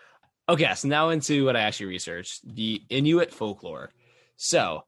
Okay, 0.50 0.74
so 0.76 0.88
now 0.88 1.10
into 1.10 1.46
what 1.46 1.56
I 1.56 1.62
actually 1.62 1.86
researched 1.88 2.56
the 2.56 2.82
Inuit 2.90 3.34
folklore. 3.34 3.92
So, 4.44 4.86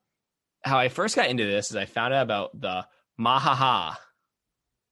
how 0.64 0.80
I 0.80 0.90
first 0.90 1.16
got 1.16 1.30
into 1.30 1.46
this 1.46 1.70
is 1.70 1.76
I 1.76 1.86
found 1.86 2.12
out 2.12 2.24
about 2.24 2.60
the 2.60 2.88
Mahaha. 3.22 3.98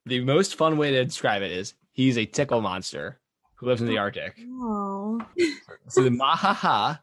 The 0.05 0.23
most 0.23 0.53
fun 0.53 0.77
way 0.77 0.91
to 0.91 1.03
describe 1.03 1.41
it 1.41 1.51
is 1.51 1.73
he's 1.93 2.15
a 2.15 2.27
tickle 2.27 2.61
monster 2.61 3.19
who 3.55 3.65
lives 3.65 3.81
in 3.81 3.87
the 3.87 3.97
Arctic. 3.97 4.39
Oh, 4.39 5.19
So, 5.87 6.03
the 6.03 6.11
Mahaha 6.11 6.99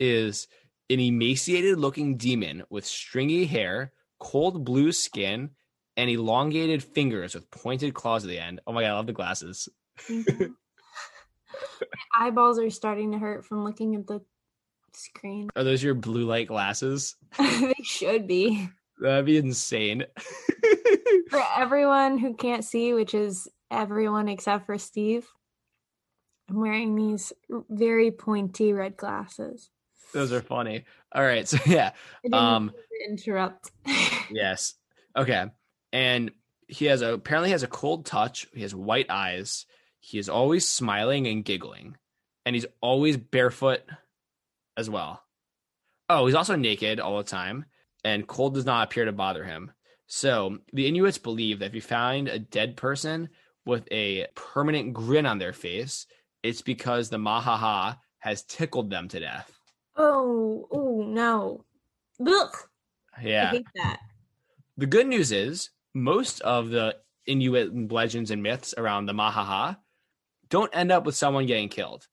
is 0.00 0.48
an 0.88 0.98
emaciated 0.98 1.76
looking 1.78 2.16
demon 2.16 2.62
with 2.70 2.86
stringy 2.86 3.44
hair, 3.44 3.92
cold 4.18 4.64
blue 4.64 4.90
skin, 4.90 5.50
and 5.98 6.08
elongated 6.08 6.82
fingers 6.82 7.34
with 7.34 7.50
pointed 7.50 7.92
claws 7.92 8.24
at 8.24 8.30
the 8.30 8.38
end. 8.38 8.62
Oh 8.66 8.72
my 8.72 8.80
god, 8.80 8.88
I 8.88 8.94
love 8.94 9.06
the 9.06 9.12
glasses. 9.12 9.68
My 10.08 10.48
eyeballs 12.18 12.58
are 12.58 12.70
starting 12.70 13.12
to 13.12 13.18
hurt 13.18 13.44
from 13.44 13.62
looking 13.62 13.94
at 13.94 14.06
the 14.06 14.22
screen. 14.96 15.48
Are 15.56 15.64
those 15.64 15.82
your 15.82 15.94
blue 15.94 16.24
light 16.24 16.48
glasses? 16.48 17.16
they 17.38 17.74
should 17.82 18.26
be. 18.26 18.68
That'd 19.00 19.26
be 19.26 19.36
insane. 19.38 20.04
For 21.30 21.42
everyone 21.56 22.18
who 22.18 22.34
can't 22.34 22.64
see, 22.64 22.92
which 22.94 23.14
is 23.14 23.48
everyone 23.70 24.28
except 24.28 24.66
for 24.66 24.78
Steve, 24.78 25.26
I'm 26.48 26.60
wearing 26.60 26.94
these 26.94 27.32
very 27.68 28.10
pointy 28.10 28.72
red 28.72 28.96
glasses. 28.96 29.70
Those 30.12 30.32
are 30.32 30.42
funny. 30.42 30.84
All 31.12 31.22
right, 31.24 31.48
so 31.48 31.58
yeah, 31.66 31.92
Um, 32.32 32.72
interrupt. 33.08 33.72
yes, 34.30 34.74
okay. 35.16 35.46
And 35.92 36.30
he 36.68 36.84
has 36.86 37.02
a 37.02 37.14
apparently 37.14 37.50
has 37.50 37.62
a 37.62 37.68
cold 37.68 38.06
touch. 38.06 38.46
He 38.54 38.62
has 38.62 38.74
white 38.74 39.10
eyes. 39.10 39.66
He 40.00 40.18
is 40.18 40.28
always 40.28 40.68
smiling 40.68 41.26
and 41.26 41.44
giggling, 41.44 41.96
and 42.46 42.54
he's 42.54 42.66
always 42.80 43.16
barefoot 43.16 43.80
as 44.76 44.90
well. 44.90 45.22
Oh, 46.08 46.26
he's 46.26 46.34
also 46.34 46.56
naked 46.56 47.00
all 47.00 47.18
the 47.18 47.24
time, 47.24 47.64
and 48.04 48.26
cold 48.26 48.54
does 48.54 48.66
not 48.66 48.84
appear 48.84 49.04
to 49.04 49.12
bother 49.12 49.44
him. 49.44 49.72
So 50.06 50.58
the 50.72 50.86
Inuits 50.86 51.18
believe 51.18 51.58
that 51.58 51.66
if 51.66 51.74
you 51.74 51.80
find 51.80 52.28
a 52.28 52.38
dead 52.38 52.76
person 52.76 53.30
with 53.64 53.88
a 53.90 54.26
permanent 54.34 54.92
grin 54.92 55.26
on 55.26 55.38
their 55.38 55.54
face, 55.54 56.06
it's 56.42 56.60
because 56.60 57.08
the 57.08 57.16
Mahaha 57.16 57.98
has 58.18 58.42
tickled 58.42 58.90
them 58.90 59.08
to 59.08 59.20
death. 59.20 59.52
oh, 59.96 60.68
oh 60.70 61.04
no. 61.06 61.64
Look. 62.18 62.70
Yeah. 63.22 63.48
I 63.48 63.56
hate 63.56 63.66
that. 63.76 64.00
The 64.76 64.86
good 64.86 65.06
news 65.06 65.32
is 65.32 65.70
most 65.94 66.40
of 66.40 66.70
the 66.70 66.96
Inuit 67.26 67.90
legends 67.90 68.30
and 68.30 68.42
myths 68.42 68.74
around 68.76 69.06
the 69.06 69.12
Mahaha 69.12 69.78
don't 70.50 70.74
end 70.74 70.92
up 70.92 71.06
with 71.06 71.16
someone 71.16 71.46
getting 71.46 71.68
killed 71.68 72.06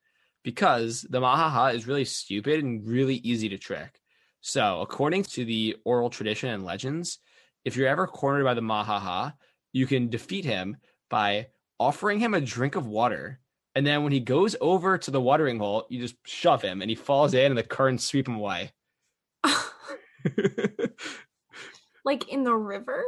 because 0.44 1.02
the 1.04 1.20
Mahaha 1.20 1.74
is 1.76 1.88
really 1.88 2.06
stupid 2.06 2.64
and 2.64 2.88
really 2.88 3.16
easy 3.16 3.50
to 3.50 3.58
trick. 3.58 4.00
So, 4.42 4.82
according 4.82 5.24
to 5.24 5.46
the 5.46 5.78
oral 5.86 6.10
tradition 6.10 6.50
and 6.50 6.66
legends, 6.66 7.20
if 7.64 7.76
you're 7.76 7.88
ever 7.88 8.08
cornered 8.08 8.44
by 8.44 8.56
the 8.56 8.62
Mahaha, 8.62 9.34
you 9.72 9.86
can 9.86 10.10
defeat 10.10 10.46
him 10.46 10.78
by 11.10 11.48
offering 11.80 12.20
him 12.20 12.34
a 12.34 12.42
drink 12.42 12.76
of 12.76 12.88
water. 12.88 13.40
And 13.76 13.86
then 13.86 14.04
when 14.04 14.12
he 14.12 14.20
goes 14.20 14.56
over 14.60 14.98
to 14.98 15.12
the 15.12 15.22
watering 15.22 15.60
hole, 15.60 15.86
you 15.90 16.00
just 16.02 16.16
shove 16.26 16.62
him 16.62 16.82
and 16.82 16.90
he 16.90 16.96
falls 16.96 17.34
in 17.34 17.52
and 17.52 17.58
the 17.58 17.64
currents 17.64 18.04
sweep 18.06 18.28
him 18.28 18.36
away. 18.36 18.72
like 22.04 22.28
in 22.30 22.44
the 22.44 22.56
river? 22.56 23.04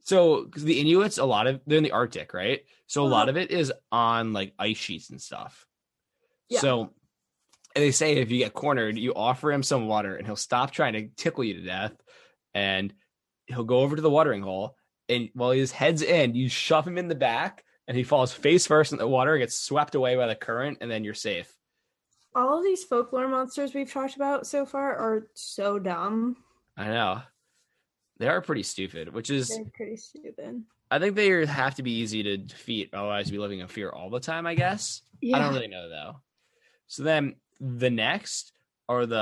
So, 0.00 0.44
because 0.44 0.64
the 0.64 0.80
Inuits, 0.80 1.18
a 1.18 1.24
lot 1.24 1.46
of 1.48 1.60
they're 1.66 1.78
in 1.78 1.84
the 1.84 1.92
Arctic, 1.92 2.32
right? 2.32 2.62
So 2.86 3.02
a 3.02 3.08
lot 3.08 3.22
Uh-huh. 3.28 3.30
of 3.30 3.36
it 3.36 3.50
is 3.50 3.72
on 3.90 4.32
like 4.32 4.54
ice 4.58 4.76
sheets 4.76 5.10
and 5.10 5.20
stuff. 5.20 5.66
Yeah. 6.48 6.60
So 6.60 6.92
and 7.76 7.84
they 7.84 7.90
say 7.90 8.16
if 8.16 8.30
you 8.30 8.38
get 8.38 8.54
cornered, 8.54 8.96
you 8.96 9.12
offer 9.14 9.52
him 9.52 9.62
some 9.62 9.86
water, 9.86 10.16
and 10.16 10.26
he'll 10.26 10.34
stop 10.34 10.70
trying 10.70 10.94
to 10.94 11.08
tickle 11.08 11.44
you 11.44 11.54
to 11.54 11.60
death, 11.60 11.92
and 12.54 12.92
he'll 13.46 13.64
go 13.64 13.80
over 13.80 13.96
to 13.96 14.02
the 14.02 14.10
watering 14.10 14.42
hole, 14.42 14.76
and 15.10 15.28
while 15.34 15.50
his 15.50 15.72
head's 15.72 16.00
in, 16.00 16.34
you 16.34 16.48
shove 16.48 16.86
him 16.86 16.96
in 16.96 17.08
the 17.08 17.14
back, 17.14 17.62
and 17.86 17.94
he 17.94 18.02
falls 18.02 18.32
face 18.32 18.66
first 18.66 18.92
in 18.92 18.98
the 18.98 19.06
water, 19.06 19.36
gets 19.36 19.58
swept 19.58 19.94
away 19.94 20.16
by 20.16 20.26
the 20.26 20.34
current, 20.34 20.78
and 20.80 20.90
then 20.90 21.04
you're 21.04 21.12
safe. 21.12 21.52
All 22.34 22.58
of 22.58 22.64
these 22.64 22.82
folklore 22.82 23.28
monsters 23.28 23.74
we've 23.74 23.92
talked 23.92 24.16
about 24.16 24.46
so 24.46 24.64
far 24.64 24.96
are 24.96 25.26
so 25.34 25.78
dumb. 25.78 26.36
I 26.78 26.86
know. 26.86 27.22
They 28.18 28.28
are 28.28 28.40
pretty 28.40 28.62
stupid, 28.62 29.12
which 29.12 29.28
is 29.28 29.48
They're 29.48 29.64
pretty 29.74 29.96
stupid. 29.96 30.62
I 30.90 30.98
think 30.98 31.14
they 31.14 31.44
have 31.44 31.74
to 31.74 31.82
be 31.82 31.98
easy 31.98 32.22
to 32.22 32.38
defeat, 32.38 32.90
otherwise 32.94 33.26
you'd 33.26 33.36
be 33.36 33.40
living 33.40 33.60
in 33.60 33.68
fear 33.68 33.90
all 33.90 34.08
the 34.08 34.20
time, 34.20 34.46
I 34.46 34.54
guess. 34.54 35.02
I 35.22 35.38
don't 35.38 35.52
really 35.52 35.68
know 35.68 35.88
though. 35.90 36.20
So 36.86 37.02
then 37.02 37.36
the 37.60 37.90
next 37.90 38.52
are 38.88 39.06
the 39.06 39.18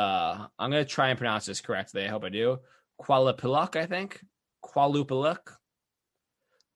I'm 0.59 0.71
gonna 0.71 0.85
try 0.85 1.09
and 1.09 1.19
pronounce 1.19 1.47
this 1.47 1.61
correctly. 1.61 2.05
I 2.05 2.09
hope 2.09 2.25
I 2.25 2.29
do. 2.29 2.59
Kualapiluk, 3.01 3.77
I 3.77 3.87
think. 3.87 4.21
Kualupiluk. 4.65 5.39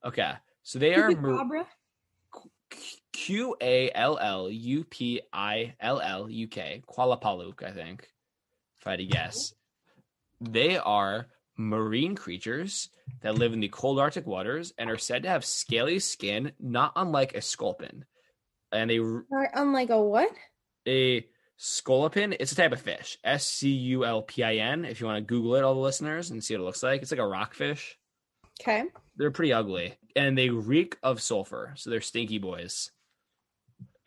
Okay. 0.05 0.33
So 0.63 0.79
they 0.79 0.95
are 0.95 1.11
Mar- 1.11 1.67
Q 3.13 3.57
A 3.61 3.91
L 3.95 4.19
L 4.19 4.51
U 4.51 4.85
P 4.85 5.21
I 5.33 5.75
L 5.81 6.01
L 6.01 6.31
U 6.31 6.49
K. 6.49 6.83
Kualapaluk, 6.89 7.63
I 7.63 7.73
think. 7.73 8.09
If 8.81 8.87
I 8.87 8.91
had 8.91 9.01
to 9.01 9.07
guess. 9.07 9.55
They 10.41 10.79
are 10.79 11.27
marine 11.57 12.15
creatures 12.15 12.91
that 13.23 13.35
live 13.35 13.53
in 13.53 13.61
the 13.61 13.69
cold 13.69 13.99
Arctic 13.99 14.27
waters 14.27 14.73
and 14.79 14.89
are 14.89 14.99
said 14.99 15.25
to 15.25 15.29
have 15.29 15.45
scaly 15.45 15.99
skin, 15.99 16.53
not 16.61 16.93
unlike 16.95 17.35
a 17.35 17.41
sculpin. 17.41 18.05
And 18.71 18.89
they 18.89 18.99
Or 19.01 19.25
Unlike 19.55 19.91
a 19.91 20.01
what? 20.01 20.31
A 20.89 21.27
sculpin. 21.57 22.35
It's 22.41 22.53
a 22.53 22.57
type 22.57 22.73
of 22.73 22.81
fish. 22.81 23.19
S 23.23 23.47
C 23.47 23.69
U 23.71 24.05
L 24.05 24.23
P 24.23 24.43
I 24.43 24.57
N. 24.57 24.85
If 24.85 25.01
you 25.01 25.07
want 25.07 25.19
to 25.19 25.29
Google 25.35 25.55
it, 25.57 25.63
all 25.65 25.75
the 25.75 25.81
listeners, 25.81 26.31
and 26.31 26.43
see 26.43 26.55
what 26.55 26.63
it 26.63 26.65
looks 26.65 26.83
like. 26.83 27.03
It's 27.03 27.11
like 27.11 27.21
a 27.21 27.27
rockfish. 27.27 27.99
Okay. 28.61 28.85
They're 29.17 29.31
pretty 29.31 29.53
ugly, 29.53 29.95
and 30.17 30.37
they 30.37 30.49
reek 30.49 30.97
of 31.03 31.21
sulfur. 31.21 31.75
So 31.77 31.91
they're 31.91 32.01
stinky 32.01 32.39
boys. 32.39 32.91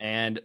And 0.00 0.40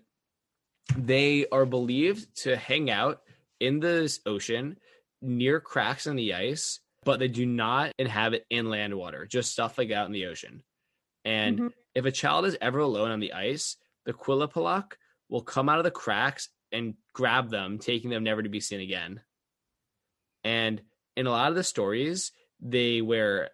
they 0.96 1.48
are 1.52 1.66
believed 1.66 2.36
to 2.44 2.56
hang 2.56 2.90
out 2.90 3.22
in 3.60 3.80
the 3.80 4.18
ocean 4.26 4.78
near 5.22 5.60
cracks 5.60 6.08
in 6.08 6.16
the 6.16 6.34
ice, 6.36 6.80
but 7.04 7.20
they 7.20 7.28
do 7.28 7.46
not 7.46 7.92
inhabit 7.98 8.46
inland 8.50 8.94
water, 8.94 9.26
just 9.26 9.52
stuff 9.52 9.78
like 9.78 9.92
out 9.92 10.06
in 10.06 10.14
the 10.14 10.28
ocean. 10.28 10.64
And 11.26 11.60
Mhm. 11.60 11.74
if 11.96 12.06
a 12.06 12.12
child 12.12 12.46
is 12.46 12.58
ever 12.62 12.80
alone 12.80 13.12
on 13.12 13.20
the 13.20 13.34
ice, 13.34 13.78
the 14.06 14.14
Quillipaluk 14.14 14.94
will 15.30 15.42
come 15.42 15.70
out 15.70 15.78
of 15.78 15.84
the 15.84 15.92
cracks 15.92 16.50
and 16.72 16.96
grab 17.14 17.50
them, 17.50 17.80
taking 17.80 18.10
them 18.10 18.24
never 18.24 18.44
to 18.44 18.50
be 18.50 18.60
seen 18.60 18.80
again. 18.80 19.22
And 20.44 20.82
in 21.16 21.28
a 21.28 21.32
lot 21.32 21.50
of 21.50 21.56
the 21.56 21.64
stories, 21.64 22.32
they 22.62 23.02
wear 23.02 23.52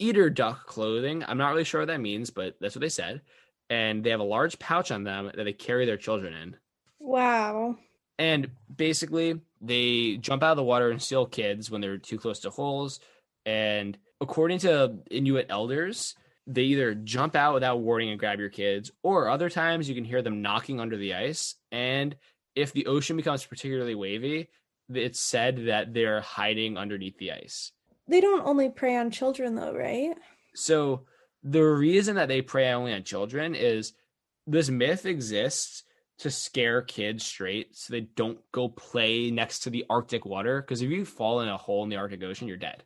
eider 0.00 0.30
duck 0.30 0.66
clothing. 0.66 1.24
I'm 1.26 1.38
not 1.38 1.50
really 1.50 1.64
sure 1.64 1.80
what 1.80 1.88
that 1.88 2.00
means, 2.00 2.30
but 2.30 2.56
that's 2.60 2.74
what 2.74 2.80
they 2.80 2.88
said. 2.88 3.22
And 3.70 4.04
they 4.04 4.10
have 4.10 4.20
a 4.20 4.24
large 4.24 4.58
pouch 4.58 4.90
on 4.90 5.04
them 5.04 5.30
that 5.34 5.44
they 5.44 5.52
carry 5.52 5.86
their 5.86 5.96
children 5.96 6.34
in. 6.34 6.56
Wow. 6.98 7.76
And 8.18 8.50
basically, 8.74 9.40
they 9.60 10.16
jump 10.16 10.42
out 10.42 10.52
of 10.52 10.56
the 10.56 10.64
water 10.64 10.90
and 10.90 11.00
steal 11.00 11.26
kids 11.26 11.70
when 11.70 11.80
they're 11.80 11.98
too 11.98 12.18
close 12.18 12.40
to 12.40 12.50
holes. 12.50 13.00
And 13.46 13.96
according 14.20 14.60
to 14.60 14.98
Inuit 15.10 15.46
elders, 15.48 16.14
they 16.46 16.62
either 16.62 16.94
jump 16.94 17.36
out 17.36 17.54
without 17.54 17.80
warning 17.80 18.10
and 18.10 18.18
grab 18.18 18.38
your 18.38 18.48
kids, 18.48 18.90
or 19.02 19.28
other 19.28 19.48
times 19.48 19.88
you 19.88 19.94
can 19.94 20.04
hear 20.04 20.22
them 20.22 20.42
knocking 20.42 20.80
under 20.80 20.96
the 20.96 21.14
ice. 21.14 21.54
And 21.70 22.16
if 22.54 22.72
the 22.72 22.86
ocean 22.86 23.16
becomes 23.16 23.44
particularly 23.44 23.94
wavy, 23.94 24.48
it's 24.92 25.20
said 25.20 25.66
that 25.66 25.94
they're 25.94 26.20
hiding 26.20 26.76
underneath 26.76 27.18
the 27.18 27.32
ice. 27.32 27.72
They 28.08 28.20
don't 28.20 28.44
only 28.46 28.68
prey 28.68 28.96
on 28.96 29.10
children, 29.10 29.54
though, 29.54 29.74
right? 29.74 30.16
So 30.54 31.06
the 31.42 31.62
reason 31.62 32.16
that 32.16 32.28
they 32.28 32.42
prey 32.42 32.72
only 32.72 32.92
on 32.92 33.04
children 33.04 33.54
is 33.54 33.92
this 34.46 34.68
myth 34.68 35.06
exists 35.06 35.84
to 36.18 36.30
scare 36.30 36.82
kids 36.82 37.24
straight 37.24 37.76
so 37.76 37.92
they 37.92 38.00
don't 38.00 38.38
go 38.52 38.68
play 38.68 39.30
next 39.30 39.60
to 39.60 39.70
the 39.70 39.84
Arctic 39.88 40.24
water. 40.24 40.60
Because 40.60 40.82
if 40.82 40.90
you 40.90 41.04
fall 41.04 41.40
in 41.40 41.48
a 41.48 41.56
hole 41.56 41.84
in 41.84 41.88
the 41.88 41.96
Arctic 41.96 42.22
Ocean, 42.22 42.48
you're 42.48 42.56
dead. 42.56 42.82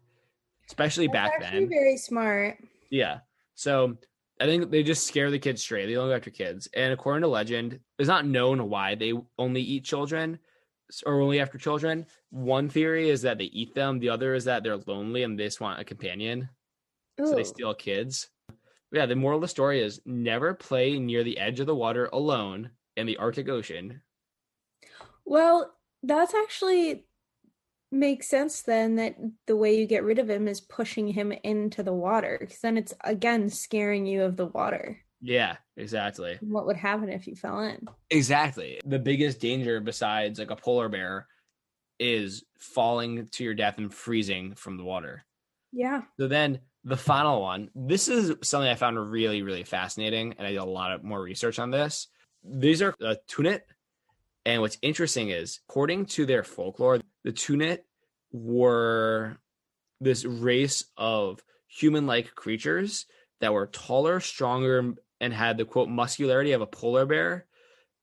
Especially 0.69 1.07
That's 1.07 1.31
back 1.31 1.53
then. 1.53 1.69
very 1.69 1.97
smart. 1.97 2.59
Yeah. 2.91 3.21
So 3.57 3.97
I 4.41 4.45
think 4.45 4.71
they 4.71 4.83
just 4.83 5.07
scare 5.07 5.31
the 5.31 5.39
kids 5.39 5.63
straight. 5.63 5.87
They 5.87 5.95
don't 5.95 6.09
go 6.09 6.15
after 6.15 6.31
kids. 6.31 6.69
And 6.75 6.93
according 6.93 7.23
to 7.23 7.29
legend, 7.29 7.81
it's 7.99 8.09
not 8.09 8.27
known 8.27 8.69
why 8.69 8.95
they 8.95 9.15
only 9.39 9.63
eat 9.63 9.85
children 9.85 10.39
or 11.05 11.21
only 11.21 11.41
after 11.41 11.59
children. 11.59 12.07
One 12.31 12.69
theory 12.69 13.09
is 13.09 13.23
that 13.23 13.39
they 13.39 13.45
eat 13.45 13.75
them. 13.75 13.99
The 13.99 14.11
other 14.11 14.35
is 14.35 14.45
that 14.45 14.63
they're 14.63 14.77
lonely 14.77 15.23
and 15.23 15.39
they 15.39 15.45
just 15.45 15.61
want 15.61 15.81
a 15.81 15.85
companion. 15.85 16.51
So 17.19 17.35
they 17.35 17.45
steal 17.45 17.75
kids. 17.75 18.29
But 18.47 18.99
yeah, 18.99 19.07
the 19.07 19.17
moral 19.17 19.39
of 19.39 19.43
the 19.43 19.49
story 19.49 19.81
is 19.81 20.03
never 20.05 20.53
play 20.53 20.99
near 20.99 21.25
the 21.25 21.39
edge 21.39 21.59
of 21.61 21.67
the 21.67 21.75
water 21.75 22.11
alone 22.13 22.71
in 22.95 23.07
the 23.07 23.17
Arctic 23.17 23.49
Ocean. 23.49 24.03
Well, 25.25 25.75
that's 26.03 26.35
actually 26.35 27.06
makes 27.93 28.29
sense 28.29 28.63
then 28.63 28.97
that 28.97 29.17
the 29.47 29.57
way 29.57 29.79
you 29.79 29.87
get 29.87 30.05
rid 30.05 30.19
of 30.19 30.29
him 30.29 30.49
is 30.49 30.61
pushing 30.61 31.09
him 31.09 31.33
into 31.33 31.83
the 31.83 31.93
water 31.93 32.37
because 32.41 32.61
then 32.61 32.77
it's 32.77 32.95
again 33.05 33.49
scaring 33.49 34.07
you 34.07 34.23
of 34.23 34.37
the 34.37 34.47
water. 34.47 34.99
Yeah, 35.21 35.57
exactly. 35.77 36.39
What 36.41 36.67
would 36.67 36.77
happen 36.77 37.09
if 37.09 37.27
you 37.27 37.35
fell 37.35 37.61
in? 37.61 37.87
Exactly. 38.11 38.81
The 38.85 38.99
biggest 38.99 39.41
danger 39.41 39.81
besides 39.81 40.39
like 40.39 40.51
a 40.51 40.57
polar 40.57 40.89
bear 40.89 41.27
is 41.99 42.45
falling 42.59 43.27
to 43.33 43.45
your 43.45 43.55
death 43.55 43.79
and 43.79 43.93
freezing 43.93 44.55
from 44.55 44.77
the 44.77 44.85
water. 44.85 45.25
Yeah. 45.73 46.03
So 46.19 46.29
then 46.29 46.61
the 46.85 46.97
final 46.97 47.43
one, 47.43 47.71
this 47.75 48.09
is 48.09 48.35
something 48.43 48.71
I 48.71 48.75
found 48.75 49.11
really, 49.11 49.43
really 49.43 49.65
fascinating, 49.65 50.35
and 50.39 50.47
I 50.47 50.51
did 50.51 50.59
a 50.59 50.65
lot 50.65 50.93
of 50.93 51.03
more 51.03 51.21
research 51.21 51.59
on 51.59 51.71
this. 51.71 52.09
These 52.45 52.81
are 52.83 52.91
uh, 52.91 53.15
the 53.15 53.21
Tunit, 53.29 53.61
and 54.45 54.63
what's 54.63 54.79
interesting 54.83 55.31
is, 55.31 55.61
according 55.69 56.07
to 56.07 56.27
their 56.27 56.45
folklore, 56.45 57.01
the 57.27 57.33
Tunit 57.33 57.81
were 58.31 59.37
this 60.01 60.25
race 60.25 60.85
of 60.97 61.43
human-like 61.67 62.37
creatures 62.37 63.07
that 63.41 63.53
were 63.53 63.67
taller, 63.67 64.21
stronger, 64.21 64.95
and 65.21 65.35
had 65.35 65.59
the 65.59 65.65
quote 65.65 65.89
muscularity 65.89 66.53
of 66.53 66.61
a 66.61 66.67
polar 66.67 67.05
bear. 67.05 67.47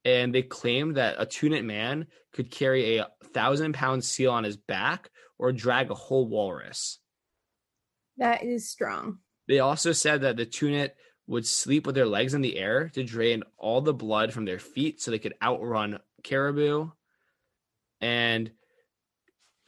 And 0.04 0.36
they 0.36 0.42
claimed 0.42 0.98
that 0.98 1.16
a 1.18 1.26
Tunit 1.26 1.64
man 1.64 2.08
could 2.34 2.52
carry 2.52 2.98
a 2.98 3.08
thousand-pound 3.34 4.04
seal 4.04 4.32
on 4.32 4.44
his 4.44 4.58
back 4.58 5.10
or 5.40 5.54
drag 5.54 5.90
a 5.90 5.96
whole 5.96 6.28
walrus. 6.28 7.00
That 8.18 8.44
is 8.44 8.70
strong. 8.70 9.20
They 9.48 9.60
also 9.60 9.94
said 9.94 10.22
that 10.22 10.36
the 10.36 10.46
Tunit 10.46 10.92
would 11.28 11.48
sleep 11.48 11.86
with 11.86 11.96
their 11.96 12.06
legs 12.06 12.34
in 12.34 12.42
the 12.42 12.58
air 12.58 12.90
to 12.90 13.06
drain 13.06 13.44
all 13.58 13.80
the 13.80 13.94
blood 13.94 14.34
from 14.34 14.44
their 14.44 14.60
feet 14.60 15.02
so 15.02 15.12
they 15.12 15.20
could 15.20 15.36
outrun 15.42 16.00
caribou. 16.24 16.90
And 18.02 18.52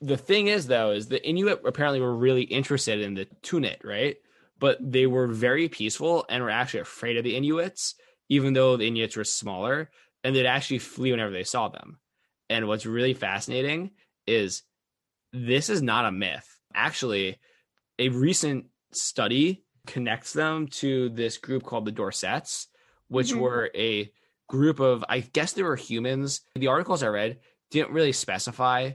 the 0.05 0.17
thing 0.17 0.47
is, 0.47 0.67
though, 0.67 0.91
is 0.91 1.07
the 1.07 1.25
Inuit 1.27 1.61
apparently 1.65 1.99
were 1.99 2.15
really 2.15 2.43
interested 2.43 3.01
in 3.01 3.15
the 3.15 3.25
Tunit, 3.41 3.83
right? 3.83 4.17
But 4.59 4.77
they 4.79 5.07
were 5.07 5.27
very 5.27 5.67
peaceful 5.67 6.25
and 6.29 6.43
were 6.43 6.49
actually 6.49 6.81
afraid 6.81 7.17
of 7.17 7.23
the 7.23 7.35
Inuits, 7.35 7.95
even 8.29 8.53
though 8.53 8.77
the 8.77 8.87
Inuits 8.87 9.15
were 9.15 9.23
smaller, 9.23 9.89
and 10.23 10.35
they'd 10.35 10.45
actually 10.45 10.79
flee 10.79 11.11
whenever 11.11 11.31
they 11.31 11.43
saw 11.43 11.69
them. 11.69 11.99
And 12.49 12.67
what's 12.67 12.85
really 12.85 13.13
fascinating 13.15 13.91
is 14.27 14.63
this 15.33 15.69
is 15.69 15.81
not 15.81 16.05
a 16.05 16.11
myth. 16.11 16.47
Actually, 16.73 17.39
a 17.97 18.09
recent 18.09 18.65
study 18.91 19.63
connects 19.87 20.33
them 20.33 20.67
to 20.67 21.09
this 21.09 21.37
group 21.37 21.63
called 21.63 21.85
the 21.85 21.91
Dorsets, 21.91 22.67
which 23.07 23.31
Mhm. 23.33 23.39
were 23.39 23.71
a 23.75 24.11
group 24.47 24.79
of, 24.79 25.03
I 25.09 25.19
guess 25.21 25.53
they 25.53 25.63
were 25.63 25.75
humans. 25.75 26.41
The 26.55 26.67
articles 26.67 27.01
I 27.01 27.07
read 27.07 27.39
didn't 27.71 27.91
really 27.91 28.11
specify 28.11 28.91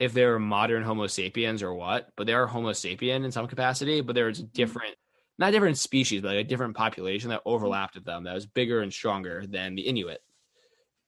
if 0.00 0.14
they 0.14 0.24
were 0.24 0.38
modern 0.38 0.82
Homo 0.82 1.06
sapiens 1.06 1.62
or 1.62 1.74
what, 1.74 2.08
but 2.16 2.26
they 2.26 2.32
are 2.32 2.46
Homo 2.46 2.70
sapien 2.70 3.24
in 3.24 3.30
some 3.30 3.46
capacity, 3.46 4.00
but 4.00 4.14
there's 4.14 4.40
mm-hmm. 4.40 4.52
different, 4.54 4.96
not 5.38 5.52
different 5.52 5.76
species, 5.76 6.22
but 6.22 6.28
like 6.28 6.46
a 6.46 6.48
different 6.48 6.74
population 6.74 7.28
that 7.28 7.40
mm-hmm. 7.40 7.50
overlapped 7.50 7.94
with 7.94 8.06
them 8.06 8.24
that 8.24 8.34
was 8.34 8.46
bigger 8.46 8.80
and 8.80 8.92
stronger 8.92 9.44
than 9.46 9.74
the 9.74 9.82
Inuit. 9.82 10.20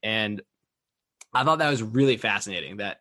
And 0.03 0.43
I 1.33 1.43
thought 1.43 1.59
that 1.61 1.71
was 1.71 1.83
really 1.83 2.19
fascinating 2.19 2.77
that 2.77 3.01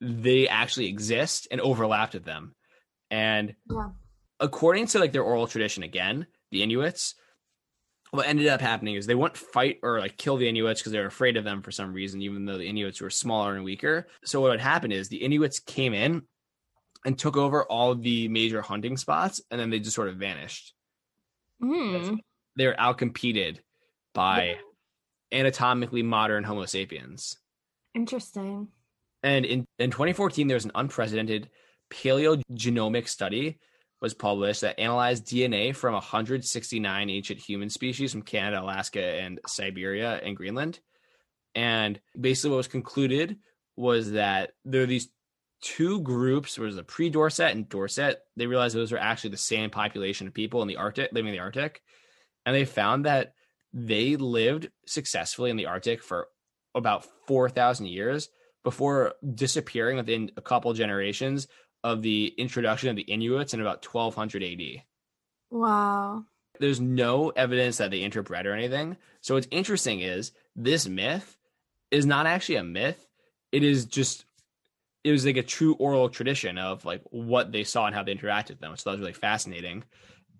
they 0.00 0.48
actually 0.48 0.86
exist 0.86 1.46
and 1.50 1.60
overlapped 1.60 2.14
with 2.14 2.24
them. 2.24 2.54
And 3.10 3.54
Yeah. 3.68 3.90
according 4.40 4.86
to 4.88 4.98
like 4.98 5.12
their 5.12 5.22
oral 5.22 5.46
tradition 5.46 5.82
again, 5.82 6.26
the 6.50 6.62
Inuits, 6.62 7.14
what 8.10 8.26
ended 8.26 8.48
up 8.48 8.60
happening 8.60 8.94
is 8.94 9.06
they 9.06 9.14
wouldn't 9.14 9.36
fight 9.36 9.78
or 9.82 10.00
like 10.00 10.16
kill 10.16 10.36
the 10.36 10.48
Inuits 10.48 10.80
because 10.80 10.92
they 10.92 10.98
were 10.98 11.06
afraid 11.06 11.36
of 11.36 11.44
them 11.44 11.62
for 11.62 11.70
some 11.70 11.92
reason, 11.92 12.22
even 12.22 12.44
though 12.44 12.58
the 12.58 12.68
Inuits 12.68 13.00
were 13.00 13.10
smaller 13.10 13.54
and 13.54 13.64
weaker. 13.64 14.06
So 14.24 14.40
what 14.40 14.50
would 14.50 14.60
happen 14.60 14.92
is 14.92 15.08
the 15.08 15.22
Inuits 15.22 15.60
came 15.60 15.94
in 15.94 16.22
and 17.04 17.18
took 17.18 17.36
over 17.36 17.64
all 17.64 17.94
the 17.94 18.28
major 18.28 18.62
hunting 18.62 18.96
spots, 18.96 19.40
and 19.50 19.60
then 19.60 19.70
they 19.70 19.78
just 19.78 19.94
sort 19.94 20.08
of 20.08 20.16
vanished. 20.16 20.74
Mm. 21.62 22.18
They 22.56 22.66
were 22.66 22.74
outcompeted 22.74 23.58
by 24.14 24.58
anatomically 25.32 26.02
modern 26.02 26.44
Homo 26.44 26.64
sapiens. 26.64 27.36
Interesting. 27.94 28.68
And 29.22 29.44
in, 29.44 29.66
in 29.78 29.90
2014, 29.90 30.48
there 30.48 30.56
was 30.56 30.64
an 30.64 30.72
unprecedented 30.74 31.50
paleogenomic 31.90 33.08
study 33.08 33.58
was 34.00 34.14
published 34.14 34.60
that 34.60 34.78
analyzed 34.78 35.26
DNA 35.26 35.74
from 35.74 35.94
169 35.94 37.10
ancient 37.10 37.40
human 37.40 37.70
species 37.70 38.12
from 38.12 38.22
Canada, 38.22 38.62
Alaska, 38.62 39.02
and 39.02 39.40
Siberia 39.46 40.20
and 40.22 40.36
Greenland. 40.36 40.80
And 41.54 42.00
basically, 42.18 42.50
what 42.50 42.58
was 42.58 42.68
concluded 42.68 43.38
was 43.76 44.12
that 44.12 44.52
there 44.64 44.82
are 44.82 44.86
these 44.86 45.08
two 45.60 46.00
groups. 46.02 46.54
There 46.54 46.64
was 46.64 46.76
a 46.76 46.84
pre-Dorset 46.84 47.52
and 47.54 47.68
Dorset. 47.68 48.20
They 48.36 48.46
realized 48.46 48.76
those 48.76 48.92
were 48.92 48.98
actually 48.98 49.30
the 49.30 49.38
same 49.38 49.70
population 49.70 50.26
of 50.26 50.34
people 50.34 50.62
in 50.62 50.68
the 50.68 50.76
Arctic, 50.76 51.10
living 51.12 51.30
in 51.30 51.34
the 51.34 51.42
Arctic, 51.42 51.82
and 52.46 52.54
they 52.54 52.64
found 52.64 53.04
that 53.04 53.34
they 53.72 54.16
lived 54.16 54.70
successfully 54.86 55.50
in 55.50 55.56
the 55.56 55.66
Arctic 55.66 56.02
for 56.02 56.28
about 56.74 57.06
4,000 57.26 57.86
years 57.86 58.28
before 58.64 59.14
disappearing 59.34 59.96
within 59.96 60.30
a 60.36 60.42
couple 60.42 60.72
generations 60.72 61.48
of 61.84 62.02
the 62.02 62.34
introduction 62.36 62.88
of 62.88 62.96
the 62.96 63.02
Inuits 63.02 63.54
in 63.54 63.60
about 63.60 63.84
1200 63.84 64.42
AD. 64.42 64.82
Wow. 65.50 66.24
There's 66.60 66.80
no 66.80 67.30
evidence 67.30 67.78
that 67.78 67.90
they 67.90 68.00
interbred 68.00 68.44
or 68.44 68.52
anything. 68.52 68.96
So 69.20 69.34
what's 69.34 69.48
interesting 69.50 70.00
is 70.00 70.32
this 70.56 70.88
myth 70.88 71.36
is 71.90 72.04
not 72.04 72.26
actually 72.26 72.56
a 72.56 72.64
myth. 72.64 73.06
It 73.52 73.62
is 73.62 73.86
just 73.86 74.24
it 75.04 75.12
was 75.12 75.24
like 75.24 75.36
a 75.36 75.42
true 75.42 75.74
oral 75.74 76.08
tradition 76.08 76.58
of 76.58 76.84
like 76.84 77.02
what 77.10 77.52
they 77.52 77.64
saw 77.64 77.86
and 77.86 77.94
how 77.94 78.02
they 78.02 78.14
interacted 78.14 78.50
with 78.50 78.60
them. 78.60 78.76
So 78.76 78.90
that 78.90 78.94
was 78.94 79.00
really 79.00 79.12
fascinating. 79.12 79.84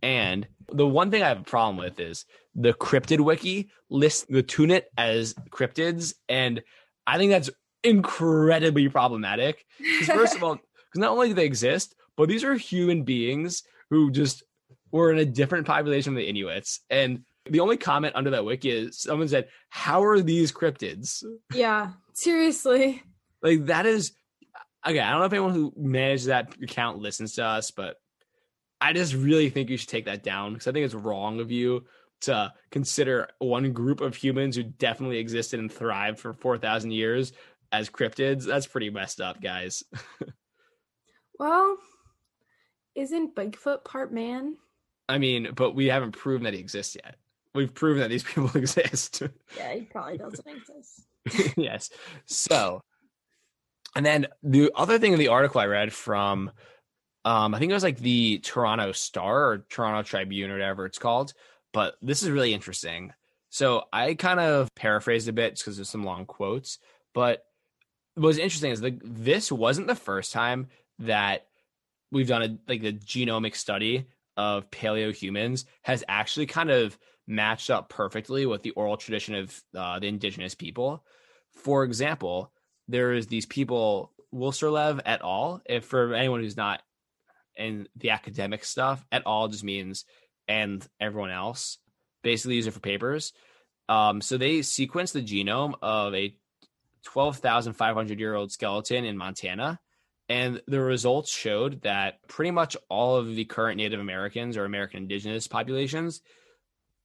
And 0.03 0.47
the 0.70 0.86
one 0.86 1.11
thing 1.11 1.22
I 1.22 1.28
have 1.28 1.41
a 1.41 1.45
problem 1.45 1.76
with 1.76 1.99
is 1.99 2.24
the 2.55 2.72
cryptid 2.72 3.20
wiki 3.20 3.70
lists 3.89 4.26
the 4.28 4.43
Tunit 4.43 4.82
as 4.97 5.34
cryptids, 5.51 6.14
and 6.28 6.62
I 7.07 7.18
think 7.18 7.30
that's 7.30 7.51
incredibly 7.82 8.89
problematic. 8.89 9.64
Because 9.78 10.09
first 10.09 10.36
of 10.36 10.45
all, 10.45 10.59
because 10.91 11.01
not 11.01 11.12
only 11.12 11.28
do 11.28 11.34
they 11.34 11.45
exist, 11.45 11.95
but 12.16 12.28
these 12.28 12.45
are 12.45 12.55
human 12.55 13.05
beings 13.05 13.62
who 13.91 14.11
just 14.11 14.43
were 14.91 15.12
in 15.12 15.18
a 15.18 15.24
different 15.24 15.66
population 15.66 16.12
of 16.12 16.16
the 16.16 16.28
Inuits. 16.28 16.80
And 16.91 17.24
the 17.49 17.61
only 17.61 17.76
comment 17.76 18.16
under 18.16 18.30
that 18.30 18.45
wiki 18.45 18.70
is 18.70 19.01
someone 19.01 19.28
said, 19.28 19.49
"How 19.70 20.03
are 20.03 20.20
these 20.20 20.53
cryptids?" 20.53 21.24
yeah. 21.55 21.93
Seriously. 22.12 23.03
Like 23.43 23.66
that 23.66 23.86
is 23.86 24.12
okay. 24.86 24.99
I 24.99 25.11
don't 25.11 25.20
know 25.20 25.26
if 25.26 25.32
anyone 25.32 25.55
who 25.55 25.72
managed 25.76 26.26
that 26.26 26.55
account 26.62 26.99
listens 26.99 27.34
to 27.34 27.45
us, 27.45 27.70
but 27.70 27.97
I 28.80 28.93
just 28.93 29.14
really 29.14 29.51
think 29.51 29.70
you 29.70 29.76
should 29.76 29.89
take 29.89 30.07
that 30.07 30.24
down 30.24 30.53
because 30.53 30.66
I 30.66 30.72
think 30.72 30.84
it's 30.84 30.95
wrong 30.95 31.41
of 31.41 31.51
you 31.51 31.84
to 32.22 32.53
consider 32.70 33.28
one 33.39 33.72
group 33.72 34.01
of 34.01 34.16
humans 34.16 34.57
who 34.57 34.64
definitely 34.64 35.18
existed 35.18 35.61
and 35.61 35.72
thrived 35.72 36.18
for 36.18 36.32
four 36.32 36.59
thousand 36.59 36.91
years 36.91 37.32
as 37.70 37.89
cryptids. 37.89 38.45
That's 38.45 38.66
pretty 38.66 38.91
messed 38.91 39.20
up, 39.20 39.41
guys. 39.41 39.84
Well, 41.39 41.78
isn't 42.95 43.34
Bigfoot 43.34 43.84
part 43.84 44.12
man? 44.12 44.57
I 45.09 45.18
mean, 45.18 45.53
but 45.55 45.74
we 45.74 45.86
haven't 45.86 46.12
proven 46.12 46.45
that 46.45 46.55
he 46.55 46.61
exists 46.61 46.97
yet. 46.97 47.16
We've 47.55 47.72
proven 47.72 48.03
that 48.03 48.11
these 48.11 48.22
people 48.34 48.51
exist. 48.55 49.22
Yeah, 49.57 49.74
he 49.74 49.82
probably 49.82 50.18
doesn't 50.18 50.47
exist. 50.47 51.57
yes. 51.57 51.91
So, 52.26 52.82
and 53.95 54.05
then 54.05 54.26
the 54.43 54.70
other 54.74 54.99
thing 54.99 55.12
in 55.12 55.18
the 55.18 55.28
article 55.28 55.61
I 55.61 55.66
read 55.66 55.93
from, 55.93 56.51
um, 57.24 57.55
I 57.55 57.59
think 57.59 57.70
it 57.70 57.74
was 57.74 57.82
like 57.82 57.99
the 57.99 58.39
Toronto 58.39 58.93
Star 58.93 59.51
or 59.51 59.59
Toronto 59.70 60.03
Tribune 60.03 60.51
or 60.51 60.55
whatever 60.55 60.86
it's 60.86 60.99
called, 60.99 61.32
but 61.72 61.95
this 62.03 62.22
is 62.22 62.30
really 62.30 62.55
interesting. 62.55 63.12
So 63.51 63.84
I 63.93 64.14
kind 64.14 64.41
of 64.41 64.74
paraphrased 64.74 65.28
a 65.28 65.32
bit 65.32 65.57
because 65.57 65.76
there's 65.76 65.89
some 65.89 66.05
long 66.05 66.26
quotes, 66.26 66.78
But 67.14 67.45
what's 68.14 68.39
interesting 68.39 68.72
is 68.72 68.80
the 68.80 68.99
this 69.03 69.51
wasn't 69.51 69.86
the 69.86 69.95
first 69.95 70.32
time 70.32 70.68
that 71.01 71.46
we've 72.11 72.28
done 72.28 72.42
a 72.42 72.59
like 72.68 72.82
the 72.82 72.92
genomic 72.92 73.55
study 73.55 74.07
of 74.36 74.70
paleo 74.70 75.14
humans 75.14 75.64
has 75.82 76.05
actually 76.09 76.46
kind 76.46 76.70
of 76.70 76.99
matched 77.26 77.70
up 77.70 77.88
perfectly 77.88 78.46
with 78.46 78.62
the 78.62 78.70
oral 78.70 78.96
tradition 78.96 79.34
of 79.34 79.62
uh, 79.76 79.99
the 79.99 80.07
indigenous 80.07 80.55
people. 80.55 81.05
For 81.53 81.84
example, 81.84 82.53
there's 82.86 83.26
these 83.26 83.46
people 83.46 84.12
Willerslev 84.34 85.01
et 85.05 85.20
al. 85.22 85.62
If 85.66 85.84
for 85.84 86.14
anyone 86.14 86.40
who's 86.40 86.57
not 86.57 86.82
in 87.57 87.88
the 87.96 88.11
academic 88.11 88.64
stuff, 88.64 89.05
et 89.11 89.22
al. 89.26 89.49
just 89.49 89.64
means 89.64 90.05
and 90.46 90.86
everyone 91.01 91.30
else 91.30 91.78
basically 92.22 92.57
use 92.57 92.66
it 92.66 92.72
for 92.72 92.80
papers. 92.80 93.32
Um, 93.88 94.20
so 94.20 94.36
they 94.36 94.59
sequenced 94.59 95.12
the 95.12 95.22
genome 95.22 95.74
of 95.82 96.14
a 96.14 96.34
12,500 97.05 98.18
year 98.18 98.34
old 98.34 98.53
skeleton 98.53 99.05
in 99.05 99.16
Montana. 99.16 99.80
And 100.29 100.61
the 100.66 100.81
results 100.81 101.31
showed 101.33 101.83
that 101.83 102.26
pretty 102.29 102.51
much 102.51 102.76
all 102.89 103.16
of 103.16 103.35
the 103.35 103.47
current 103.47 103.79
Native 103.79 104.01
Americans 104.01 104.57
or 104.57 104.64
American 104.64 105.03
indigenous 105.03 105.49
populations 105.49 106.20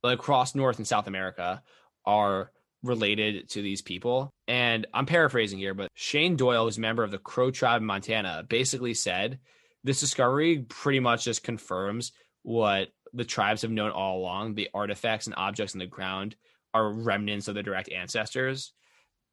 across 0.03 0.55
North 0.55 0.78
and 0.78 0.88
South 0.88 1.07
America 1.07 1.63
are 2.05 2.51
related 2.84 3.49
to 3.49 3.61
these 3.61 3.82
people. 3.82 4.30
And 4.47 4.86
I'm 4.93 5.05
paraphrasing 5.05 5.57
here, 5.57 5.74
but 5.74 5.89
Shane 5.95 6.36
Doyle, 6.36 6.65
who's 6.65 6.78
a 6.78 6.82
member 6.82 7.03
of 7.03 7.11
the 7.11 7.17
Crow 7.17 7.49
tribe 7.49 7.82
in 7.82 7.88
Montana, 7.88 8.45
basically 8.47 8.93
said 8.93 9.39
this 9.86 10.01
discovery 10.01 10.59
pretty 10.67 10.99
much 10.99 11.24
just 11.24 11.43
confirms 11.43 12.11
what 12.41 12.89
the 13.13 13.24
tribes 13.24 13.61
have 13.61 13.71
known 13.71 13.91
all 13.91 14.19
along. 14.19 14.55
The 14.55 14.69
artifacts 14.74 15.28
and 15.28 15.36
objects 15.38 15.74
in 15.74 15.80
the 15.80 15.86
ground 15.86 16.36
are 16.74 16.91
remnants 16.91 17.47
of 17.47 17.55
the 17.55 17.63
direct 17.63 17.89
ancestors. 17.89 18.74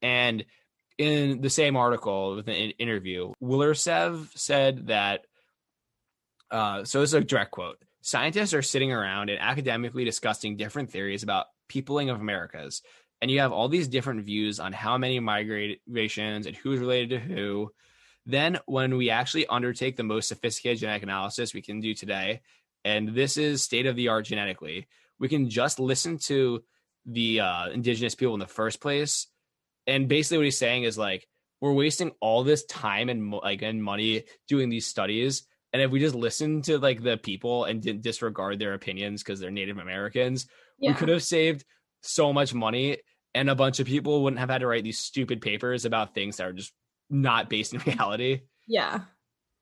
And 0.03 0.45
in 1.01 1.41
the 1.41 1.49
same 1.49 1.77
article 1.77 2.37
with 2.37 2.47
an 2.49 2.73
interview, 2.79 3.33
Willerslev 3.43 4.29
said 4.37 4.89
that. 4.89 5.25
Uh, 6.51 6.85
so 6.85 7.01
this 7.01 7.11
is 7.11 7.15
a 7.15 7.23
direct 7.23 7.53
quote. 7.53 7.83
Scientists 8.03 8.53
are 8.53 8.61
sitting 8.61 8.93
around 8.93 9.31
and 9.31 9.41
academically 9.41 10.05
discussing 10.05 10.59
different 10.59 10.91
theories 10.91 11.23
about 11.23 11.47
peopling 11.69 12.11
of 12.11 12.21
Americas, 12.21 12.83
and 13.23 13.31
you 13.31 13.41
have 13.41 13.51
all 13.51 13.69
these 13.69 13.89
different 13.89 14.27
views 14.27 14.61
on 14.61 14.75
how 14.75 14.99
many 14.99 15.21
migrations 15.21 16.47
and 16.47 16.55
who's 16.57 16.81
related 16.81 17.09
to 17.11 17.19
who. 17.19 17.73
Then, 18.27 18.59
when 18.67 18.99
we 18.99 19.09
actually 19.09 19.47
undertake 19.47 19.97
the 19.97 20.03
most 20.03 20.29
sophisticated 20.29 20.81
genetic 20.81 21.03
analysis 21.03 21.55
we 21.55 21.63
can 21.63 21.81
do 21.81 21.95
today, 21.95 22.43
and 22.85 23.15
this 23.15 23.39
is 23.39 23.63
state 23.63 23.87
of 23.87 23.97
the 23.97 24.09
art 24.09 24.27
genetically, 24.27 24.87
we 25.19 25.29
can 25.29 25.49
just 25.49 25.81
listen 25.81 26.19
to 26.19 26.63
the 27.07 27.41
uh, 27.41 27.71
indigenous 27.71 28.15
people 28.15 28.35
in 28.35 28.41
the 28.41 28.47
first 28.47 28.83
place 28.83 29.29
and 29.87 30.09
basically 30.09 30.39
what 30.39 30.45
he's 30.45 30.59
saying 30.59 30.85
is 30.85 30.99
like 30.99 31.27
we're 31.61 31.73
wasting 31.73 32.13
all 32.21 32.43
this 32.43 32.65
time 32.65 33.09
and 33.09 33.33
like 33.33 33.63
and 33.63 33.83
money 33.83 34.25
doing 34.49 34.71
these 34.71 34.87
studies. 34.87 35.45
And 35.73 35.81
if 35.83 35.91
we 35.91 36.01
just 36.01 36.15
listened 36.15 36.65
to 36.65 36.79
like 36.79 37.03
the 37.03 37.17
people 37.17 37.65
and 37.65 37.81
didn't 37.81 38.03
disregard 38.03 38.59
their 38.59 38.75
opinions 38.75 39.23
because 39.23 39.39
they're 39.39 39.53
native 39.53 39.79
americans 39.79 40.49
yeah. 40.81 40.91
we 40.91 40.97
could 40.97 41.09
have 41.09 41.23
saved 41.23 41.65
so 42.03 42.33
much 42.33 42.55
money 42.55 42.99
and 43.35 43.49
a 43.49 43.55
bunch 43.55 43.79
of 43.79 43.87
people 43.87 44.23
wouldn't 44.23 44.41
have 44.41 44.51
had 44.51 44.59
to 44.59 44.67
write 44.67 44.83
these 44.83 44.99
stupid 44.99 45.41
papers 45.41 45.85
about 45.85 46.15
things 46.15 46.39
that 46.39 46.49
are 46.49 46.53
just 46.53 46.73
not 47.09 47.49
based 47.49 47.75
in 47.75 47.81
reality. 47.87 48.41
Yeah. 48.67 49.01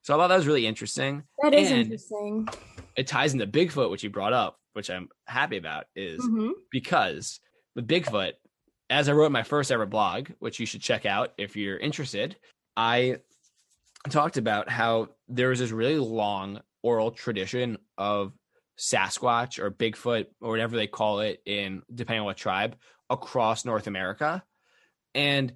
So 0.01 0.15
i 0.15 0.17
thought 0.17 0.29
that 0.29 0.37
was 0.37 0.47
really 0.47 0.65
interesting. 0.65 1.23
That 1.43 1.53
is 1.53 1.69
and 1.69 1.81
interesting. 1.81 2.47
it 2.95 3.07
ties 3.07 3.33
into 3.33 3.45
bigfoot 3.45 3.91
which 3.91 4.03
you 4.03 4.09
brought 4.09 4.33
up 4.33 4.57
which 4.73 4.89
i'm 4.89 5.09
happy 5.27 5.57
about 5.57 5.85
is 5.95 6.21
mm-hmm. 6.21 6.51
because 6.71 7.39
with 7.75 7.87
bigfoot 7.87 8.33
as 8.89 9.07
I 9.07 9.13
wrote 9.13 9.31
my 9.31 9.43
first 9.43 9.71
ever 9.71 9.85
blog, 9.85 10.29
which 10.39 10.59
you 10.59 10.65
should 10.65 10.81
check 10.81 11.05
out 11.05 11.33
if 11.37 11.55
you're 11.55 11.77
interested, 11.77 12.35
I 12.75 13.17
talked 14.09 14.37
about 14.37 14.69
how 14.69 15.09
there 15.27 15.49
was 15.49 15.59
this 15.59 15.71
really 15.71 15.97
long 15.99 16.61
oral 16.81 17.11
tradition 17.11 17.77
of 17.97 18.33
Sasquatch 18.77 19.59
or 19.59 19.69
Bigfoot 19.71 20.27
or 20.41 20.51
whatever 20.51 20.75
they 20.75 20.87
call 20.87 21.19
it 21.19 21.41
in 21.45 21.83
depending 21.93 22.21
on 22.21 22.25
what 22.25 22.37
tribe 22.37 22.77
across 23.09 23.65
North 23.65 23.87
America. 23.87 24.43
And 25.13 25.53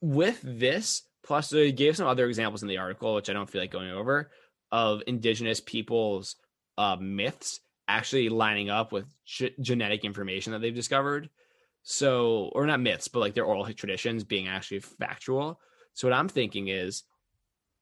with 0.00 0.40
this, 0.42 1.02
plus 1.24 1.50
they 1.50 1.72
gave 1.72 1.96
some 1.96 2.06
other 2.06 2.26
examples 2.26 2.62
in 2.62 2.68
the 2.68 2.78
article, 2.78 3.14
which 3.14 3.28
I 3.28 3.32
don't 3.32 3.50
feel 3.50 3.60
like 3.60 3.72
going 3.72 3.90
over, 3.90 4.30
of 4.70 5.02
indigenous 5.06 5.60
people's 5.60 6.36
uh, 6.78 6.96
myths 7.00 7.60
actually 7.88 8.28
lining 8.28 8.70
up 8.70 8.92
with 8.92 9.06
genetic 9.60 10.04
information 10.04 10.52
that 10.52 10.60
they've 10.60 10.74
discovered. 10.74 11.28
So, 11.84 12.50
or 12.54 12.66
not 12.66 12.80
myths, 12.80 13.08
but 13.08 13.20
like 13.20 13.34
their 13.34 13.44
oral 13.44 13.70
traditions 13.72 14.24
being 14.24 14.48
actually 14.48 14.80
factual. 14.80 15.60
So, 15.92 16.08
what 16.08 16.16
I'm 16.16 16.28
thinking 16.28 16.68
is, 16.68 17.04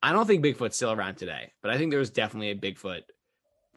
I 0.01 0.11
don't 0.11 0.27
think 0.27 0.43
Bigfoot's 0.43 0.75
still 0.75 0.91
around 0.91 1.15
today, 1.15 1.53
but 1.61 1.71
I 1.71 1.77
think 1.77 1.91
there 1.91 1.99
was 1.99 2.09
definitely 2.09 2.51
a 2.51 2.55
Bigfoot 2.55 3.03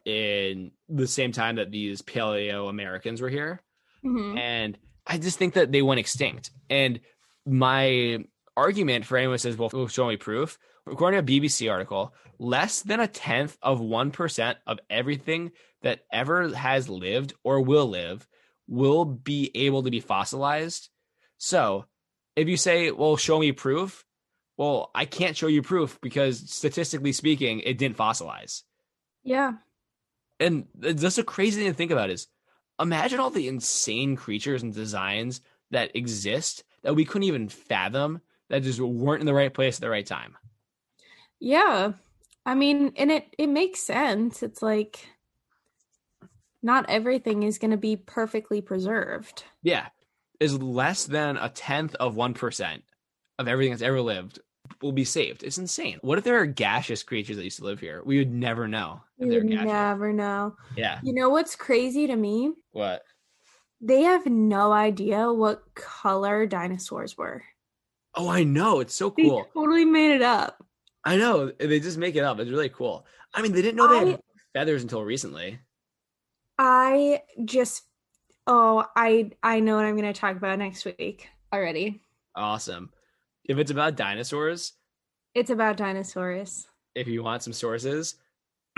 in 0.05 0.71
the 0.89 1.07
same 1.07 1.31
time 1.31 1.55
that 1.55 1.71
these 1.71 2.01
Paleo 2.01 2.69
Americans 2.69 3.21
were 3.21 3.29
here. 3.29 3.61
Mm-hmm. 4.05 4.37
And 4.37 4.77
I 5.05 5.17
just 5.17 5.39
think 5.39 5.53
that 5.53 5.71
they 5.71 5.81
went 5.81 6.01
extinct. 6.01 6.51
And 6.69 6.99
my 7.45 8.25
argument 8.57 9.05
for 9.05 9.17
anyone 9.17 9.35
who 9.35 9.37
says, 9.37 9.57
well, 9.57 9.87
show 9.87 10.07
me 10.07 10.17
proof, 10.17 10.57
according 10.85 11.25
to 11.25 11.33
a 11.33 11.39
BBC 11.39 11.71
article, 11.71 12.13
less 12.39 12.81
than 12.81 12.99
a 12.99 13.07
tenth 13.07 13.57
of 13.61 13.79
1% 13.79 14.55
of 14.65 14.79
everything 14.89 15.51
that 15.83 16.01
ever 16.11 16.49
has 16.49 16.89
lived 16.89 17.33
or 17.43 17.61
will 17.61 17.87
live 17.87 18.27
will 18.67 19.05
be 19.05 19.51
able 19.55 19.83
to 19.83 19.91
be 19.91 19.99
fossilized. 19.99 20.89
So 21.37 21.85
if 22.35 22.47
you 22.47 22.57
say, 22.57 22.91
well, 22.91 23.17
show 23.17 23.39
me 23.39 23.51
proof, 23.51 24.05
well, 24.57 24.91
I 24.93 25.05
can't 25.05 25.37
show 25.37 25.47
you 25.47 25.61
proof 25.61 25.99
because 26.01 26.49
statistically 26.49 27.13
speaking, 27.13 27.59
it 27.59 27.77
didn't 27.77 27.97
fossilize. 27.97 28.63
Yeah. 29.23 29.53
And 30.39 30.67
that's 30.75 31.17
a 31.17 31.23
crazy 31.23 31.61
thing 31.61 31.71
to 31.71 31.77
think 31.77 31.91
about 31.91 32.09
is 32.09 32.27
imagine 32.79 33.19
all 33.19 33.29
the 33.29 33.47
insane 33.47 34.15
creatures 34.15 34.63
and 34.63 34.73
designs 34.73 35.41
that 35.71 35.95
exist 35.95 36.63
that 36.83 36.95
we 36.95 37.05
couldn't 37.05 37.27
even 37.27 37.49
fathom 37.49 38.21
that 38.49 38.63
just 38.63 38.79
weren't 38.79 39.21
in 39.21 39.25
the 39.25 39.33
right 39.33 39.53
place 39.53 39.77
at 39.77 39.81
the 39.81 39.89
right 39.89 40.05
time. 40.05 40.37
Yeah. 41.39 41.93
I 42.45 42.55
mean, 42.55 42.93
and 42.95 43.11
it 43.11 43.25
it 43.37 43.47
makes 43.47 43.81
sense. 43.81 44.41
It's 44.41 44.61
like 44.61 45.07
not 46.63 46.89
everything 46.89 47.43
is 47.43 47.57
going 47.57 47.71
to 47.71 47.77
be 47.77 47.95
perfectly 47.95 48.61
preserved. 48.61 49.43
Yeah. 49.63 49.87
Is 50.39 50.61
less 50.61 51.05
than 51.05 51.37
a 51.37 51.49
tenth 51.49 51.95
of 51.95 52.15
1% 52.15 52.81
of 53.39 53.47
everything 53.47 53.71
that's 53.71 53.81
ever 53.81 54.01
lived 54.01 54.39
will 54.81 54.91
be 54.91 55.05
saved. 55.05 55.43
It's 55.43 55.57
insane. 55.57 55.97
What 56.01 56.17
if 56.17 56.23
there 56.23 56.39
are 56.39 56.45
gaseous 56.45 57.03
creatures 57.03 57.37
that 57.37 57.43
used 57.43 57.59
to 57.59 57.65
live 57.65 57.79
here? 57.79 58.01
We 58.05 58.19
would 58.19 58.31
never 58.31 58.67
know. 58.67 59.01
We 59.17 59.29
would 59.29 59.45
never 59.45 60.13
know. 60.13 60.55
Yeah. 60.75 60.99
You 61.03 61.13
know 61.13 61.29
what's 61.29 61.55
crazy 61.55 62.07
to 62.07 62.15
me? 62.15 62.51
What? 62.71 63.01
They 63.79 64.01
have 64.01 64.25
no 64.25 64.71
idea 64.71 65.31
what 65.31 65.63
color 65.75 66.45
dinosaurs 66.45 67.17
were. 67.17 67.43
Oh, 68.15 68.29
I 68.29 68.43
know. 68.43 68.79
It's 68.79 68.95
so 68.95 69.11
cool. 69.11 69.43
They 69.43 69.59
totally 69.59 69.85
made 69.85 70.11
it 70.15 70.21
up. 70.21 70.63
I 71.05 71.15
know. 71.15 71.51
They 71.51 71.79
just 71.79 71.97
make 71.97 72.15
it 72.15 72.23
up. 72.23 72.39
It's 72.39 72.51
really 72.51 72.69
cool. 72.69 73.05
I 73.33 73.41
mean, 73.41 73.53
they 73.53 73.61
didn't 73.61 73.77
know 73.77 73.87
they 73.87 74.11
had 74.11 74.21
feathers 74.53 74.81
until 74.81 75.03
recently. 75.03 75.59
I 76.57 77.21
just 77.43 77.83
oh, 78.47 78.85
I 78.95 79.31
I 79.43 79.59
know 79.59 79.75
what 79.75 79.85
I'm 79.85 79.95
going 79.95 80.11
to 80.11 80.19
talk 80.19 80.35
about 80.35 80.59
next 80.59 80.85
week 80.85 81.29
already. 81.53 82.01
Awesome. 82.35 82.91
If 83.45 83.57
it's 83.57 83.71
about 83.71 83.95
dinosaurs, 83.95 84.73
it's 85.33 85.49
about 85.49 85.77
dinosaurs. 85.77 86.67
If 86.95 87.07
you 87.07 87.23
want 87.23 87.43
some 87.43 87.53
sources, 87.53 88.15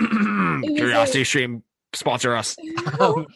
Curiosity. 0.00 1.24
Stream 1.24 1.62
sponsor 1.94 2.36
us. 2.36 2.56
um, 3.00 3.26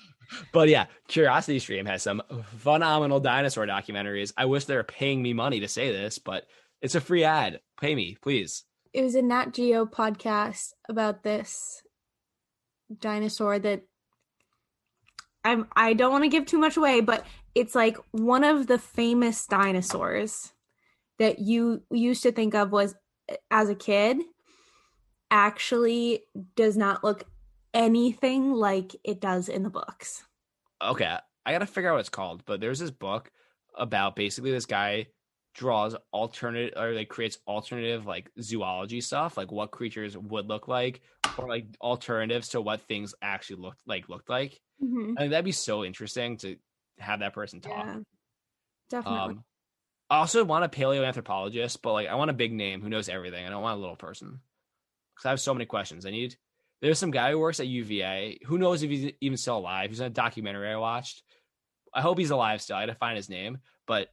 but 0.53 0.68
yeah, 0.68 0.86
Curiosity 1.09 1.59
Stream 1.59 1.86
has 1.86 2.03
some 2.03 2.22
phenomenal 2.59 3.20
dinosaur 3.20 3.66
documentaries. 3.66 4.32
I 4.36 4.47
wish 4.47 4.64
they 4.64 4.76
were 4.76 4.84
paying 4.84 5.22
me 5.22 5.32
money 5.32 5.61
to 5.61 5.68
say 5.68 5.92
this, 5.92 6.18
but 6.18 6.47
it's 6.80 6.95
a 6.95 7.01
free 7.01 7.24
ad. 7.24 7.61
Pay 7.80 7.95
me, 7.95 8.16
please. 8.20 8.64
It 8.92 9.03
was 9.03 9.14
a 9.14 9.22
Nat 9.22 9.53
Geo 9.53 9.86
podcast 9.86 10.72
about 10.88 11.22
this 11.22 11.82
dinosaur 13.01 13.59
that 13.59 13.82
I'm 15.45 15.66
I 15.76 15.92
don't 15.92 16.12
want 16.12 16.24
to 16.24 16.30
give 16.30 16.47
too 16.47 16.59
much 16.59 16.76
away, 16.76 17.01
but 17.01 17.26
it's 17.55 17.74
like 17.74 17.97
one 18.12 18.45
of 18.45 18.66
the 18.66 18.78
famous 18.78 19.47
dinosaurs 19.47 20.53
that 21.18 21.38
you 21.38 21.82
used 21.90 22.22
to 22.24 22.32
think 22.32 22.55
of 22.55 22.72
was 22.72 22.95
uh, 23.30 23.36
as 23.51 23.68
a 23.68 23.74
kid 23.74 24.18
actually 25.30 26.22
does 26.57 26.76
not 26.76 27.05
look 27.05 27.24
anything 27.72 28.53
like 28.53 28.97
it 29.05 29.20
does 29.20 29.49
in 29.49 29.62
the 29.62 29.70
books. 29.70 30.24
Okay, 30.82 31.16
I 31.47 31.53
got 31.53 31.59
to 31.59 31.66
figure 31.66 31.90
out 31.90 31.95
what 31.95 32.01
it's 32.01 32.09
called, 32.09 32.45
but 32.47 32.61
there's 32.61 32.78
this 32.78 32.90
book 32.90 33.30
about 33.76 34.16
basically 34.16 34.51
this 34.51 34.66
guy 34.66 35.07
draws 35.55 35.95
alternate 36.12 36.74
or 36.76 36.92
like 36.92 37.09
creates 37.09 37.38
alternative 37.47 38.07
like 38.07 38.28
zoology 38.40 39.01
stuff 39.01 39.36
like 39.36 39.53
what 39.53 39.70
creatures 39.70 40.18
would 40.18 40.49
look 40.49 40.66
like 40.66 41.01
or 41.38 41.49
like 41.49 41.66
alternatives 41.80 42.49
to 42.49 42.61
what 42.61 42.80
things 42.82 43.14
actually 43.22 43.61
looked 43.61 43.78
like 43.86 44.09
looked 44.09 44.28
like 44.28 44.61
mm-hmm. 44.82 45.14
I 45.16 45.22
think 45.22 45.30
that'd 45.30 45.44
be 45.44 45.52
so 45.52 45.84
interesting 45.84 46.36
to 46.38 46.56
have 46.98 47.20
that 47.20 47.34
person 47.34 47.60
talk. 47.60 47.84
Yeah, 47.84 47.98
definitely. 48.90 49.18
Um, 49.18 49.44
I 50.10 50.18
also 50.18 50.44
want 50.44 50.64
a 50.64 50.68
paleoanthropologist, 50.68 51.78
but 51.82 51.92
like 51.92 52.08
I 52.08 52.14
want 52.14 52.30
a 52.30 52.34
big 52.34 52.52
name 52.52 52.82
who 52.82 52.88
knows 52.88 53.08
everything. 53.08 53.44
I 53.44 53.50
don't 53.50 53.62
want 53.62 53.78
a 53.78 53.80
little 53.80 53.96
person 53.96 54.40
because 55.14 55.26
I 55.26 55.30
have 55.30 55.40
so 55.40 55.54
many 55.54 55.66
questions. 55.66 56.06
I 56.06 56.10
need. 56.10 56.36
There's 56.82 56.98
some 56.98 57.10
guy 57.10 57.30
who 57.30 57.38
works 57.38 57.60
at 57.60 57.66
UVA. 57.66 58.40
Who 58.44 58.58
knows 58.58 58.82
if 58.82 58.90
he's 58.90 59.12
even 59.20 59.38
still 59.38 59.58
alive? 59.58 59.90
He's 59.90 60.00
in 60.00 60.06
a 60.06 60.10
documentary 60.10 60.70
I 60.70 60.76
watched. 60.76 61.22
I 61.94 62.02
hope 62.02 62.18
he's 62.18 62.30
alive 62.30 62.60
still. 62.60 62.76
I 62.76 62.80
had 62.80 62.86
to 62.86 62.94
find 62.94 63.16
his 63.16 63.30
name, 63.30 63.58
but 63.86 64.08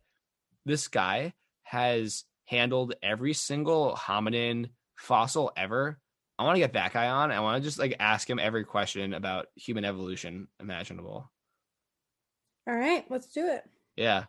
this 0.65 0.87
guy 0.87 1.33
has 1.63 2.23
handled 2.45 2.93
every 3.01 3.33
single 3.33 3.95
hominin 3.95 4.69
fossil 4.95 5.51
ever. 5.57 5.99
I 6.41 6.43
want 6.43 6.55
to 6.55 6.59
get 6.59 6.73
that 6.73 6.91
guy 6.91 7.07
on. 7.07 7.31
I 7.31 7.39
want 7.41 7.61
to 7.61 7.67
just 7.67 7.77
like 7.77 7.95
ask 7.99 8.27
him 8.27 8.39
every 8.39 8.63
question 8.63 9.13
about 9.13 9.45
human 9.55 9.85
evolution 9.85 10.47
imaginable. 10.59 11.31
All 12.67 12.75
right, 12.75 13.05
let's 13.11 13.27
do 13.27 13.45
it. 13.45 13.63
Yeah. 13.95 14.23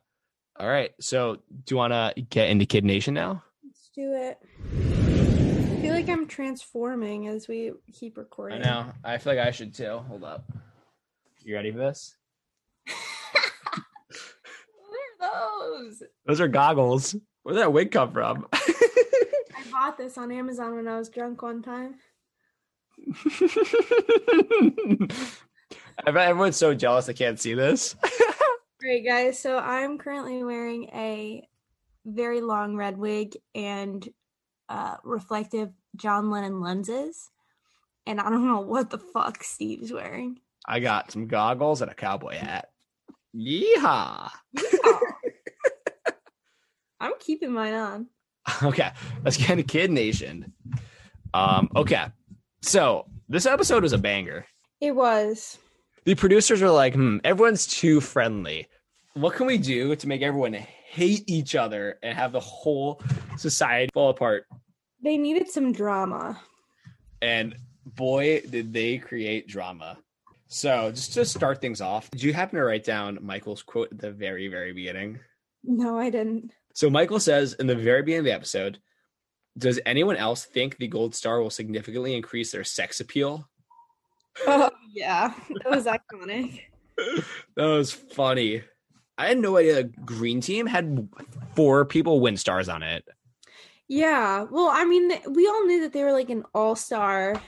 All 0.60 0.68
right. 0.68 0.90
So, 1.00 1.36
do 1.36 1.74
you 1.74 1.76
want 1.78 1.94
to 1.94 2.12
get 2.28 2.50
into 2.50 2.66
Kid 2.66 2.84
Nation 2.84 3.14
now? 3.14 3.42
Let's 3.64 3.88
do 3.94 4.12
it. 4.12 4.38
I 4.74 5.80
feel 5.80 5.94
like 5.94 6.10
I'm 6.10 6.26
transforming 6.26 7.28
as 7.28 7.48
we 7.48 7.72
keep 7.94 8.18
recording. 8.18 8.60
I 8.60 8.62
know. 8.62 8.92
I 9.02 9.16
feel 9.16 9.34
like 9.34 9.46
I 9.46 9.50
should 9.50 9.74
too. 9.74 9.96
Hold 10.06 10.22
up. 10.22 10.44
You 11.42 11.54
ready 11.54 11.72
for 11.72 11.78
this? 11.78 12.14
What 15.18 15.30
are 15.30 15.88
those? 15.88 16.02
Those 16.26 16.40
are 16.42 16.48
goggles. 16.48 17.16
Where'd 17.42 17.56
that 17.56 17.72
wig 17.72 17.90
come 17.90 18.12
from? 18.12 18.46
Bought 19.82 19.98
this 19.98 20.16
on 20.16 20.30
Amazon 20.30 20.76
when 20.76 20.86
I 20.86 20.96
was 20.96 21.08
drunk 21.08 21.42
one 21.42 21.60
time. 21.60 21.96
Everyone's 26.06 26.56
so 26.56 26.72
jealous 26.72 27.06
they 27.06 27.14
can't 27.14 27.40
see 27.40 27.54
this. 27.54 27.96
Great 28.78 29.04
guys, 29.04 29.40
so 29.40 29.58
I'm 29.58 29.98
currently 29.98 30.44
wearing 30.44 30.84
a 30.94 31.48
very 32.04 32.40
long 32.40 32.76
red 32.76 32.96
wig 32.96 33.36
and 33.56 34.08
uh, 34.68 34.98
reflective 35.02 35.72
John 35.96 36.30
Lennon 36.30 36.60
lenses, 36.60 37.32
and 38.06 38.20
I 38.20 38.30
don't 38.30 38.46
know 38.46 38.60
what 38.60 38.88
the 38.88 38.98
fuck 38.98 39.42
Steve's 39.42 39.92
wearing. 39.92 40.38
I 40.64 40.78
got 40.78 41.10
some 41.10 41.26
goggles 41.26 41.82
and 41.82 41.90
a 41.90 41.94
cowboy 41.94 42.36
hat. 42.36 42.68
Yeehaw! 43.34 44.30
I'm 47.00 47.14
keeping 47.18 47.50
mine 47.50 47.74
on. 47.74 48.06
Okay, 48.62 48.90
let's 49.24 49.36
get 49.36 49.66
Kid 49.68 49.90
Nation. 49.90 50.52
Um, 51.34 51.68
okay, 51.76 52.06
so 52.60 53.06
this 53.28 53.46
episode 53.46 53.82
was 53.82 53.92
a 53.92 53.98
banger. 53.98 54.46
It 54.80 54.96
was. 54.96 55.58
The 56.04 56.14
producers 56.14 56.60
were 56.60 56.70
like, 56.70 56.94
"Hmm, 56.94 57.18
everyone's 57.24 57.66
too 57.66 58.00
friendly. 58.00 58.66
What 59.14 59.34
can 59.34 59.46
we 59.46 59.58
do 59.58 59.94
to 59.94 60.08
make 60.08 60.22
everyone 60.22 60.54
hate 60.54 61.24
each 61.28 61.54
other 61.54 61.98
and 62.02 62.16
have 62.16 62.32
the 62.32 62.40
whole 62.40 63.00
society 63.36 63.90
fall 63.94 64.10
apart?" 64.10 64.46
They 65.02 65.16
needed 65.16 65.48
some 65.48 65.72
drama. 65.72 66.40
And 67.20 67.56
boy, 67.86 68.42
did 68.48 68.72
they 68.72 68.98
create 68.98 69.48
drama. 69.48 69.98
So, 70.48 70.90
just 70.90 71.14
to 71.14 71.24
start 71.24 71.60
things 71.60 71.80
off, 71.80 72.10
did 72.10 72.22
you 72.22 72.32
happen 72.32 72.58
to 72.58 72.64
write 72.64 72.84
down 72.84 73.18
Michael's 73.22 73.62
quote 73.62 73.90
at 73.90 73.98
the 73.98 74.10
very, 74.10 74.48
very 74.48 74.72
beginning? 74.72 75.18
No, 75.64 75.98
I 75.98 76.10
didn't. 76.10 76.52
So, 76.74 76.88
Michael 76.90 77.20
says 77.20 77.54
in 77.54 77.66
the 77.66 77.74
very 77.74 78.02
beginning 78.02 78.20
of 78.20 78.24
the 78.26 78.32
episode, 78.34 78.78
Does 79.56 79.80
anyone 79.84 80.16
else 80.16 80.44
think 80.44 80.76
the 80.78 80.88
gold 80.88 81.14
star 81.14 81.40
will 81.40 81.50
significantly 81.50 82.14
increase 82.14 82.52
their 82.52 82.64
sex 82.64 83.00
appeal? 83.00 83.48
Oh 84.46 84.70
yeah, 84.92 85.34
that 85.62 85.70
was 85.70 85.86
iconic. 85.86 86.60
That 87.56 87.66
was 87.66 87.92
funny. 87.92 88.62
I 89.18 89.26
had 89.28 89.38
no 89.38 89.56
idea 89.58 89.74
the 89.74 89.84
green 89.84 90.40
team 90.40 90.66
had 90.66 91.08
four 91.54 91.84
people 91.84 92.20
win 92.20 92.36
stars 92.36 92.68
on 92.68 92.82
it. 92.82 93.04
Yeah, 93.88 94.44
well, 94.50 94.68
I 94.72 94.84
mean, 94.84 95.12
we 95.30 95.46
all 95.46 95.66
knew 95.66 95.82
that 95.82 95.92
they 95.92 96.02
were 96.02 96.12
like 96.12 96.30
an 96.30 96.44
all-star 96.54 97.40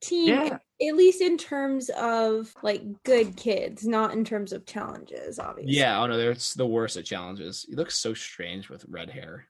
team, 0.00 0.28
Yeah. 0.28 0.58
At 0.82 0.96
least 0.96 1.20
in 1.20 1.36
terms 1.36 1.90
of 1.90 2.54
like 2.62 2.82
good 3.04 3.36
kids, 3.36 3.86
not 3.86 4.12
in 4.12 4.24
terms 4.24 4.52
of 4.52 4.66
challenges. 4.66 5.38
Obviously. 5.38 5.74
Yeah, 5.74 6.00
oh 6.00 6.06
no, 6.06 6.16
that's 6.16 6.54
the 6.54 6.66
worst 6.66 6.96
at 6.96 7.04
challenges. 7.04 7.66
He 7.68 7.74
looks 7.74 7.96
so 7.96 8.14
strange 8.14 8.68
with 8.68 8.84
red 8.88 9.10
hair, 9.10 9.46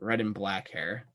red 0.00 0.20
and 0.20 0.34
black 0.34 0.70
hair. 0.70 1.06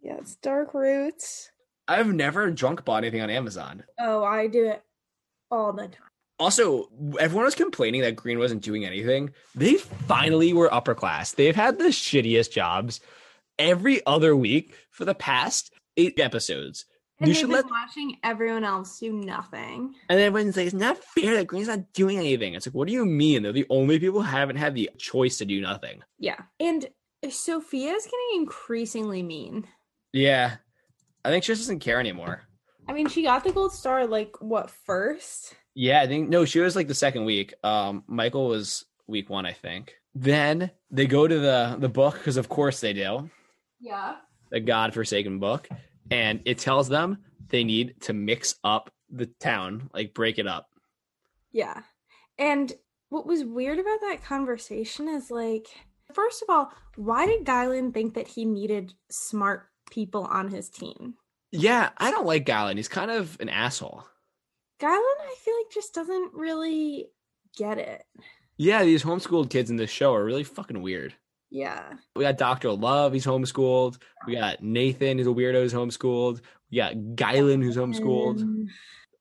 Yeah, 0.00 0.16
it's 0.18 0.36
dark 0.36 0.74
roots. 0.74 1.50
I've 1.86 2.12
never 2.12 2.50
drunk 2.50 2.84
bought 2.84 3.04
anything 3.04 3.20
on 3.20 3.30
Amazon. 3.30 3.84
Oh, 3.98 4.22
I 4.22 4.46
do 4.46 4.68
it 4.68 4.82
all 5.50 5.72
the 5.72 5.88
time. 5.88 6.06
Also, 6.38 6.88
everyone 7.18 7.44
was 7.44 7.54
complaining 7.54 8.00
that 8.00 8.16
Green 8.16 8.38
wasn't 8.38 8.62
doing 8.62 8.86
anything. 8.86 9.30
They 9.54 9.74
finally 9.74 10.54
were 10.54 10.72
upper 10.72 10.94
class. 10.94 11.32
They've 11.32 11.54
had 11.54 11.78
the 11.78 11.86
shittiest 11.86 12.52
jobs 12.52 13.00
every 13.58 14.04
other 14.06 14.34
week 14.34 14.74
for 14.90 15.04
the 15.04 15.14
past 15.14 15.70
eight 15.98 16.18
episodes. 16.18 16.86
And 17.20 17.28
you 17.28 17.34
should 17.34 17.48
been 17.48 17.56
let 17.56 17.70
watching 17.70 18.16
everyone 18.24 18.64
else 18.64 18.98
do 18.98 19.12
nothing. 19.12 19.94
and 20.08 20.18
then 20.18 20.26
everyone's 20.26 20.56
like, 20.56 20.66
it's 20.66 20.74
not 20.74 20.96
fair 20.98 21.36
that 21.36 21.46
Green's 21.46 21.68
not 21.68 21.92
doing 21.92 22.16
anything. 22.18 22.54
It's 22.54 22.66
like, 22.66 22.74
what 22.74 22.88
do 22.88 22.94
you 22.94 23.04
mean? 23.04 23.42
They're 23.42 23.52
the 23.52 23.66
only 23.70 23.98
people 23.98 24.22
who 24.22 24.26
haven't 24.26 24.56
had 24.56 24.74
the 24.74 24.90
choice 24.98 25.36
to 25.38 25.44
do 25.44 25.60
nothing. 25.60 26.02
Yeah, 26.18 26.40
and 26.58 26.88
Sophia's 27.28 28.04
getting 28.04 28.40
increasingly 28.42 29.22
mean. 29.22 29.66
Yeah. 30.12 30.56
I 31.24 31.28
think 31.28 31.44
she 31.44 31.52
just 31.52 31.62
doesn't 31.62 31.80
care 31.80 32.00
anymore. 32.00 32.42
I 32.88 32.92
mean, 32.94 33.08
she 33.08 33.22
got 33.22 33.44
the 33.44 33.52
gold 33.52 33.72
star 33.72 34.06
like 34.06 34.34
what 34.40 34.70
first? 34.70 35.54
Yeah, 35.74 36.00
I 36.00 36.06
think 36.06 36.30
no, 36.30 36.44
she 36.46 36.60
was 36.60 36.74
like 36.74 36.88
the 36.88 36.94
second 36.94 37.24
week. 37.26 37.52
Um, 37.62 38.02
Michael 38.06 38.48
was 38.48 38.86
week 39.06 39.28
one, 39.28 39.44
I 39.46 39.52
think. 39.52 39.94
Then 40.14 40.70
they 40.90 41.06
go 41.06 41.28
to 41.28 41.38
the 41.38 41.76
the 41.78 41.88
book 41.90 42.14
because 42.14 42.36
of 42.38 42.48
course 42.48 42.80
they 42.80 42.92
do. 42.94 43.30
Yeah. 43.80 44.16
the 44.50 44.60
godforsaken 44.60 45.38
book 45.38 45.68
and 46.10 46.40
it 46.44 46.58
tells 46.58 46.88
them 46.88 47.18
they 47.48 47.64
need 47.64 47.94
to 48.00 48.12
mix 48.12 48.56
up 48.64 48.92
the 49.10 49.26
town 49.40 49.90
like 49.92 50.14
break 50.14 50.38
it 50.38 50.46
up 50.46 50.68
Yeah. 51.52 51.82
And 52.38 52.72
what 53.08 53.26
was 53.26 53.44
weird 53.44 53.78
about 53.78 54.00
that 54.02 54.22
conversation 54.24 55.08
is 55.08 55.30
like, 55.30 55.66
first 56.14 56.42
of 56.42 56.48
all, 56.48 56.72
why 56.96 57.26
did 57.26 57.44
Guylan 57.44 57.92
think 57.92 58.14
that 58.14 58.28
he 58.28 58.44
needed 58.44 58.94
smart 59.10 59.68
people 59.90 60.24
on 60.24 60.48
his 60.48 60.68
team? 60.68 61.14
yeah 61.52 61.90
i 61.98 62.12
don't 62.12 62.26
like 62.26 62.46
Galen. 62.46 62.76
he's 62.76 62.86
kind 62.86 63.10
of 63.10 63.36
an 63.40 63.48
asshole 63.48 64.04
Guylan, 64.80 64.86
I 64.92 65.34
feel 65.44 65.54
like 65.56 65.72
just 65.72 65.92
doesn't 65.92 66.32
really 66.32 67.08
get 67.58 67.76
it. 67.78 68.04
yeah 68.56 68.84
these 68.84 69.02
homeschooled 69.02 69.50
kids 69.50 69.68
in 69.68 69.74
this 69.76 69.90
show 69.90 70.14
are 70.14 70.24
really 70.24 70.44
fucking 70.44 70.80
weird 70.80 71.12
Yeah. 71.50 71.94
we 72.14 72.22
got 72.22 72.38
dr 72.38 72.70
love 72.70 73.12
he's 73.12 73.26
homeschooled 73.26 73.98
we 74.26 74.36
got 74.36 74.62
nathan 74.62 75.18
who's 75.18 75.26
a 75.26 75.30
weirdo 75.30 75.62
who's 75.62 75.74
homeschooled 75.74 76.40
we 76.70 76.76
got 76.76 76.94
Guylan 76.94 77.62
who's 77.62 77.76
homeschooled 77.76 78.68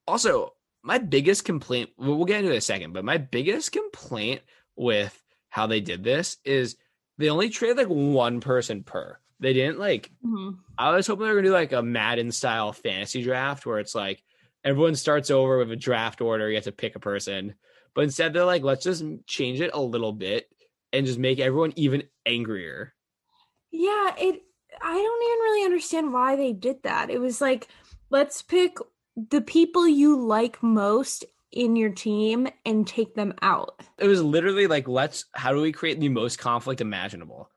also 0.07 0.53
my 0.83 0.99
biggest 0.99 1.43
complaint 1.45 1.89
well, 1.97 2.15
we'll 2.15 2.25
get 2.25 2.39
into 2.39 2.49
it 2.49 2.53
in 2.53 2.57
a 2.57 2.61
second 2.61 2.93
but 2.93 3.03
my 3.03 3.17
biggest 3.17 3.71
complaint 3.71 4.41
with 4.75 5.21
how 5.49 5.65
they 5.65 5.81
did 5.81 6.03
this 6.03 6.37
is 6.45 6.77
they 7.17 7.29
only 7.29 7.49
traded 7.49 7.77
like 7.77 7.87
one 7.87 8.39
person 8.39 8.83
per 8.83 9.17
they 9.39 9.53
didn't 9.53 9.79
like 9.79 10.11
mhm. 10.25 10.57
I 10.77 10.95
was 10.95 11.07
hoping 11.07 11.25
they 11.25 11.29
were 11.29 11.35
gonna 11.35 11.47
do 11.47 11.53
like 11.53 11.71
a 11.71 11.81
Madden 11.81 12.31
style 12.31 12.73
fantasy 12.73 13.23
draft 13.23 13.65
where 13.65 13.79
it's 13.79 13.95
like 13.95 14.23
everyone 14.63 14.95
starts 14.95 15.31
over 15.31 15.57
with 15.57 15.71
a 15.71 15.75
draft 15.75 16.21
order, 16.21 16.49
you 16.49 16.55
have 16.55 16.65
to 16.65 16.71
pick 16.71 16.95
a 16.95 16.99
person. 16.99 17.55
But 17.95 18.03
instead 18.03 18.33
they're 18.33 18.45
like, 18.45 18.63
let's 18.63 18.83
just 18.83 19.03
change 19.25 19.61
it 19.61 19.71
a 19.73 19.81
little 19.81 20.13
bit 20.13 20.49
and 20.93 21.05
just 21.05 21.19
make 21.19 21.39
everyone 21.39 21.73
even 21.75 22.03
angrier. 22.25 22.93
Yeah, 23.71 24.13
it 24.17 24.41
I 24.81 24.93
don't 24.93 25.23
even 25.23 25.39
really 25.43 25.65
understand 25.65 26.13
why 26.13 26.35
they 26.35 26.53
did 26.53 26.83
that. 26.83 27.09
It 27.09 27.19
was 27.19 27.41
like, 27.41 27.67
let's 28.09 28.41
pick 28.41 28.77
the 29.15 29.41
people 29.41 29.87
you 29.87 30.19
like 30.19 30.61
most 30.63 31.25
in 31.51 31.75
your 31.75 31.89
team 31.89 32.47
and 32.65 32.87
take 32.87 33.15
them 33.15 33.33
out. 33.41 33.81
It 33.97 34.07
was 34.07 34.21
literally 34.21 34.67
like, 34.67 34.87
let's 34.87 35.25
how 35.33 35.51
do 35.51 35.61
we 35.61 35.71
create 35.71 35.99
the 35.99 36.09
most 36.09 36.37
conflict 36.39 36.81
imaginable? 36.81 37.49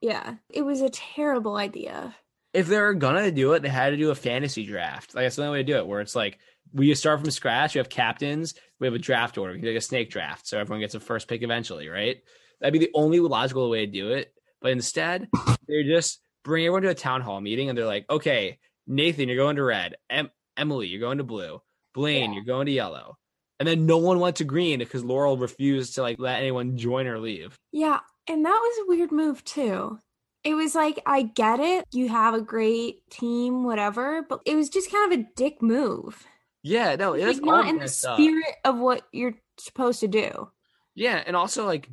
Yeah. 0.00 0.36
It 0.48 0.62
was 0.62 0.80
a 0.80 0.90
terrible 0.90 1.56
idea. 1.56 2.14
If 2.54 2.66
they 2.66 2.80
were 2.80 2.94
gonna 2.94 3.30
do 3.30 3.52
it, 3.52 3.62
they 3.62 3.68
had 3.68 3.90
to 3.90 3.96
do 3.96 4.10
a 4.10 4.14
fantasy 4.14 4.64
draft. 4.64 5.14
Like 5.14 5.24
that's 5.24 5.36
the 5.36 5.44
only 5.44 5.58
way 5.58 5.62
to 5.62 5.72
do 5.72 5.76
it, 5.76 5.86
where 5.86 6.00
it's 6.00 6.16
like 6.16 6.38
we 6.72 6.94
start 6.94 7.20
from 7.20 7.30
scratch, 7.30 7.74
we 7.74 7.78
have 7.78 7.88
captains, 7.88 8.54
we 8.80 8.86
have 8.86 8.94
a 8.94 8.98
draft 8.98 9.38
order, 9.38 9.52
we 9.52 9.58
can 9.58 9.64
do 9.64 9.72
like 9.72 9.78
a 9.78 9.82
snake 9.82 10.10
draft, 10.10 10.46
so 10.46 10.58
everyone 10.58 10.80
gets 10.80 10.94
a 10.94 11.00
first 11.00 11.28
pick 11.28 11.42
eventually, 11.42 11.88
right? 11.88 12.22
That'd 12.60 12.72
be 12.78 12.84
the 12.86 12.90
only 12.94 13.20
logical 13.20 13.70
way 13.70 13.86
to 13.86 13.92
do 13.92 14.10
it. 14.12 14.32
But 14.60 14.72
instead, 14.72 15.28
they 15.68 15.84
just 15.84 16.20
bring 16.44 16.64
everyone 16.64 16.82
to 16.82 16.88
a 16.90 16.94
town 16.94 17.20
hall 17.20 17.40
meeting 17.40 17.68
and 17.68 17.76
they're 17.78 17.84
like, 17.86 18.06
okay, 18.10 18.58
Nathan, 18.86 19.28
you're 19.28 19.36
going 19.36 19.56
to 19.56 19.62
red. 19.62 19.96
Em- 20.10 20.30
Emily, 20.56 20.88
you're 20.88 21.00
going 21.00 21.18
to 21.18 21.24
blue. 21.24 21.60
Blaine, 21.94 22.30
Yeah. 22.32 22.36
you're 22.36 22.44
going 22.44 22.66
to 22.66 22.72
yellow. 22.72 23.16
And 23.60 23.66
then 23.68 23.86
no 23.86 23.98
one 23.98 24.20
went 24.20 24.36
to 24.36 24.44
green 24.44 24.78
because 24.78 25.04
Laurel 25.04 25.36
refused 25.36 25.96
to 25.96 26.02
like 26.02 26.18
let 26.18 26.38
anyone 26.38 26.76
join 26.76 27.06
or 27.06 27.18
leave. 27.18 27.56
Yeah, 27.72 28.00
and 28.28 28.44
that 28.44 28.50
was 28.50 28.78
a 28.84 28.88
weird 28.88 29.10
move 29.12 29.44
too. 29.44 29.98
It 30.44 30.54
was 30.54 30.74
like, 30.76 31.00
I 31.04 31.22
get 31.22 31.58
it, 31.58 31.84
you 31.92 32.08
have 32.08 32.34
a 32.34 32.40
great 32.40 33.00
team, 33.10 33.64
whatever, 33.64 34.22
but 34.28 34.40
it 34.46 34.54
was 34.54 34.68
just 34.70 34.90
kind 34.92 35.12
of 35.12 35.18
a 35.18 35.26
dick 35.36 35.60
move. 35.60 36.24
Yeah, 36.62 36.94
no, 36.96 37.14
it 37.14 37.24
was 37.26 37.36
Like 37.40 37.44
not 37.44 37.68
in 37.68 37.74
the 37.76 37.80
messed 37.82 38.04
up. 38.04 38.16
spirit 38.18 38.54
of 38.64 38.78
what 38.78 39.02
you're 39.12 39.34
supposed 39.58 40.00
to 40.00 40.08
do. 40.08 40.48
Yeah, 40.94 41.22
and 41.26 41.34
also 41.34 41.66
like 41.66 41.88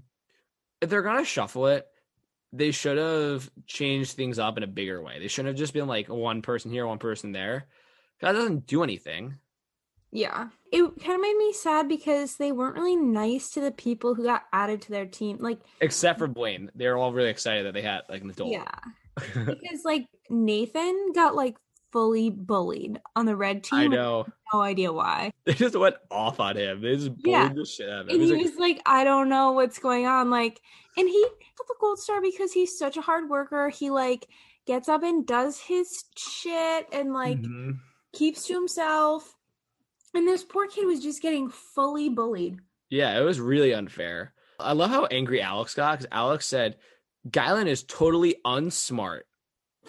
if 0.82 0.89
they're 0.89 1.01
gonna 1.01 1.26
shuffle 1.26 1.67
it, 1.67 1.88
they 2.53 2.71
should 2.71 2.97
have 2.97 3.49
changed 3.67 4.13
things 4.13 4.39
up 4.39 4.57
in 4.57 4.63
a 4.63 4.67
bigger 4.67 5.01
way. 5.01 5.19
They 5.19 5.28
shouldn't 5.28 5.49
have 5.53 5.57
just 5.57 5.73
been 5.73 5.88
like 5.88 6.07
one 6.07 6.41
person 6.41 6.71
here, 6.71 6.88
one 6.88 6.99
person 6.99 7.32
there. 7.32 7.67
That 8.21 8.32
doesn't 8.32 8.67
do 8.67 8.84
anything. 8.84 9.36
Yeah. 10.11 10.47
It 10.71 10.82
kind 11.01 11.15
of 11.15 11.21
made 11.21 11.36
me 11.38 11.51
sad 11.51 11.89
because 11.89 12.38
they 12.38 12.53
weren't 12.53 12.76
really 12.76 12.95
nice 12.95 13.49
to 13.51 13.59
the 13.59 13.71
people 13.71 14.15
who 14.15 14.23
got 14.23 14.43
added 14.53 14.82
to 14.84 14.91
their 14.91 15.05
team. 15.05 15.38
Like, 15.41 15.59
Except 15.82 16.19
for 16.19 16.28
Blaine. 16.28 16.71
They 16.73 16.88
were 16.88 16.95
all 16.95 17.11
really 17.11 17.30
excited 17.30 17.65
that 17.65 17.73
they 17.73 17.82
had 17.82 18.03
like 18.07 18.21
an 18.21 18.30
adult. 18.30 18.51
yeah. 18.51 18.65
because 19.34 19.84
like 19.84 20.07
Nathan 20.30 21.11
got 21.13 21.36
like 21.36 21.57
fully 21.96 22.30
bullied 22.30 23.00
on 23.16 23.26
the 23.26 23.38
red 23.38 23.64
team. 23.64 23.80
I 23.80 23.88
know. 23.88 24.26
No 24.54 24.60
idea 24.60 24.91
why. 24.91 25.32
They 25.46 25.54
just 25.54 25.78
went 25.78 25.96
off 26.12 26.41
on 26.41 26.58
him. 26.58 26.82
They 26.82 26.98
just 26.98 27.16
bullied 27.16 27.26
Yeah. 27.32 27.54
the 27.54 27.66
shit 27.66 27.89
out 27.89 28.02
of 28.02 28.08
him. 28.10 28.16
And 28.16 28.22
He's 28.22 28.32
he 28.32 28.36
like, 28.36 28.46
was 28.46 28.56
like, 28.58 28.82
I 28.86 29.06
don't 29.06 29.30
know 29.30 29.54
what's 29.54 29.80
going 29.80 30.06
on. 30.06 30.30
Like, 30.30 30.60
and 30.98 31.08
he 31.08 31.26
got 31.58 31.68
the 31.70 31.76
gold 31.80 32.00
star 32.00 32.22
because 32.22 32.52
he's 32.52 32.78
such 32.78 32.98
a 32.98 33.02
hard 33.02 33.30
worker. 33.30 33.70
He 33.70 33.91
like 33.91 34.28
gets 34.68 34.89
up 34.89 35.04
and 35.04 35.26
does 35.26 35.58
his 35.58 36.04
shit 36.18 36.88
and 36.91 37.14
like 37.14 37.38
"Mhm." 37.41 37.78
keeps 38.12 38.46
to 38.48 38.54
himself. 38.56 39.34
And 40.14 40.28
this 40.28 40.43
poor 40.43 40.68
kid 40.68 40.86
was 40.86 41.02
just 41.02 41.22
getting 41.22 41.50
fully 41.50 42.10
bullied. 42.10 42.60
Yeah, 42.89 43.18
it 43.18 43.24
was 43.24 43.39
really 43.39 43.74
unfair. 43.74 44.34
I 44.60 44.74
love 44.74 44.89
how 44.89 45.06
angry 45.06 45.41
Alex 45.41 45.74
got 45.76 46.00
because 46.00 46.08
Alex 46.12 46.46
said, 46.46 46.76
Guylan 47.30 47.68
is 47.68 47.84
totally 47.84 48.36
unsmart. 48.46 49.22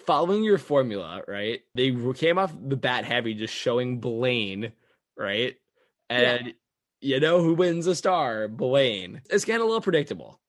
Following 0.05 0.43
your 0.43 0.57
formula, 0.57 1.21
right? 1.27 1.61
They 1.75 1.95
came 2.15 2.37
off 2.37 2.53
the 2.59 2.77
bat 2.77 3.03
heavy, 3.03 3.33
just 3.33 3.53
showing 3.53 3.99
Blaine, 3.99 4.71
right? 5.17 5.55
And 6.09 6.53
you 7.01 7.19
know 7.19 7.41
who 7.41 7.53
wins 7.55 7.87
a 7.87 7.95
star? 7.95 8.47
Blaine. 8.47 9.21
It's 9.29 9.45
getting 9.45 9.61
a 9.61 9.65
little 9.65 9.81
predictable. 9.81 10.39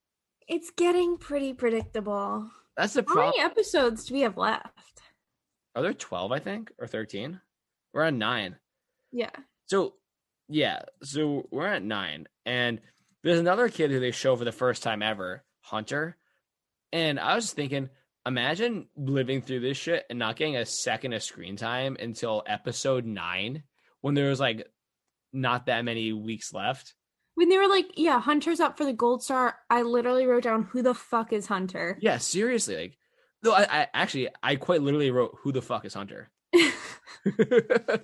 It's 0.46 0.70
getting 0.70 1.18
pretty 1.18 1.52
predictable. 1.52 2.50
That's 2.76 2.94
the 2.94 3.02
problem. 3.02 3.26
How 3.26 3.30
many 3.30 3.42
episodes 3.42 4.04
do 4.04 4.14
we 4.14 4.20
have 4.20 4.36
left? 4.36 5.02
Are 5.74 5.82
there 5.82 5.92
12, 5.92 6.32
I 6.32 6.38
think, 6.38 6.72
or 6.78 6.86
13? 6.86 7.40
We're 7.92 8.04
on 8.04 8.18
nine. 8.18 8.56
Yeah. 9.12 9.30
So, 9.66 9.94
yeah, 10.48 10.82
so 11.02 11.46
we're 11.50 11.66
at 11.66 11.82
nine, 11.82 12.26
and 12.46 12.80
there's 13.22 13.38
another 13.38 13.68
kid 13.68 13.90
who 13.90 14.00
they 14.00 14.12
show 14.12 14.36
for 14.36 14.44
the 14.44 14.52
first 14.52 14.82
time 14.82 15.02
ever, 15.02 15.44
Hunter. 15.60 16.16
And 16.92 17.20
I 17.20 17.34
was 17.34 17.52
thinking, 17.52 17.90
imagine 18.28 18.86
living 18.96 19.42
through 19.42 19.60
this 19.60 19.76
shit 19.76 20.04
and 20.08 20.18
not 20.18 20.36
getting 20.36 20.56
a 20.56 20.66
second 20.66 21.14
of 21.14 21.22
screen 21.22 21.56
time 21.56 21.96
until 21.98 22.44
episode 22.46 23.04
nine, 23.04 23.64
when 24.00 24.14
there 24.14 24.28
was 24.28 24.38
like 24.38 24.68
not 25.32 25.66
that 25.66 25.84
many 25.84 26.12
weeks 26.12 26.52
left. 26.52 26.94
When 27.34 27.48
they 27.48 27.58
were 27.58 27.68
like, 27.68 27.86
yeah, 27.96 28.20
Hunter's 28.20 28.60
up 28.60 28.76
for 28.76 28.84
the 28.84 28.92
gold 28.92 29.22
star, 29.22 29.56
I 29.70 29.82
literally 29.82 30.26
wrote 30.26 30.44
down 30.44 30.64
who 30.64 30.82
the 30.82 30.94
fuck 30.94 31.32
is 31.32 31.46
Hunter? 31.46 31.96
Yeah, 32.00 32.18
seriously, 32.18 32.76
like, 32.76 32.98
no, 33.42 33.52
I, 33.52 33.66
I 33.70 33.86
actually, 33.94 34.28
I 34.42 34.56
quite 34.56 34.82
literally 34.82 35.12
wrote, 35.12 35.36
"Who 35.42 35.52
the 35.52 35.62
fuck 35.62 35.84
is 35.84 35.94
Hunter?" 35.94 36.32
because 37.24 38.00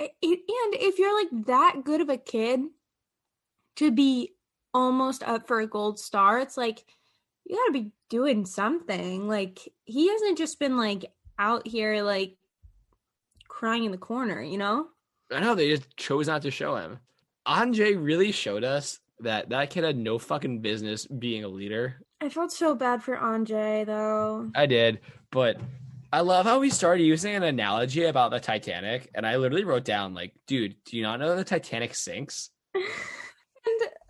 it, 0.00 0.10
and 0.22 0.74
if 0.74 0.98
you're 0.98 1.16
like 1.16 1.46
that 1.46 1.82
good 1.84 2.00
of 2.00 2.08
a 2.08 2.16
kid 2.16 2.60
to 3.76 3.92
be 3.92 4.34
almost 4.72 5.22
up 5.22 5.46
for 5.46 5.60
a 5.60 5.66
gold 5.66 5.98
star 5.98 6.38
it's 6.38 6.56
like 6.56 6.84
you 7.46 7.56
got 7.56 7.66
to 7.66 7.72
be 7.72 7.92
doing 8.08 8.44
something 8.46 9.28
like 9.28 9.68
he 9.84 10.08
hasn't 10.08 10.38
just 10.38 10.58
been 10.58 10.76
like 10.76 11.12
out 11.38 11.66
here 11.66 12.02
like 12.02 12.36
crying 13.48 13.84
in 13.84 13.92
the 13.92 13.98
corner 13.98 14.42
you 14.42 14.58
know 14.58 14.86
I 15.32 15.40
know 15.40 15.54
they 15.54 15.70
just 15.70 15.96
chose 15.96 16.26
not 16.26 16.42
to 16.42 16.50
show 16.50 16.76
him. 16.76 16.98
Anjay 17.46 17.96
really 17.96 18.32
showed 18.32 18.64
us 18.64 18.98
that 19.20 19.50
that 19.50 19.70
kid 19.70 19.84
had 19.84 19.96
no 19.96 20.18
fucking 20.18 20.60
business 20.60 21.06
being 21.06 21.44
a 21.44 21.48
leader. 21.48 22.02
i 22.20 22.28
felt 22.28 22.52
so 22.52 22.74
bad 22.74 23.02
for 23.02 23.16
anjay 23.16 23.86
though 23.86 24.50
I 24.54 24.66
did, 24.66 25.00
but 25.30 25.56
I 26.12 26.22
love 26.22 26.46
how 26.46 26.58
we 26.58 26.70
started 26.70 27.04
using 27.04 27.36
an 27.36 27.44
analogy 27.44 28.04
about 28.04 28.32
the 28.32 28.40
Titanic, 28.40 29.08
and 29.14 29.24
I 29.24 29.36
literally 29.36 29.62
wrote 29.62 29.84
down 29.84 30.12
like, 30.12 30.34
"Dude, 30.48 30.74
do 30.84 30.96
you 30.96 31.04
not 31.04 31.20
know 31.20 31.36
the 31.36 31.44
Titanic 31.44 31.94
sinks?" 31.94 32.50
and 32.74 32.84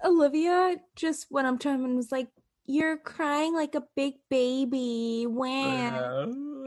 olivia 0.05 0.76
just 0.97 1.26
went 1.31 1.47
up 1.47 1.59
to 1.61 1.68
him 1.68 1.85
and 1.85 1.97
was 1.97 2.11
like 2.11 2.28
you're 2.70 2.96
crying 2.98 3.52
like 3.52 3.74
a 3.74 3.82
big 3.96 4.14
baby 4.30 5.26
when 5.28 5.92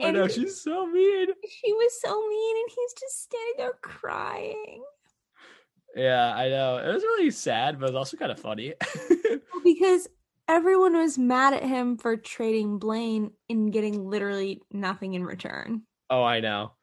I 0.04 0.12
know 0.12 0.28
she's 0.28 0.60
so 0.62 0.86
mean. 0.86 1.28
she 1.50 1.72
was 1.72 2.02
so 2.02 2.28
mean 2.28 2.58
and 2.58 2.70
he's 2.70 2.94
just 3.00 3.24
standing 3.24 3.54
there 3.58 3.78
crying 3.82 4.84
Yeah, 5.96 6.36
I 6.36 6.50
know. 6.50 6.78
It 6.78 6.94
was 6.94 7.04
really 7.04 7.32
sad, 7.32 7.80
but 7.80 7.86
it 7.90 7.94
was 7.94 7.98
also 7.98 8.18
kind 8.18 8.32
of 8.32 8.40
funny. 8.40 8.74
because 9.64 10.10
everyone 10.48 10.98
was 10.98 11.18
mad 11.18 11.54
at 11.54 11.64
him 11.64 11.98
for 11.98 12.18
trading 12.18 12.80
Blaine 12.80 13.32
and 13.50 13.72
getting 13.72 14.10
literally 14.10 14.62
nothing 14.72 15.14
in 15.14 15.24
return. 15.24 15.84
oh, 16.10 16.24
I 16.24 16.42
know. 16.42 16.74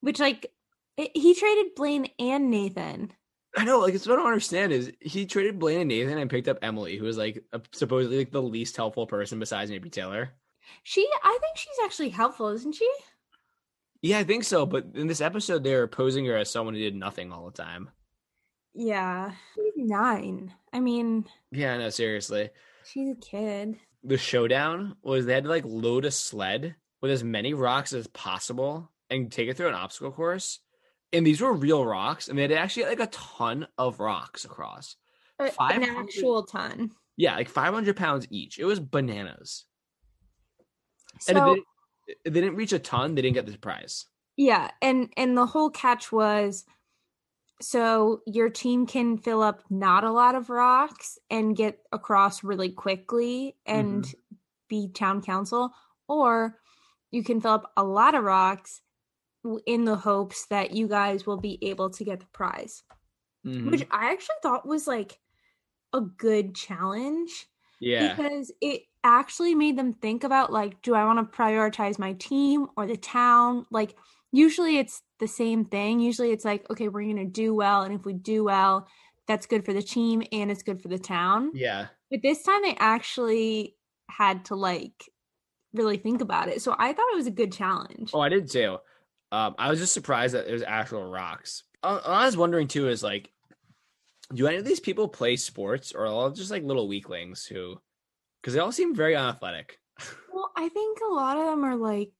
Which, 0.00 0.18
like, 0.18 0.50
it, 0.96 1.10
he 1.14 1.34
traded 1.34 1.74
Blaine 1.76 2.08
and 2.18 2.50
Nathan. 2.50 3.12
I 3.56 3.64
know. 3.64 3.80
Like, 3.80 3.94
it's 3.94 4.06
what 4.06 4.14
I 4.14 4.16
don't 4.16 4.26
understand 4.26 4.72
is 4.72 4.92
he 5.00 5.24
traded 5.26 5.58
Blaine 5.58 5.80
and 5.80 5.88
Nathan 5.88 6.18
and 6.18 6.28
picked 6.30 6.48
up 6.48 6.58
Emily, 6.62 6.96
who 6.96 7.04
was 7.04 7.16
like 7.16 7.42
a, 7.52 7.60
supposedly 7.72 8.18
like 8.18 8.30
the 8.30 8.42
least 8.42 8.76
helpful 8.76 9.06
person 9.06 9.38
besides 9.38 9.70
maybe 9.70 9.88
Taylor. 9.88 10.30
She, 10.82 11.08
I 11.22 11.38
think 11.40 11.56
she's 11.56 11.78
actually 11.84 12.10
helpful, 12.10 12.48
isn't 12.48 12.74
she? 12.74 12.90
Yeah, 14.02 14.18
I 14.18 14.24
think 14.24 14.44
so. 14.44 14.66
But 14.66 14.88
in 14.94 15.06
this 15.06 15.20
episode, 15.20 15.64
they're 15.64 15.86
posing 15.86 16.26
her 16.26 16.36
as 16.36 16.50
someone 16.50 16.74
who 16.74 16.80
did 16.80 16.94
nothing 16.94 17.32
all 17.32 17.46
the 17.46 17.52
time. 17.62 17.88
Yeah. 18.74 19.32
She's 19.54 19.72
nine. 19.76 20.52
I 20.72 20.80
mean, 20.80 21.24
Yeah, 21.50 21.78
no, 21.78 21.88
seriously. 21.88 22.50
she's 22.84 23.10
a 23.10 23.14
kid. 23.20 23.76
The 24.04 24.18
showdown 24.18 24.96
was 25.02 25.24
they 25.24 25.32
had 25.32 25.44
to 25.44 25.50
like 25.50 25.64
load 25.64 26.04
a 26.04 26.10
sled 26.10 26.76
with 27.00 27.10
as 27.10 27.24
many 27.24 27.54
rocks 27.54 27.92
as 27.92 28.06
possible 28.08 28.90
and 29.08 29.32
take 29.32 29.48
it 29.48 29.56
through 29.56 29.68
an 29.68 29.74
obstacle 29.74 30.12
course. 30.12 30.60
And 31.12 31.26
these 31.26 31.40
were 31.40 31.52
real 31.52 31.84
rocks, 31.84 32.28
and 32.28 32.36
they 32.36 32.42
had 32.42 32.52
actually 32.52 32.86
like 32.86 33.00
a 33.00 33.06
ton 33.06 33.66
of 33.78 34.00
rocks 34.00 34.44
across. 34.44 34.96
A- 35.38 35.50
An 35.60 35.84
actual 35.84 36.42
ton. 36.44 36.90
Yeah, 37.16 37.36
like 37.36 37.48
500 37.48 37.96
pounds 37.96 38.26
each. 38.30 38.58
It 38.58 38.64
was 38.64 38.80
bananas. 38.80 39.64
So, 41.20 41.30
and 41.30 41.38
if 41.38 41.64
they, 42.06 42.12
if 42.24 42.34
they 42.34 42.40
didn't 42.40 42.56
reach 42.56 42.72
a 42.72 42.78
ton, 42.78 43.14
they 43.14 43.22
didn't 43.22 43.34
get 43.34 43.46
the 43.46 43.56
prize. 43.56 44.06
Yeah, 44.36 44.70
and 44.82 45.10
and 45.16 45.36
the 45.36 45.46
whole 45.46 45.70
catch 45.70 46.12
was 46.12 46.64
so 47.60 48.20
your 48.26 48.50
team 48.50 48.86
can 48.86 49.16
fill 49.16 49.42
up 49.42 49.62
not 49.70 50.04
a 50.04 50.10
lot 50.10 50.34
of 50.34 50.50
rocks 50.50 51.18
and 51.30 51.56
get 51.56 51.78
across 51.92 52.44
really 52.44 52.68
quickly 52.70 53.56
and 53.64 54.04
mm-hmm. 54.04 54.36
be 54.68 54.88
town 54.92 55.22
council 55.22 55.72
or 56.08 56.58
you 57.10 57.24
can 57.24 57.40
fill 57.40 57.52
up 57.52 57.72
a 57.76 57.84
lot 57.84 58.14
of 58.14 58.24
rocks 58.24 58.82
in 59.66 59.84
the 59.84 59.96
hopes 59.96 60.46
that 60.46 60.72
you 60.72 60.86
guys 60.88 61.26
will 61.26 61.36
be 61.40 61.58
able 61.62 61.90
to 61.90 62.04
get 62.04 62.20
the 62.20 62.26
prize 62.32 62.82
Mhm. 63.44 63.70
which 63.70 63.86
i 63.90 64.10
actually 64.12 64.34
thought 64.42 64.66
was 64.66 64.86
like 64.86 65.18
a 65.92 66.00
good 66.00 66.54
challenge 66.54 67.46
yeah. 67.80 68.14
because 68.14 68.50
it 68.60 68.82
actually 69.04 69.54
made 69.54 69.78
them 69.78 69.92
think 69.92 70.24
about 70.24 70.52
like 70.52 70.82
do 70.82 70.94
i 70.94 71.04
want 71.04 71.18
to 71.20 71.36
prioritize 71.38 71.98
my 71.98 72.12
team 72.14 72.66
or 72.76 72.86
the 72.86 72.96
town 72.96 73.64
like 73.70 73.94
usually 74.32 74.78
it's 74.78 75.02
the 75.20 75.28
same 75.28 75.64
thing 75.64 76.00
usually 76.00 76.32
it's 76.32 76.44
like 76.44 76.68
okay 76.70 76.88
we're 76.88 77.02
going 77.04 77.16
to 77.16 77.24
do 77.24 77.54
well 77.54 77.82
and 77.82 77.94
if 77.94 78.04
we 78.04 78.12
do 78.12 78.42
well 78.44 78.86
that's 79.28 79.46
good 79.46 79.64
for 79.64 79.72
the 79.72 79.82
team 79.82 80.22
and 80.32 80.50
it's 80.50 80.62
good 80.64 80.80
for 80.82 80.88
the 80.88 80.98
town 80.98 81.50
Yeah. 81.54 81.86
but 82.10 82.20
this 82.22 82.42
time 82.42 82.62
they 82.62 82.76
actually 82.80 83.76
had 84.10 84.44
to 84.46 84.56
like 84.56 85.08
really 85.72 85.98
think 85.98 86.20
about 86.20 86.48
it 86.48 86.60
so 86.62 86.74
i 86.78 86.92
thought 86.92 87.12
it 87.12 87.16
was 87.16 87.26
a 87.28 87.30
good 87.42 87.52
challenge 87.52 88.10
Oh, 88.12 88.20
I 88.20 88.28
did 88.28 88.50
too. 88.50 88.78
Um, 89.32 89.54
I 89.58 89.70
was 89.70 89.80
just 89.80 89.94
surprised 89.94 90.34
that 90.34 90.48
it 90.48 90.52
was 90.52 90.62
actual 90.62 91.10
rocks. 91.10 91.64
Uh, 91.82 92.00
I 92.04 92.26
was 92.26 92.36
wondering 92.36 92.68
too 92.68 92.88
is 92.88 93.02
like, 93.02 93.30
do 94.34 94.46
any 94.46 94.56
of 94.56 94.64
these 94.64 94.80
people 94.80 95.08
play 95.08 95.36
sports 95.36 95.92
or 95.92 96.02
are 96.04 96.06
all 96.06 96.30
just 96.30 96.50
like 96.50 96.62
little 96.64 96.88
weaklings 96.88 97.44
who, 97.44 97.80
because 98.40 98.54
they 98.54 98.60
all 98.60 98.72
seem 98.72 98.94
very 98.94 99.14
unathletic. 99.16 99.78
well 100.32 100.50
i 100.56 100.68
think 100.68 100.98
a 101.00 101.14
lot 101.14 101.38
of 101.38 101.46
them 101.46 101.64
are 101.64 101.76
like 101.76 102.12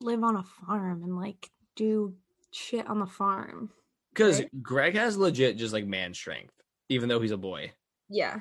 live 0.00 0.22
on 0.22 0.36
a 0.36 0.42
farm 0.42 1.02
and 1.02 1.16
like 1.16 1.50
do 1.76 2.14
shit 2.50 2.86
on 2.86 2.98
the 2.98 3.06
farm 3.06 3.70
Because 4.12 4.40
Right. 4.40 4.62
Greg 4.62 4.94
has 4.96 5.16
legit 5.16 5.56
just 5.56 5.72
like 5.72 5.86
man 5.86 6.12
strength, 6.12 6.52
even 6.90 7.08
though 7.08 7.20
he's 7.20 7.30
a 7.30 7.38
boy. 7.38 7.72
Yeah. 8.10 8.40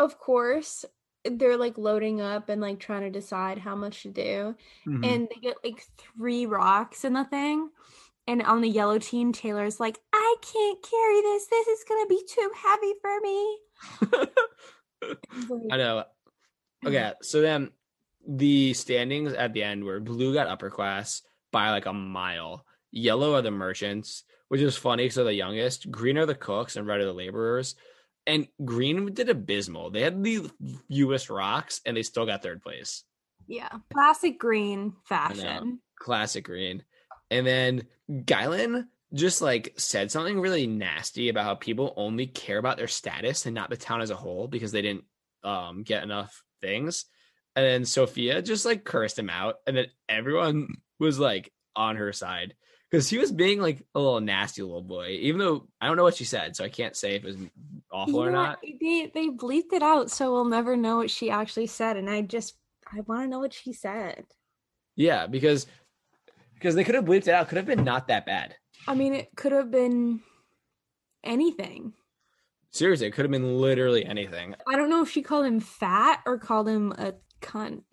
Of 0.00 0.18
course, 0.18 0.84
they're 1.24 1.56
like 1.56 1.78
loading 1.78 2.20
up 2.20 2.48
and 2.48 2.60
like 2.60 2.78
trying 2.78 3.02
to 3.02 3.10
decide 3.10 3.58
how 3.58 3.74
much 3.74 4.02
to 4.02 4.10
do. 4.10 4.54
Mm-hmm. 4.86 5.04
And 5.04 5.28
they 5.28 5.40
get 5.40 5.56
like 5.64 5.84
three 5.98 6.46
rocks 6.46 7.04
in 7.04 7.12
the 7.12 7.24
thing. 7.24 7.70
And 8.26 8.42
on 8.42 8.62
the 8.62 8.68
yellow 8.68 8.98
team, 8.98 9.32
Taylor's 9.32 9.78
like, 9.80 9.98
I 10.12 10.36
can't 10.40 10.82
carry 10.82 11.20
this. 11.20 11.46
This 11.46 11.66
is 11.68 11.84
going 11.86 12.04
to 12.04 12.08
be 12.08 12.22
too 12.26 12.50
heavy 12.56 12.94
for 13.00 13.20
me. 13.20 13.58
Like, 15.02 15.18
I 15.70 15.76
know. 15.76 16.04
Okay, 16.86 17.12
so 17.22 17.40
then 17.42 17.70
the 18.26 18.72
standings 18.72 19.32
at 19.32 19.52
the 19.52 19.62
end 19.62 19.84
were 19.84 20.00
blue 20.00 20.32
got 20.32 20.46
upper 20.46 20.70
class 20.70 21.22
by 21.52 21.70
like 21.70 21.86
a 21.86 21.92
mile. 21.92 22.64
Yellow 22.90 23.34
are 23.34 23.42
the 23.42 23.50
merchants, 23.50 24.24
which 24.48 24.60
is 24.60 24.76
funny 24.76 25.04
because 25.04 25.16
they're 25.16 25.24
the 25.24 25.34
youngest. 25.34 25.90
Green 25.90 26.16
are 26.16 26.26
the 26.26 26.34
cooks, 26.34 26.76
and 26.76 26.86
red 26.86 27.00
are 27.00 27.04
the 27.04 27.12
laborers. 27.12 27.74
And 28.26 28.48
Green 28.64 29.12
did 29.12 29.28
abysmal. 29.28 29.90
They 29.90 30.00
had 30.00 30.22
the 30.22 30.50
fewest 30.88 31.28
rocks, 31.28 31.80
and 31.84 31.96
they 31.96 32.02
still 32.02 32.26
got 32.26 32.42
third 32.42 32.62
place. 32.62 33.04
Yeah. 33.46 33.68
Classic 33.92 34.38
green 34.38 34.94
fashion. 35.04 35.80
Classic 35.98 36.44
Green. 36.44 36.82
And 37.30 37.46
then 37.46 37.82
Guylan 38.10 38.86
just 39.12 39.42
like 39.42 39.74
said 39.76 40.10
something 40.10 40.40
really 40.40 40.66
nasty 40.66 41.28
about 41.28 41.44
how 41.44 41.54
people 41.54 41.94
only 41.96 42.26
care 42.26 42.58
about 42.58 42.76
their 42.76 42.88
status 42.88 43.46
and 43.46 43.54
not 43.54 43.70
the 43.70 43.76
town 43.76 44.00
as 44.00 44.10
a 44.10 44.16
whole 44.16 44.48
because 44.48 44.72
they 44.72 44.82
didn't 44.82 45.04
um 45.42 45.82
get 45.82 46.02
enough 46.02 46.42
things. 46.60 47.04
And 47.56 47.64
then 47.64 47.84
Sophia 47.84 48.42
just 48.42 48.64
like 48.64 48.84
cursed 48.84 49.18
him 49.18 49.30
out, 49.30 49.56
and 49.66 49.76
then 49.76 49.86
everyone 50.08 50.68
was 50.98 51.18
like 51.18 51.52
on 51.76 51.96
her 51.96 52.12
side 52.12 52.54
because 52.90 53.08
he 53.08 53.18
was 53.18 53.32
being 53.32 53.60
like 53.60 53.84
a 53.94 54.00
little 54.00 54.20
nasty 54.20 54.62
little 54.62 54.82
boy. 54.82 55.18
Even 55.20 55.38
though 55.38 55.68
I 55.80 55.86
don't 55.86 55.96
know 55.96 56.02
what 56.02 56.16
she 56.16 56.24
said, 56.24 56.56
so 56.56 56.64
I 56.64 56.68
can't 56.68 56.96
say 56.96 57.14
if 57.14 57.24
it 57.24 57.26
was 57.26 57.36
awful 57.94 58.22
or 58.22 58.30
not. 58.30 58.58
They 58.62 59.10
they 59.12 59.28
bleeped 59.28 59.72
it 59.72 59.82
out, 59.82 60.10
so 60.10 60.32
we'll 60.32 60.44
never 60.44 60.76
know 60.76 60.98
what 60.98 61.10
she 61.10 61.30
actually 61.30 61.68
said. 61.68 61.96
And 61.96 62.10
I 62.10 62.22
just 62.22 62.56
I 62.92 63.00
want 63.00 63.22
to 63.22 63.28
know 63.28 63.38
what 63.38 63.54
she 63.54 63.72
said. 63.72 64.24
Yeah, 64.96 65.26
because 65.26 65.66
because 66.54 66.74
they 66.74 66.84
could 66.84 66.94
have 66.94 67.04
bleeped 67.04 67.28
it 67.28 67.34
out. 67.34 67.48
Could 67.48 67.56
have 67.58 67.66
been 67.66 67.84
not 67.84 68.08
that 68.08 68.26
bad. 68.26 68.56
I 68.86 68.94
mean, 68.94 69.14
it 69.14 69.28
could 69.36 69.52
have 69.52 69.70
been 69.70 70.20
anything. 71.22 71.94
Seriously, 72.70 73.06
it 73.06 73.12
could 73.12 73.24
have 73.24 73.30
been 73.32 73.58
literally 73.58 74.04
anything. 74.04 74.54
I 74.68 74.76
don't 74.76 74.90
know 74.90 75.02
if 75.02 75.10
she 75.10 75.22
called 75.22 75.46
him 75.46 75.60
fat 75.60 76.20
or 76.26 76.38
called 76.38 76.68
him 76.68 76.92
a 76.92 77.14
cunt. 77.40 77.82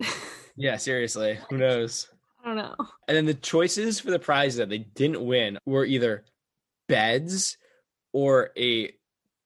Yeah, 0.56 0.76
seriously. 0.76 1.38
Who 1.48 1.56
knows? 1.56 2.08
I 2.44 2.48
don't 2.48 2.56
know. 2.56 2.74
And 3.08 3.16
then 3.16 3.24
the 3.24 3.34
choices 3.34 4.00
for 4.00 4.10
the 4.10 4.18
prizes 4.18 4.58
that 4.58 4.68
they 4.68 4.78
didn't 4.78 5.24
win 5.24 5.58
were 5.64 5.84
either 5.84 6.24
beds 6.88 7.56
or 8.12 8.50
a 8.56 8.92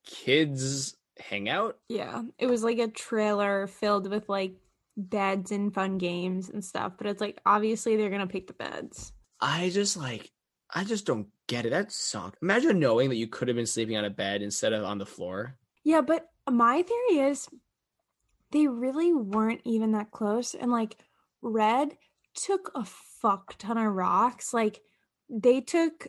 kids 0.06 0.96
hangout. 1.18 1.78
Yeah, 1.88 2.22
it 2.38 2.46
was 2.46 2.64
like 2.64 2.78
a 2.78 2.88
trailer 2.88 3.66
filled 3.66 4.08
with 4.08 4.28
like 4.28 4.54
beds 4.96 5.52
and 5.52 5.74
fun 5.74 5.98
games 5.98 6.48
and 6.48 6.64
stuff. 6.64 6.92
But 6.96 7.06
it's 7.06 7.20
like 7.20 7.40
obviously 7.44 7.96
they're 7.96 8.10
gonna 8.10 8.26
pick 8.26 8.46
the 8.46 8.54
beds. 8.54 9.12
I 9.40 9.70
just 9.70 9.96
like 9.96 10.30
I 10.74 10.84
just 10.84 11.06
don't 11.06 11.28
get 11.46 11.66
it. 11.66 11.70
That 11.70 11.92
sucked. 11.92 12.38
Imagine 12.42 12.80
knowing 12.80 13.10
that 13.10 13.16
you 13.16 13.26
could 13.26 13.48
have 13.48 13.56
been 13.56 13.66
sleeping 13.66 13.96
on 13.96 14.04
a 14.04 14.10
bed 14.10 14.42
instead 14.42 14.72
of 14.72 14.84
on 14.84 14.98
the 14.98 15.06
floor. 15.06 15.56
Yeah, 15.84 16.00
but 16.00 16.28
my 16.50 16.82
theory 16.82 17.28
is 17.28 17.48
they 18.52 18.66
really 18.66 19.12
weren't 19.12 19.60
even 19.64 19.92
that 19.92 20.10
close. 20.10 20.54
And 20.54 20.70
like 20.70 20.96
Red 21.42 21.96
took 22.34 22.70
a 22.74 22.84
fuck 22.84 23.56
ton 23.58 23.78
of 23.78 23.92
rocks. 23.92 24.52
Like 24.54 24.80
they 25.28 25.60
took 25.60 26.08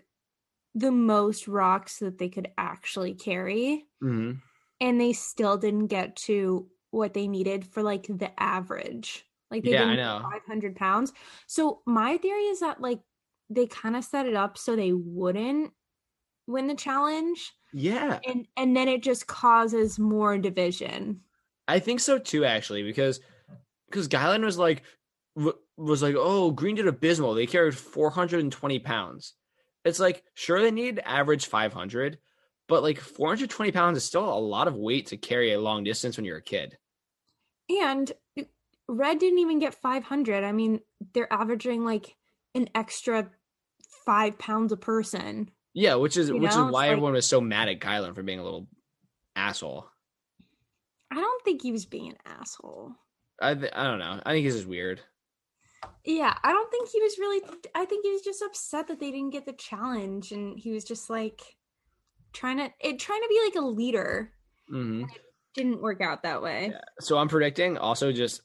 the 0.78 0.92
most 0.92 1.48
rocks 1.48 2.00
that 2.00 2.18
they 2.18 2.30
could 2.30 2.50
actually 2.58 3.14
carry. 3.16 3.86
Mm-hmm. 4.04 4.40
And 4.80 5.02
they 5.02 5.14
still 5.14 5.58
didn't 5.58 5.88
get 5.88 6.16
to 6.28 6.70
what 6.92 7.14
they 7.14 7.28
needed 7.28 7.66
for 7.66 7.82
like 7.84 8.04
the 8.08 8.32
average. 8.42 9.26
Like 9.50 9.64
they 9.64 9.72
Yeah, 9.72 9.86
didn't 9.86 9.98
know. 9.98 10.20
500 10.22 10.76
pounds. 10.76 11.14
So 11.48 11.82
my 11.86 12.18
theory 12.18 12.46
is 12.46 12.60
that 12.60 12.82
like 12.82 13.00
they 13.50 13.66
kind 13.66 13.96
of 13.96 14.04
set 14.04 14.28
it 14.28 14.36
up 14.36 14.58
so 14.58 14.76
they 14.76 14.94
wouldn't 14.94 15.72
win 16.48 16.68
the 16.68 16.76
challenge 16.76 17.54
Yeah, 17.74 18.20
and 18.28 18.48
and 18.58 18.76
then 18.76 18.88
it 18.88 19.04
just 19.04 19.28
causes 19.28 20.00
more 20.00 20.38
division. 20.38 21.22
I 21.68 21.80
think 21.80 22.00
so 22.00 22.18
too. 22.20 22.46
Actually, 22.46 22.84
because 22.84 23.20
because 23.90 24.08
Guylan 24.08 24.44
was 24.44 24.58
like 24.58 24.84
was 25.78 26.02
like, 26.02 26.16
oh, 26.18 26.52
Green 26.52 26.76
did 26.76 26.88
abysmal. 26.88 27.34
They 27.34 27.48
carried 27.48 27.76
420 27.76 28.80
pounds. 28.80 29.34
It's 29.88 30.00
like 30.00 30.24
sure 30.36 30.62
they 30.62 30.72
need 30.72 31.00
average 31.04 31.46
500, 31.48 32.18
but 32.68 32.84
like 32.84 33.00
420 33.00 33.72
pounds 33.72 33.98
is 33.98 34.04
still 34.04 34.28
a 34.28 34.36
lot 34.40 34.68
of 34.68 34.76
weight 34.76 35.08
to 35.08 35.18
carry 35.18 35.54
a 35.54 35.60
long 35.60 35.84
distance 35.84 36.18
when 36.18 36.26
you're 36.26 36.38
a 36.38 36.42
kid. 36.44 36.78
And 37.70 38.12
uh, 38.40 38.44
Red 38.88 39.20
didn't 39.20 39.40
even 39.40 39.60
get 39.60 39.74
500. 39.76 40.44
I 40.44 40.52
mean, 40.52 40.80
they're 41.14 41.32
averaging 41.32 41.84
like 41.86 42.16
an 42.56 42.70
extra 42.76 43.30
five 44.06 44.38
pounds 44.38 44.72
a 44.72 44.78
person. 44.78 45.52
Yeah, 45.74 45.96
which 45.96 46.18
is 46.18 46.30
You 46.30 46.38
which 46.38 46.56
know, 46.56 46.68
is 46.68 46.74
why 46.74 46.86
like- 46.88 46.92
everyone 46.92 47.14
was 47.14 47.26
so 47.26 47.42
mad 47.42 47.70
at 47.70 47.80
Guylan 47.80 48.16
for 48.16 48.24
being 48.24 48.40
a 48.40 48.44
little 48.44 48.68
asshole. 49.36 49.88
I 51.12 51.16
don't 51.16 51.44
think 51.44 51.62
he 51.62 51.72
was 51.72 51.86
being 51.86 52.10
an 52.10 52.18
asshole. 52.26 52.94
I 53.42 53.54
th- 53.54 53.72
I 53.74 53.84
don't 53.86 54.00
know. 54.00 54.20
I 54.26 54.34
think 54.34 54.46
this 54.46 54.56
is 54.56 54.66
weird. 54.66 55.00
Yeah, 56.06 56.34
I 56.44 56.52
don't 56.52 56.72
think 56.72 56.90
he 56.90 57.02
was 57.02 57.18
really. 57.18 57.42
I 57.76 57.86
think 57.86 58.06
he 58.06 58.12
was 58.12 58.22
just 58.22 58.42
upset 58.42 58.88
that 58.88 59.00
they 59.00 59.12
didn't 59.12 59.32
get 59.32 59.46
the 59.46 59.54
challenge, 59.54 60.32
and 60.32 60.58
he 60.58 60.72
was 60.72 60.84
just 60.84 61.10
like 61.10 61.42
trying 62.34 62.58
to 62.58 62.70
it 62.80 63.00
trying 63.00 63.22
to 63.22 63.28
be 63.30 63.42
like 63.46 63.56
a 63.56 63.66
leader. 63.66 64.32
hmm 64.70 65.04
Didn't 65.56 65.82
work 65.82 66.02
out 66.02 66.24
that 66.24 66.42
way. 66.42 66.74
So 67.00 67.18
I'm 67.18 67.30
predicting 67.30 67.78
also 67.78 68.12
just 68.12 68.42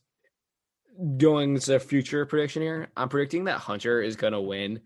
going 1.17 1.59
to 1.59 1.81
future 1.81 2.27
prediction 2.27 2.63
here. 2.63 2.91
I'm 2.97 3.09
predicting 3.09 3.45
that 3.45 3.59
Hunter 3.59 4.03
is 4.03 4.17
gonna 4.17 4.41
win 4.41 4.81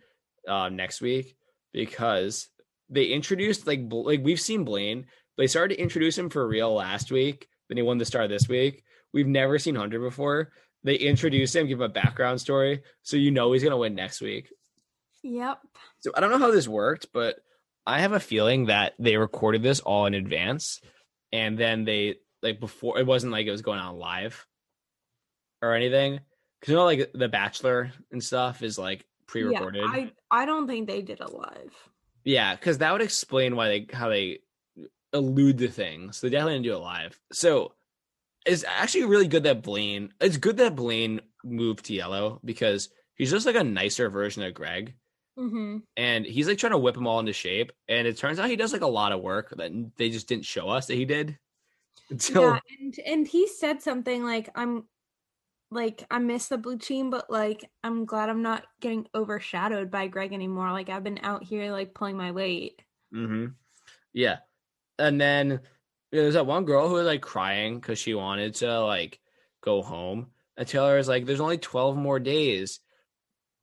uh, 0.48 0.68
next 0.68 1.00
week 1.00 1.36
because 1.72 2.48
they 2.88 3.06
introduced 3.06 3.66
like 3.66 3.80
like 3.90 4.20
we've 4.22 4.40
seen 4.40 4.64
Blaine. 4.64 5.06
They 5.36 5.46
started 5.46 5.74
to 5.74 5.82
introduce 5.82 6.16
him 6.16 6.30
for 6.30 6.46
real 6.46 6.74
last 6.74 7.10
week. 7.10 7.48
Then 7.68 7.76
he 7.76 7.82
won 7.82 7.98
the 7.98 8.04
star 8.04 8.28
this 8.28 8.48
week. 8.48 8.84
We've 9.12 9.26
never 9.26 9.58
seen 9.58 9.74
Hunter 9.74 9.98
before. 10.00 10.52
They 10.86 10.94
introduce 10.94 11.52
him, 11.52 11.66
give 11.66 11.80
him 11.80 11.84
a 11.84 11.88
background 11.88 12.40
story, 12.40 12.82
so 13.02 13.16
you 13.16 13.32
know 13.32 13.50
he's 13.50 13.64
gonna 13.64 13.76
win 13.76 13.96
next 13.96 14.20
week. 14.20 14.52
Yep. 15.24 15.58
So 15.98 16.12
I 16.16 16.20
don't 16.20 16.30
know 16.30 16.38
how 16.38 16.52
this 16.52 16.68
worked, 16.68 17.08
but 17.12 17.40
I 17.84 17.98
have 17.98 18.12
a 18.12 18.20
feeling 18.20 18.66
that 18.66 18.94
they 18.96 19.16
recorded 19.16 19.64
this 19.64 19.80
all 19.80 20.06
in 20.06 20.14
advance, 20.14 20.80
and 21.32 21.58
then 21.58 21.84
they 21.84 22.18
like 22.40 22.60
before 22.60 23.00
it 23.00 23.06
wasn't 23.06 23.32
like 23.32 23.48
it 23.48 23.50
was 23.50 23.62
going 23.62 23.80
on 23.80 23.98
live 23.98 24.46
or 25.60 25.74
anything. 25.74 26.20
Because 26.60 26.70
you 26.70 26.76
know, 26.76 26.84
like 26.84 27.10
The 27.14 27.28
Bachelor 27.28 27.90
and 28.12 28.22
stuff 28.22 28.62
is 28.62 28.78
like 28.78 29.04
pre-recorded. 29.26 29.82
Yeah, 29.82 29.90
I 29.90 30.12
I 30.30 30.46
don't 30.46 30.68
think 30.68 30.86
they 30.86 31.02
did 31.02 31.20
it 31.20 31.32
live. 31.32 31.74
Yeah, 32.22 32.54
because 32.54 32.78
that 32.78 32.92
would 32.92 33.02
explain 33.02 33.56
why 33.56 33.66
they 33.66 33.86
how 33.92 34.08
they 34.08 34.38
uh, 34.78 34.84
allude 35.12 35.58
to 35.58 35.68
things. 35.68 36.20
They 36.20 36.28
definitely 36.28 36.54
didn't 36.54 36.66
do 36.66 36.74
it 36.74 36.78
live. 36.78 37.18
So 37.32 37.72
it's 38.46 38.64
actually 38.64 39.04
really 39.04 39.28
good 39.28 39.42
that 39.42 39.62
Blaine. 39.62 40.12
It's 40.20 40.36
good 40.36 40.56
that 40.58 40.76
Blaine 40.76 41.20
moved 41.44 41.86
to 41.86 41.94
yellow 41.94 42.40
because 42.44 42.88
he's 43.14 43.30
just 43.30 43.46
like 43.46 43.56
a 43.56 43.64
nicer 43.64 44.08
version 44.08 44.42
of 44.42 44.54
Greg 44.54 44.94
Mm-hmm. 45.38 45.78
and 45.98 46.24
he's 46.24 46.48
like 46.48 46.56
trying 46.56 46.72
to 46.72 46.78
whip 46.78 46.94
them 46.94 47.06
all 47.06 47.20
into 47.20 47.34
shape. 47.34 47.70
And 47.88 48.06
it 48.06 48.16
turns 48.16 48.38
out 48.38 48.48
he 48.48 48.56
does 48.56 48.72
like 48.72 48.80
a 48.80 48.86
lot 48.86 49.12
of 49.12 49.20
work 49.20 49.52
that 49.58 49.70
they 49.98 50.08
just 50.08 50.28
didn't 50.28 50.46
show 50.46 50.70
us 50.70 50.86
that 50.86 50.94
he 50.94 51.04
did 51.04 51.36
until 52.10 52.42
yeah, 52.42 52.58
and 52.80 52.94
and 53.04 53.28
he 53.28 53.46
said 53.46 53.82
something 53.82 54.24
like, 54.24 54.48
"I'm 54.54 54.84
like 55.70 56.06
I 56.10 56.20
miss 56.20 56.46
the 56.46 56.56
blue 56.56 56.78
team, 56.78 57.10
but 57.10 57.28
like 57.28 57.68
I'm 57.84 58.06
glad 58.06 58.30
I'm 58.30 58.42
not 58.42 58.64
getting 58.80 59.06
overshadowed 59.14 59.90
by 59.90 60.06
Greg 60.06 60.32
anymore. 60.32 60.72
Like 60.72 60.88
I've 60.88 61.04
been 61.04 61.20
out 61.22 61.44
here 61.44 61.70
like 61.70 61.92
pulling 61.92 62.16
my 62.16 62.32
weight." 62.32 62.80
Mm-hmm. 63.14 63.46
yeah. 64.14 64.38
And 64.98 65.20
then 65.20 65.60
there's 66.12 66.34
that 66.34 66.46
one 66.46 66.64
girl 66.64 66.88
who 66.88 66.94
was 66.94 67.06
like 67.06 67.20
crying 67.22 67.78
because 67.80 67.98
she 67.98 68.14
wanted 68.14 68.54
to 68.56 68.80
like 68.84 69.20
go 69.62 69.82
home. 69.82 70.28
And 70.56 70.66
Taylor 70.66 70.98
is 70.98 71.08
like, 71.08 71.26
"There's 71.26 71.40
only 71.40 71.58
twelve 71.58 71.96
more 71.96 72.18
days." 72.18 72.80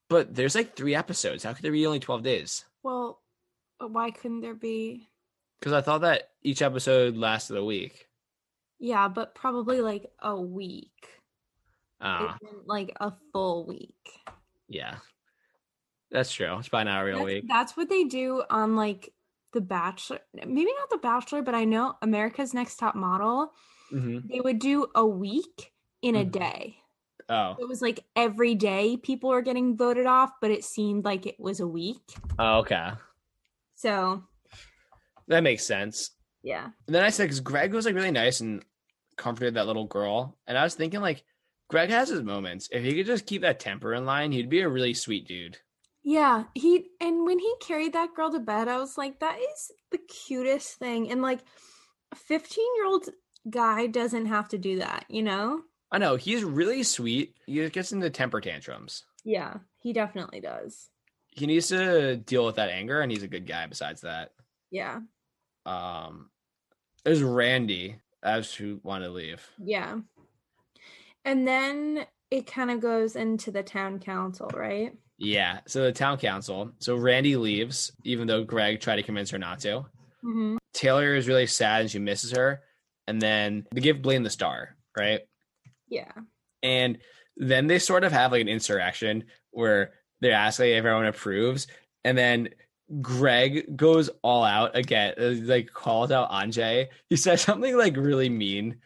But 0.10 0.36
there's 0.36 0.54
like 0.54 0.76
three 0.76 0.94
episodes. 0.96 1.44
How 1.44 1.54
could 1.54 1.64
there 1.64 1.72
be 1.72 1.88
only 1.88 2.00
12 2.00 2.22
days? 2.22 2.66
Well, 2.84 3.20
uh, 3.82 3.88
why 3.88 4.12
couldn't 4.12 4.42
there 4.42 4.54
be? 4.54 5.10
Because 5.60 5.74
I 5.74 5.82
thought 5.82 6.02
that 6.02 6.30
each 6.44 6.62
episode 6.62 7.16
lasted 7.18 7.58
a 7.58 7.64
week. 7.66 8.08
Yeah, 8.80 9.08
but 9.08 9.34
probably 9.34 9.82
like 9.82 10.06
a 10.20 10.40
week. 10.40 11.08
Ah, 12.00 12.38
like 12.66 12.96
a 13.00 13.14
full 13.32 13.66
week. 13.66 13.96
yeah. 14.68 14.96
That's 16.12 16.32
true. 16.32 16.58
It's 16.60 16.68
probably 16.68 16.92
not 16.92 17.02
a 17.02 17.06
real 17.06 17.18
That's, 17.20 17.26
week. 17.26 17.46
that's 17.48 17.78
what 17.78 17.90
they 17.90 18.04
do 18.04 18.44
on 18.52 18.76
like 18.76 19.12
The 19.54 19.62
Bachelor. 19.62 20.20
Maybe 20.34 20.72
not 20.80 20.90
The 20.90 20.98
Bachelor, 20.98 21.42
but 21.42 21.56
I 21.56 21.64
know 21.66 21.96
America's 22.02 22.54
Next 22.54 22.78
Top 22.78 22.96
Model. 22.96 23.54
hmm 23.90 24.20
They 24.26 24.40
would 24.40 24.60
do 24.60 24.88
a 24.96 25.06
week 25.06 25.72
in 26.02 26.16
a 26.16 26.26
Mhm. 26.26 26.32
day. 26.32 26.78
Oh. 27.30 27.56
It 27.60 27.68
was 27.68 27.82
like 27.82 28.02
every 28.16 28.56
day 28.56 28.98
people 28.98 29.30
were 29.30 29.42
getting 29.42 29.78
voted 29.78 30.06
off, 30.06 30.32
but 30.42 30.52
it 30.52 30.64
seemed 30.66 31.06
like 31.06 31.26
it 31.26 31.40
was 31.40 31.60
a 31.60 31.68
week. 31.68 32.02
oh, 32.40 32.60
okay. 32.60 32.90
So 33.76 34.24
That 35.28 35.44
makes 35.44 35.64
sense. 35.64 36.12
yeah, 36.42 36.66
And 36.88 36.96
then 36.96 37.04
I 37.04 37.10
said, 37.10 37.24
because 37.26 37.40
Greg 37.40 37.74
was 37.74 37.86
like 37.86 37.96
really 37.96 38.12
nice 38.12 38.42
and 38.42 38.64
comforted 39.16 39.54
that 39.54 39.68
little 39.68 39.86
girl. 39.86 40.38
And 40.48 40.58
I 40.58 40.64
was 40.64 40.76
thinking, 40.76 41.00
like, 41.00 41.24
Greg 41.70 41.90
has 41.90 42.10
his 42.10 42.22
moments. 42.24 42.68
If 42.72 42.84
he 42.84 42.94
could 42.96 43.06
just 43.06 43.26
keep 43.26 43.42
that 43.44 43.60
temper 43.60 43.94
in 43.94 44.06
line, 44.06 44.32
he'd 44.34 44.50
be 44.50 44.60
a 44.62 44.68
really 44.70 44.94
sweet 44.94 45.26
dude. 45.28 45.58
Yeah. 46.04 46.46
He 46.54 46.88
and 47.02 47.26
when 47.26 47.40
he 47.40 47.54
carried 47.62 47.94
that 47.94 48.14
girl 48.16 48.32
to 48.32 48.40
bed, 48.40 48.68
I 48.68 48.78
was 48.78 48.98
like, 48.98 49.20
that 49.20 49.38
is 49.40 49.72
the 49.92 49.98
cutest 50.00 50.78
thing. 50.78 51.12
And 51.12 51.22
like, 51.22 51.40
a 52.12 52.16
fifteen 52.16 52.68
year 52.76 52.86
old 52.86 53.10
guy 53.50 53.88
doesn't 53.88 54.28
have 54.28 54.50
to 54.50 54.58
do 54.58 54.80
that, 54.80 55.06
you 55.10 55.24
know? 55.24 55.62
I 55.92 55.98
know 56.00 56.16
he's 56.16 56.44
really 56.44 56.84
sweet. 56.84 57.36
He 57.46 57.68
gets 57.70 57.92
into 57.92 58.10
temper 58.10 58.42
tantrums. 58.42 59.04
Yeah, 59.24 59.56
he 59.80 59.94
definitely 59.94 60.40
does. 60.40 60.90
He 61.30 61.46
needs 61.46 61.68
to 61.70 62.18
deal 62.18 62.46
with 62.46 62.56
that 62.56 62.70
anger, 62.70 63.02
and 63.02 63.12
he's 63.12 63.24
a 63.24 63.28
good 63.28 63.48
guy. 63.48 63.66
Besides 63.68 64.02
that, 64.02 64.32
Yeah. 64.72 65.00
um, 65.66 66.30
There's 67.04 67.22
Randy 67.24 67.98
as 68.22 68.54
who 68.54 68.80
wanted 68.84 69.06
to 69.06 69.12
leave. 69.12 69.48
Yeah. 69.60 70.00
And 71.26 71.48
then 71.48 72.06
it 72.32 72.48
kind 72.48 72.72
of 72.72 72.80
goes 72.80 73.16
into 73.16 73.52
the 73.52 73.64
town 73.64 74.00
council, 74.00 74.50
right? 74.54 74.94
Yeah. 75.24 75.60
So 75.68 75.84
the 75.84 75.92
town 75.92 76.18
council. 76.18 76.72
So 76.80 76.96
Randy 76.96 77.36
leaves, 77.36 77.92
even 78.04 78.28
though 78.28 78.44
Greg 78.44 78.80
tried 78.80 78.98
to 78.98 79.04
convince 79.04 79.30
her 79.32 79.38
not 79.38 79.60
to. 79.62 79.86
Mm-hmm. 80.24 80.58
Taylor 80.74 81.16
is 81.16 81.28
really 81.28 81.48
sad 81.48 81.82
and 81.82 81.92
she 81.92 82.00
misses 82.00 82.32
her. 82.32 82.62
And 83.08 83.22
then 83.22 83.68
they 83.72 83.82
give 83.82 84.02
Blaine 84.02 84.24
the 84.24 84.30
star, 84.30 84.76
right? 84.98 85.22
Yeah. 85.88 86.12
And 86.62 87.00
then 87.36 87.68
they 87.68 87.80
sort 87.80 88.04
of 88.04 88.12
have 88.12 88.32
like 88.32 88.42
an 88.42 88.48
insurrection 88.48 89.26
where 89.52 89.94
they're 90.22 90.34
asking 90.34 90.70
if 90.70 90.78
everyone 90.78 91.06
approves. 91.06 91.68
And 92.04 92.18
then 92.18 92.50
Greg 93.02 93.76
goes 93.76 94.10
all 94.22 94.44
out 94.44 94.76
again, 94.76 95.14
uh, 95.18 95.34
like 95.44 95.72
calls 95.74 96.12
out 96.12 96.32
Anjay. 96.32 96.88
He 97.10 97.18
says 97.18 97.42
something 97.42 97.78
like 97.78 97.98
really 97.98 98.30
mean. 98.30 98.78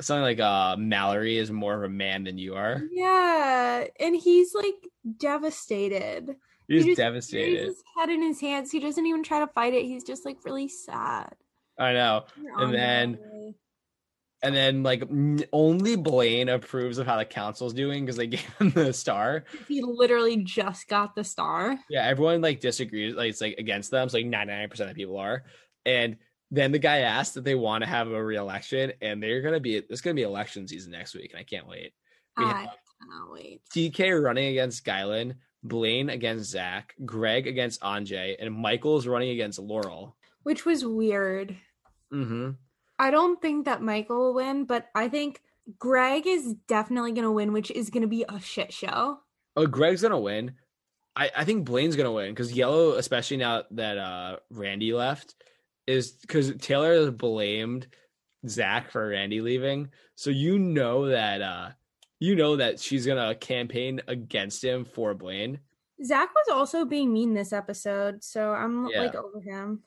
Something 0.00 0.22
like 0.22 0.40
uh 0.40 0.76
Mallory 0.76 1.38
is 1.38 1.52
more 1.52 1.74
of 1.74 1.84
a 1.84 1.88
man 1.88 2.24
than 2.24 2.36
you 2.36 2.56
are. 2.56 2.82
Yeah. 2.90 3.84
And 4.00 4.16
he's 4.16 4.54
like 4.54 4.88
devastated. 5.18 6.36
He's 6.68 6.82
he 6.84 6.90
just 6.90 6.98
devastated. 6.98 7.64
his 7.66 7.82
head 7.96 8.08
in 8.08 8.22
his 8.22 8.40
hands. 8.40 8.70
He 8.70 8.80
doesn't 8.80 9.04
even 9.06 9.22
try 9.22 9.40
to 9.40 9.46
fight 9.48 9.74
it. 9.74 9.84
He's 9.84 10.04
just 10.04 10.24
like 10.24 10.38
really 10.44 10.68
sad. 10.68 11.34
I 11.78 11.92
know. 11.92 12.24
And 12.58 12.72
then- 12.74 13.18
And 14.42 14.54
then 14.54 14.82
like 14.82 15.02
only 15.52 15.96
Blaine 15.96 16.50
approves 16.50 16.98
of 16.98 17.06
how 17.06 17.16
the 17.16 17.24
council's 17.24 17.72
doing 17.72 18.04
because 18.04 18.16
they 18.16 18.26
gave 18.36 18.44
him 18.58 18.70
the 18.70 18.92
star. 18.92 19.44
he 19.68 19.80
literally 19.82 20.36
just 20.44 20.86
got 20.88 21.14
the 21.14 21.24
star. 21.24 21.78
Yeah, 21.88 22.04
everyone 22.06 22.42
like 22.42 22.60
disagrees, 22.60 23.14
like 23.14 23.30
it's 23.30 23.40
like 23.40 23.56
against 23.58 23.90
them. 23.90 24.08
So 24.08 24.18
like 24.18 24.26
99% 24.26 24.90
of 24.90 24.94
people 24.96 25.16
are. 25.16 25.44
And 25.86 26.16
then 26.50 26.72
the 26.72 26.78
guy 26.78 26.98
asked 26.98 27.34
that 27.34 27.44
they 27.44 27.54
want 27.54 27.84
to 27.84 27.88
have 27.90 28.08
a 28.08 28.22
re-election, 28.24 28.92
and 29.00 29.22
they're 29.22 29.40
gonna 29.40 29.60
be 29.60 29.76
it's 29.76 30.02
gonna 30.02 30.14
be 30.14 30.22
election 30.22 30.68
season 30.68 30.92
next 30.92 31.14
week, 31.14 31.30
and 31.32 31.40
I 31.40 31.44
can't 31.44 31.66
wait. 31.66 31.92
We 32.36 32.44
I 32.44 32.48
have 32.48 32.68
cannot 33.00 33.32
wait. 33.32 33.62
DK 33.74 34.22
running 34.22 34.48
against 34.48 34.84
Guylan, 34.84 35.36
Blaine 35.62 36.10
against 36.10 36.50
Zach, 36.50 36.94
Greg 37.04 37.46
against 37.46 37.80
Anjay, 37.80 38.36
and 38.38 38.54
Michael's 38.54 39.06
running 39.06 39.30
against 39.30 39.58
Laurel. 39.58 40.16
Which 40.42 40.64
was 40.64 40.84
weird. 40.84 41.56
Mm-hmm. 42.12 42.50
I 42.98 43.10
don't 43.10 43.40
think 43.40 43.64
that 43.64 43.82
Michael 43.82 44.18
will 44.18 44.34
win, 44.34 44.64
but 44.64 44.86
I 44.94 45.08
think 45.08 45.40
Greg 45.78 46.26
is 46.26 46.54
definitely 46.68 47.12
going 47.12 47.24
to 47.24 47.32
win, 47.32 47.52
which 47.52 47.70
is 47.70 47.90
going 47.90 48.02
to 48.02 48.08
be 48.08 48.24
a 48.28 48.40
shit 48.40 48.72
show. 48.72 49.18
Oh, 49.56 49.66
Greg's 49.66 50.02
gonna 50.02 50.18
win. 50.18 50.54
I, 51.16 51.30
I 51.36 51.44
think 51.44 51.64
Blaine's 51.64 51.96
gonna 51.96 52.12
win 52.12 52.30
because 52.30 52.52
Yellow, 52.52 52.92
especially 52.92 53.36
now 53.36 53.62
that 53.72 53.98
uh 53.98 54.36
Randy 54.50 54.92
left, 54.92 55.34
is 55.86 56.12
because 56.12 56.52
Taylor 56.56 57.10
blamed 57.10 57.86
Zach 58.48 58.90
for 58.90 59.08
Randy 59.08 59.40
leaving. 59.40 59.90
So 60.16 60.30
you 60.30 60.58
know 60.58 61.08
that 61.08 61.40
uh 61.40 61.70
you 62.24 62.34
know 62.34 62.56
that 62.56 62.80
she's 62.80 63.06
gonna 63.06 63.34
campaign 63.34 64.00
against 64.08 64.64
him 64.64 64.84
for 64.84 65.12
Blaine. 65.14 65.60
Zach 66.02 66.34
was 66.34 66.48
also 66.50 66.84
being 66.84 67.12
mean 67.12 67.34
this 67.34 67.52
episode, 67.52 68.24
so 68.24 68.50
I'm 68.52 68.88
Yeah. 68.88 69.02
like 69.02 69.14
over 69.14 69.40
him. 69.40 69.82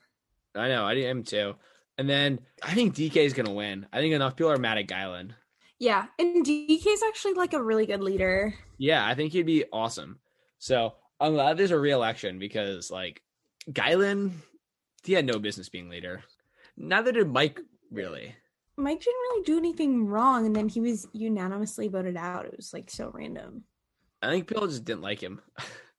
I 0.55 0.67
know, 0.69 0.85
I 0.85 0.93
am 0.93 1.23
too. 1.23 1.55
And 1.97 2.07
then 2.07 2.39
I 2.61 2.73
think 2.75 2.93
DK 2.95 3.25
is 3.25 3.33
gonna 3.33 3.53
win. 3.53 3.87
I 3.91 3.99
think 3.99 4.13
enough 4.13 4.35
people 4.35 4.51
are 4.51 4.57
mad 4.57 4.77
at 4.77 4.87
Guylan. 4.87 5.31
Yeah, 5.79 6.05
and 6.19 6.45
DK 6.45 6.85
is 6.87 7.03
actually 7.03 7.33
like 7.33 7.53
a 7.53 7.61
really 7.61 7.85
good 7.85 8.01
leader. 8.01 8.53
Yeah, 8.77 9.05
I 9.05 9.15
think 9.15 9.31
he'd 9.33 9.45
be 9.45 9.65
awesome. 9.73 10.19
So 10.59 10.93
I'm 11.19 11.33
glad 11.33 11.57
there's 11.57 11.71
a 11.71 11.79
re-election 11.79 12.39
because 12.39 12.91
like 12.91 13.21
Guylan, 13.71 14.31
he 15.03 15.13
had 15.13 15.25
no 15.25 15.39
business 15.39 15.69
being 15.69 15.89
leader. 15.89 16.23
Neither 16.77 17.11
did 17.11 17.27
Mike 17.31 17.59
really. 17.91 18.35
Mike 18.77 18.99
didn't 18.99 19.15
really 19.15 19.43
do 19.43 19.57
anything 19.57 20.05
wrong, 20.05 20.45
and 20.45 20.55
then 20.55 20.69
he 20.69 20.79
was 20.79 21.07
unanimously 21.11 21.87
voted 21.87 22.15
out. 22.15 22.45
It 22.45 22.55
was 22.55 22.73
like 22.73 22.89
so 22.91 23.11
random. 23.13 23.63
I 24.21 24.29
think 24.29 24.47
people 24.47 24.67
just 24.67 24.85
didn't 24.85 25.01
like 25.01 25.21
him. 25.21 25.41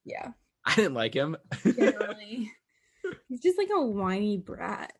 Yeah, 0.04 0.28
I 0.64 0.74
didn't 0.76 0.94
like 0.94 1.14
him. 1.14 1.36
He's 3.28 3.40
just 3.42 3.58
like 3.58 3.70
a 3.74 3.82
whiny 3.82 4.38
brat. 4.38 4.92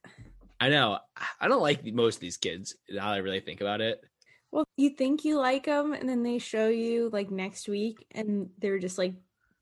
I 0.61 0.71
know. 0.71 0.99
I 1.41 1.47
don't 1.47 1.63
like 1.63 1.85
most 1.87 2.17
of 2.17 2.21
these 2.21 2.37
kids. 2.37 2.75
Now 2.91 3.09
that 3.09 3.15
I 3.15 3.19
really 3.19 3.41
think 3.41 3.61
about 3.61 3.81
it. 3.81 4.03
Well, 4.51 4.65
you 4.77 4.91
think 4.91 5.25
you 5.25 5.39
like 5.39 5.67
them, 5.67 5.93
and 5.93 6.09
then 6.09 6.23
they 6.23 6.39
show 6.39 6.69
you 6.69 7.11
like 7.13 7.31
next 7.31 7.69
week, 7.69 8.07
and 8.11 8.51
they're 8.59 8.79
just 8.79 8.99
like 8.99 9.15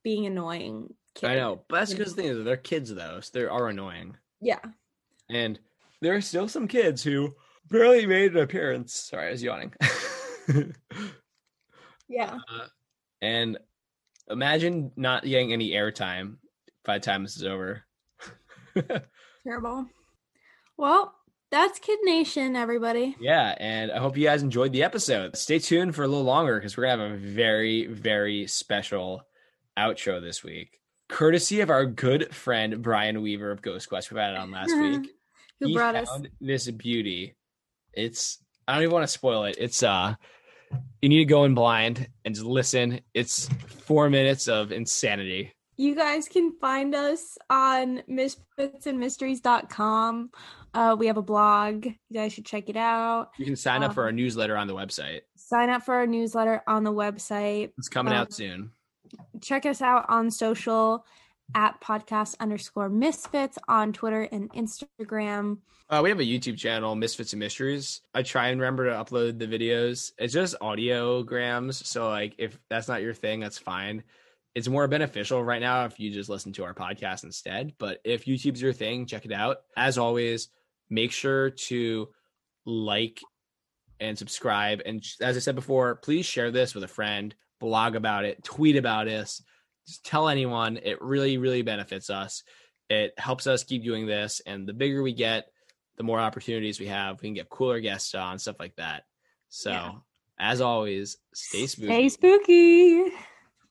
being 0.02 0.26
annoying. 0.26 0.94
Kids. 1.14 1.30
I 1.30 1.34
know, 1.34 1.62
but 1.68 1.80
that's 1.80 1.92
because 1.92 2.14
the 2.14 2.22
thing 2.22 2.30
is, 2.30 2.44
they're 2.44 2.56
kids 2.56 2.94
though, 2.94 3.20
so 3.20 3.30
they 3.32 3.44
are 3.44 3.68
annoying. 3.68 4.16
Yeah. 4.40 4.60
And 5.28 5.58
there 6.00 6.14
are 6.14 6.20
still 6.20 6.48
some 6.48 6.68
kids 6.68 7.02
who 7.02 7.34
barely 7.68 8.06
made 8.06 8.32
an 8.32 8.38
appearance. 8.38 8.94
Sorry, 8.94 9.28
I 9.28 9.30
was 9.30 9.42
yawning. 9.42 9.72
Yeah. 12.08 12.38
Uh, 12.48 12.66
and 13.20 13.58
imagine 14.28 14.92
not 14.96 15.24
getting 15.24 15.52
any 15.52 15.70
airtime 15.70 16.36
by 16.84 16.98
the 16.98 17.04
time 17.04 17.22
this 17.22 17.36
is 17.36 17.44
over. 17.44 17.82
Terrible. 19.44 19.86
Well, 20.76 21.14
that's 21.50 21.78
Kid 21.78 21.98
Nation, 22.04 22.56
everybody. 22.56 23.16
Yeah, 23.20 23.54
and 23.58 23.90
I 23.90 23.98
hope 23.98 24.16
you 24.16 24.24
guys 24.24 24.42
enjoyed 24.42 24.72
the 24.72 24.82
episode. 24.82 25.36
Stay 25.36 25.58
tuned 25.58 25.94
for 25.94 26.04
a 26.04 26.08
little 26.08 26.24
longer 26.24 26.56
because 26.58 26.76
we're 26.76 26.84
gonna 26.86 27.08
have 27.08 27.12
a 27.12 27.16
very, 27.16 27.86
very 27.86 28.46
special 28.46 29.22
outro 29.78 30.20
this 30.20 30.44
week, 30.44 30.80
courtesy 31.08 31.60
of 31.60 31.70
our 31.70 31.86
good 31.86 32.34
friend 32.34 32.82
Brian 32.82 33.22
Weaver 33.22 33.50
of 33.50 33.62
Ghost 33.62 33.88
Quest. 33.88 34.12
We 34.12 34.18
had 34.18 34.34
it 34.34 34.38
on 34.38 34.50
last 34.50 34.76
week. 34.80 35.10
Who 35.60 35.68
he 35.68 35.74
brought 35.74 35.96
us? 35.96 36.10
this 36.40 36.70
beauty. 36.70 37.36
It's 37.96 38.38
I 38.68 38.74
don't 38.74 38.82
even 38.82 38.92
want 38.94 39.04
to 39.04 39.12
spoil 39.12 39.44
it. 39.44 39.56
It's 39.58 39.82
uh 39.82 40.14
you 41.00 41.08
need 41.08 41.18
to 41.18 41.24
go 41.24 41.44
in 41.44 41.54
blind 41.54 42.08
and 42.24 42.34
just 42.34 42.46
listen. 42.46 43.00
It's 43.14 43.48
four 43.68 44.10
minutes 44.10 44.48
of 44.48 44.72
insanity. 44.72 45.52
You 45.78 45.94
guys 45.94 46.26
can 46.26 46.52
find 46.58 46.94
us 46.94 47.36
on 47.50 48.02
misfitsandmysteries.com. 48.10 50.30
Uh, 50.74 50.96
we 50.98 51.06
have 51.06 51.18
a 51.18 51.22
blog. 51.22 51.86
You 51.86 51.94
guys 52.14 52.32
should 52.32 52.46
check 52.46 52.68
it 52.68 52.76
out. 52.76 53.28
You 53.38 53.44
can 53.44 53.56
sign 53.56 53.82
up 53.82 53.94
for 53.94 54.02
Um, 54.02 54.06
our 54.06 54.12
newsletter 54.12 54.56
on 54.56 54.66
the 54.66 54.74
website. 54.74 55.20
Sign 55.36 55.70
up 55.70 55.82
for 55.82 55.94
our 55.94 56.06
newsletter 56.06 56.62
on 56.66 56.84
the 56.84 56.92
website. 56.92 57.72
It's 57.78 57.88
coming 57.88 58.12
um, 58.12 58.20
out 58.20 58.32
soon. 58.32 58.70
Check 59.40 59.66
us 59.66 59.82
out 59.82 60.06
on 60.08 60.30
social 60.30 61.04
at 61.54 61.80
podcast 61.80 62.34
underscore 62.40 62.88
misfits 62.88 63.58
on 63.68 63.92
Twitter 63.92 64.22
and 64.22 64.52
Instagram. 64.52 65.58
Uh, 65.88 66.00
we 66.02 66.08
have 66.08 66.18
a 66.18 66.24
YouTube 66.24 66.58
channel, 66.58 66.96
Misfits 66.96 67.32
and 67.32 67.40
Mysteries. 67.40 68.00
I 68.12 68.22
try 68.22 68.48
and 68.48 68.60
remember 68.60 68.86
to 68.86 68.96
upload 68.96 69.38
the 69.38 69.46
videos. 69.46 70.12
It's 70.18 70.32
just 70.32 70.58
audiograms, 70.60 71.74
so 71.84 72.08
like 72.08 72.34
if 72.38 72.58
that's 72.68 72.88
not 72.88 73.02
your 73.02 73.14
thing, 73.14 73.40
that's 73.40 73.58
fine. 73.58 74.02
It's 74.54 74.68
more 74.68 74.88
beneficial 74.88 75.44
right 75.44 75.60
now 75.60 75.84
if 75.84 76.00
you 76.00 76.10
just 76.10 76.30
listen 76.30 76.52
to 76.54 76.64
our 76.64 76.74
podcast 76.74 77.24
instead. 77.24 77.74
But 77.78 78.00
if 78.04 78.24
YouTube's 78.24 78.62
your 78.62 78.72
thing, 78.72 79.06
check 79.06 79.26
it 79.26 79.32
out. 79.32 79.58
As 79.76 79.98
always, 79.98 80.48
make 80.88 81.12
sure 81.12 81.50
to 81.50 82.08
like 82.64 83.20
and 84.00 84.18
subscribe. 84.18 84.82
And 84.84 85.04
as 85.20 85.36
I 85.36 85.40
said 85.40 85.54
before, 85.54 85.96
please 85.96 86.26
share 86.26 86.50
this 86.50 86.74
with 86.74 86.84
a 86.84 86.88
friend, 86.88 87.34
blog 87.60 87.96
about 87.96 88.24
it, 88.24 88.42
tweet 88.44 88.76
about 88.76 89.08
us, 89.08 89.42
just 89.86 90.04
tell 90.04 90.28
anyone. 90.28 90.78
It 90.82 91.00
really, 91.00 91.38
really 91.38 91.62
benefits 91.62 92.10
us. 92.10 92.42
It 92.88 93.14
helps 93.18 93.46
us 93.46 93.64
keep 93.64 93.82
doing 93.84 94.06
this. 94.06 94.40
And 94.46 94.66
the 94.66 94.72
bigger 94.72 95.02
we 95.02 95.12
get, 95.12 95.46
the 95.96 96.02
more 96.04 96.20
opportunities 96.20 96.78
we 96.78 96.86
have. 96.86 97.20
We 97.20 97.28
can 97.28 97.34
get 97.34 97.48
cooler 97.48 97.80
guests 97.80 98.14
on, 98.14 98.38
stuff 98.38 98.56
like 98.60 98.76
that. 98.76 99.04
So, 99.48 99.70
Yeah. 99.70 99.92
as 100.38 100.60
always, 100.60 101.16
stay 101.34 101.66
spooky. 101.66 101.86
Stay 101.86 102.08
spooky. 102.10 103.04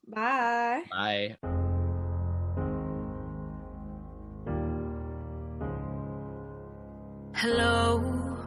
Bye. 0.08 0.84
Bye. 0.92 1.36
Hello, 7.34 8.38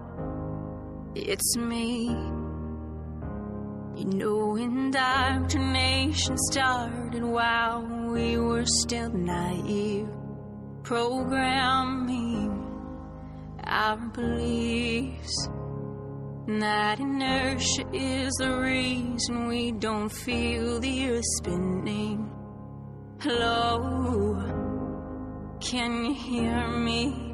it's 1.15 1.57
me. 1.57 2.09
You 3.99 4.05
know, 4.05 4.55
indoctrination 4.55 6.39
started 6.53 7.25
while 7.25 7.85
we 8.13 8.39
were 8.39 8.65
still 8.65 9.11
naive. 9.11 10.09
Programming 10.85 12.49
our 13.65 13.97
beliefs. 13.97 15.49
And 16.47 16.63
that 16.63 17.01
inertia 17.01 17.83
is 17.93 18.33
the 18.35 18.61
reason 18.61 19.49
we 19.49 19.73
don't 19.73 20.11
feel 20.11 20.79
the 20.79 21.11
earth 21.11 21.25
spinning. 21.39 22.31
Hello, 23.19 24.37
can 25.61 26.05
you 26.05 26.15
hear 26.15 26.69
me? 26.69 27.28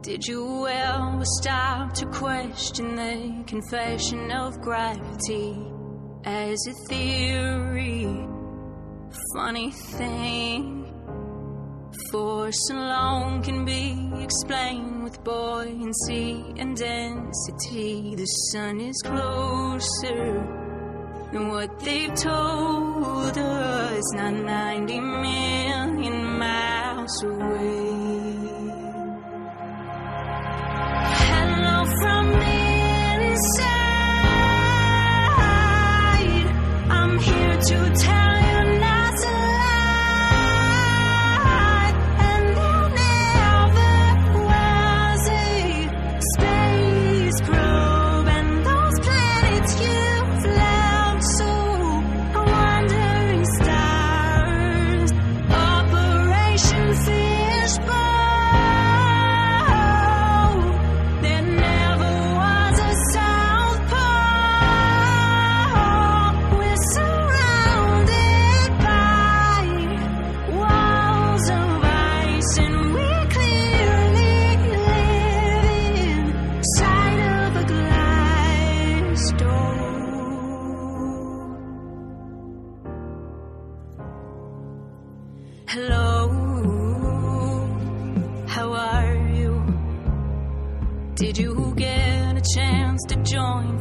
Did 0.00 0.24
you 0.28 0.66
ever 0.68 1.24
stop 1.24 1.92
to 1.94 2.06
question 2.06 2.94
the 2.94 3.44
confession 3.48 4.30
of 4.30 4.60
gravity 4.60 5.58
as 6.24 6.56
a 6.68 6.72
theory? 6.88 8.06
Funny 9.34 9.72
thing, 9.72 10.86
force 12.12 12.70
alone 12.70 13.42
can 13.42 13.64
be 13.64 14.12
explained 14.22 15.02
with 15.02 15.22
buoyancy 15.24 16.44
and 16.56 16.76
density. 16.76 18.14
The 18.14 18.26
sun 18.52 18.80
is 18.80 19.02
closer 19.04 20.46
than 21.32 21.48
what 21.48 21.76
they've 21.80 22.14
told 22.14 23.36
us, 23.36 24.14
not 24.14 24.32
90 24.32 25.00
million 25.00 26.38
miles 26.38 27.22
away. 27.24 28.07
To 37.68 37.90
tell 37.90 38.27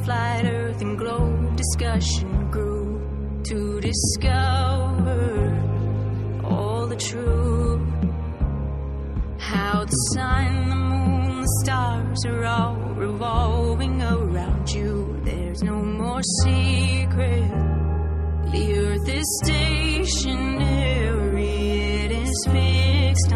flight, 0.08 0.46
earth, 0.46 0.82
and 0.82 0.98
globe 0.98 1.56
discussion 1.58 2.50
grew 2.50 3.42
to 3.44 3.82
discover 3.82 5.22
all 6.46 6.88
the 6.88 6.96
truth. 6.96 7.82
How 9.38 9.84
the 9.84 10.00
sun, 10.14 10.70
the 10.70 10.76
moon, 10.76 11.42
the 11.42 11.48
stars 11.62 12.26
are 12.26 12.46
all 12.46 12.76
revolving 13.06 14.02
around 14.02 14.70
you. 14.72 15.20
There's 15.26 15.62
no 15.62 15.76
more 15.76 16.22
secret. 16.42 17.52
The 18.54 18.66
earth 18.80 19.10
is 19.10 19.28
stationary, 19.44 20.86
it 22.06 22.12
is 22.12 22.48
fixed 22.50 23.34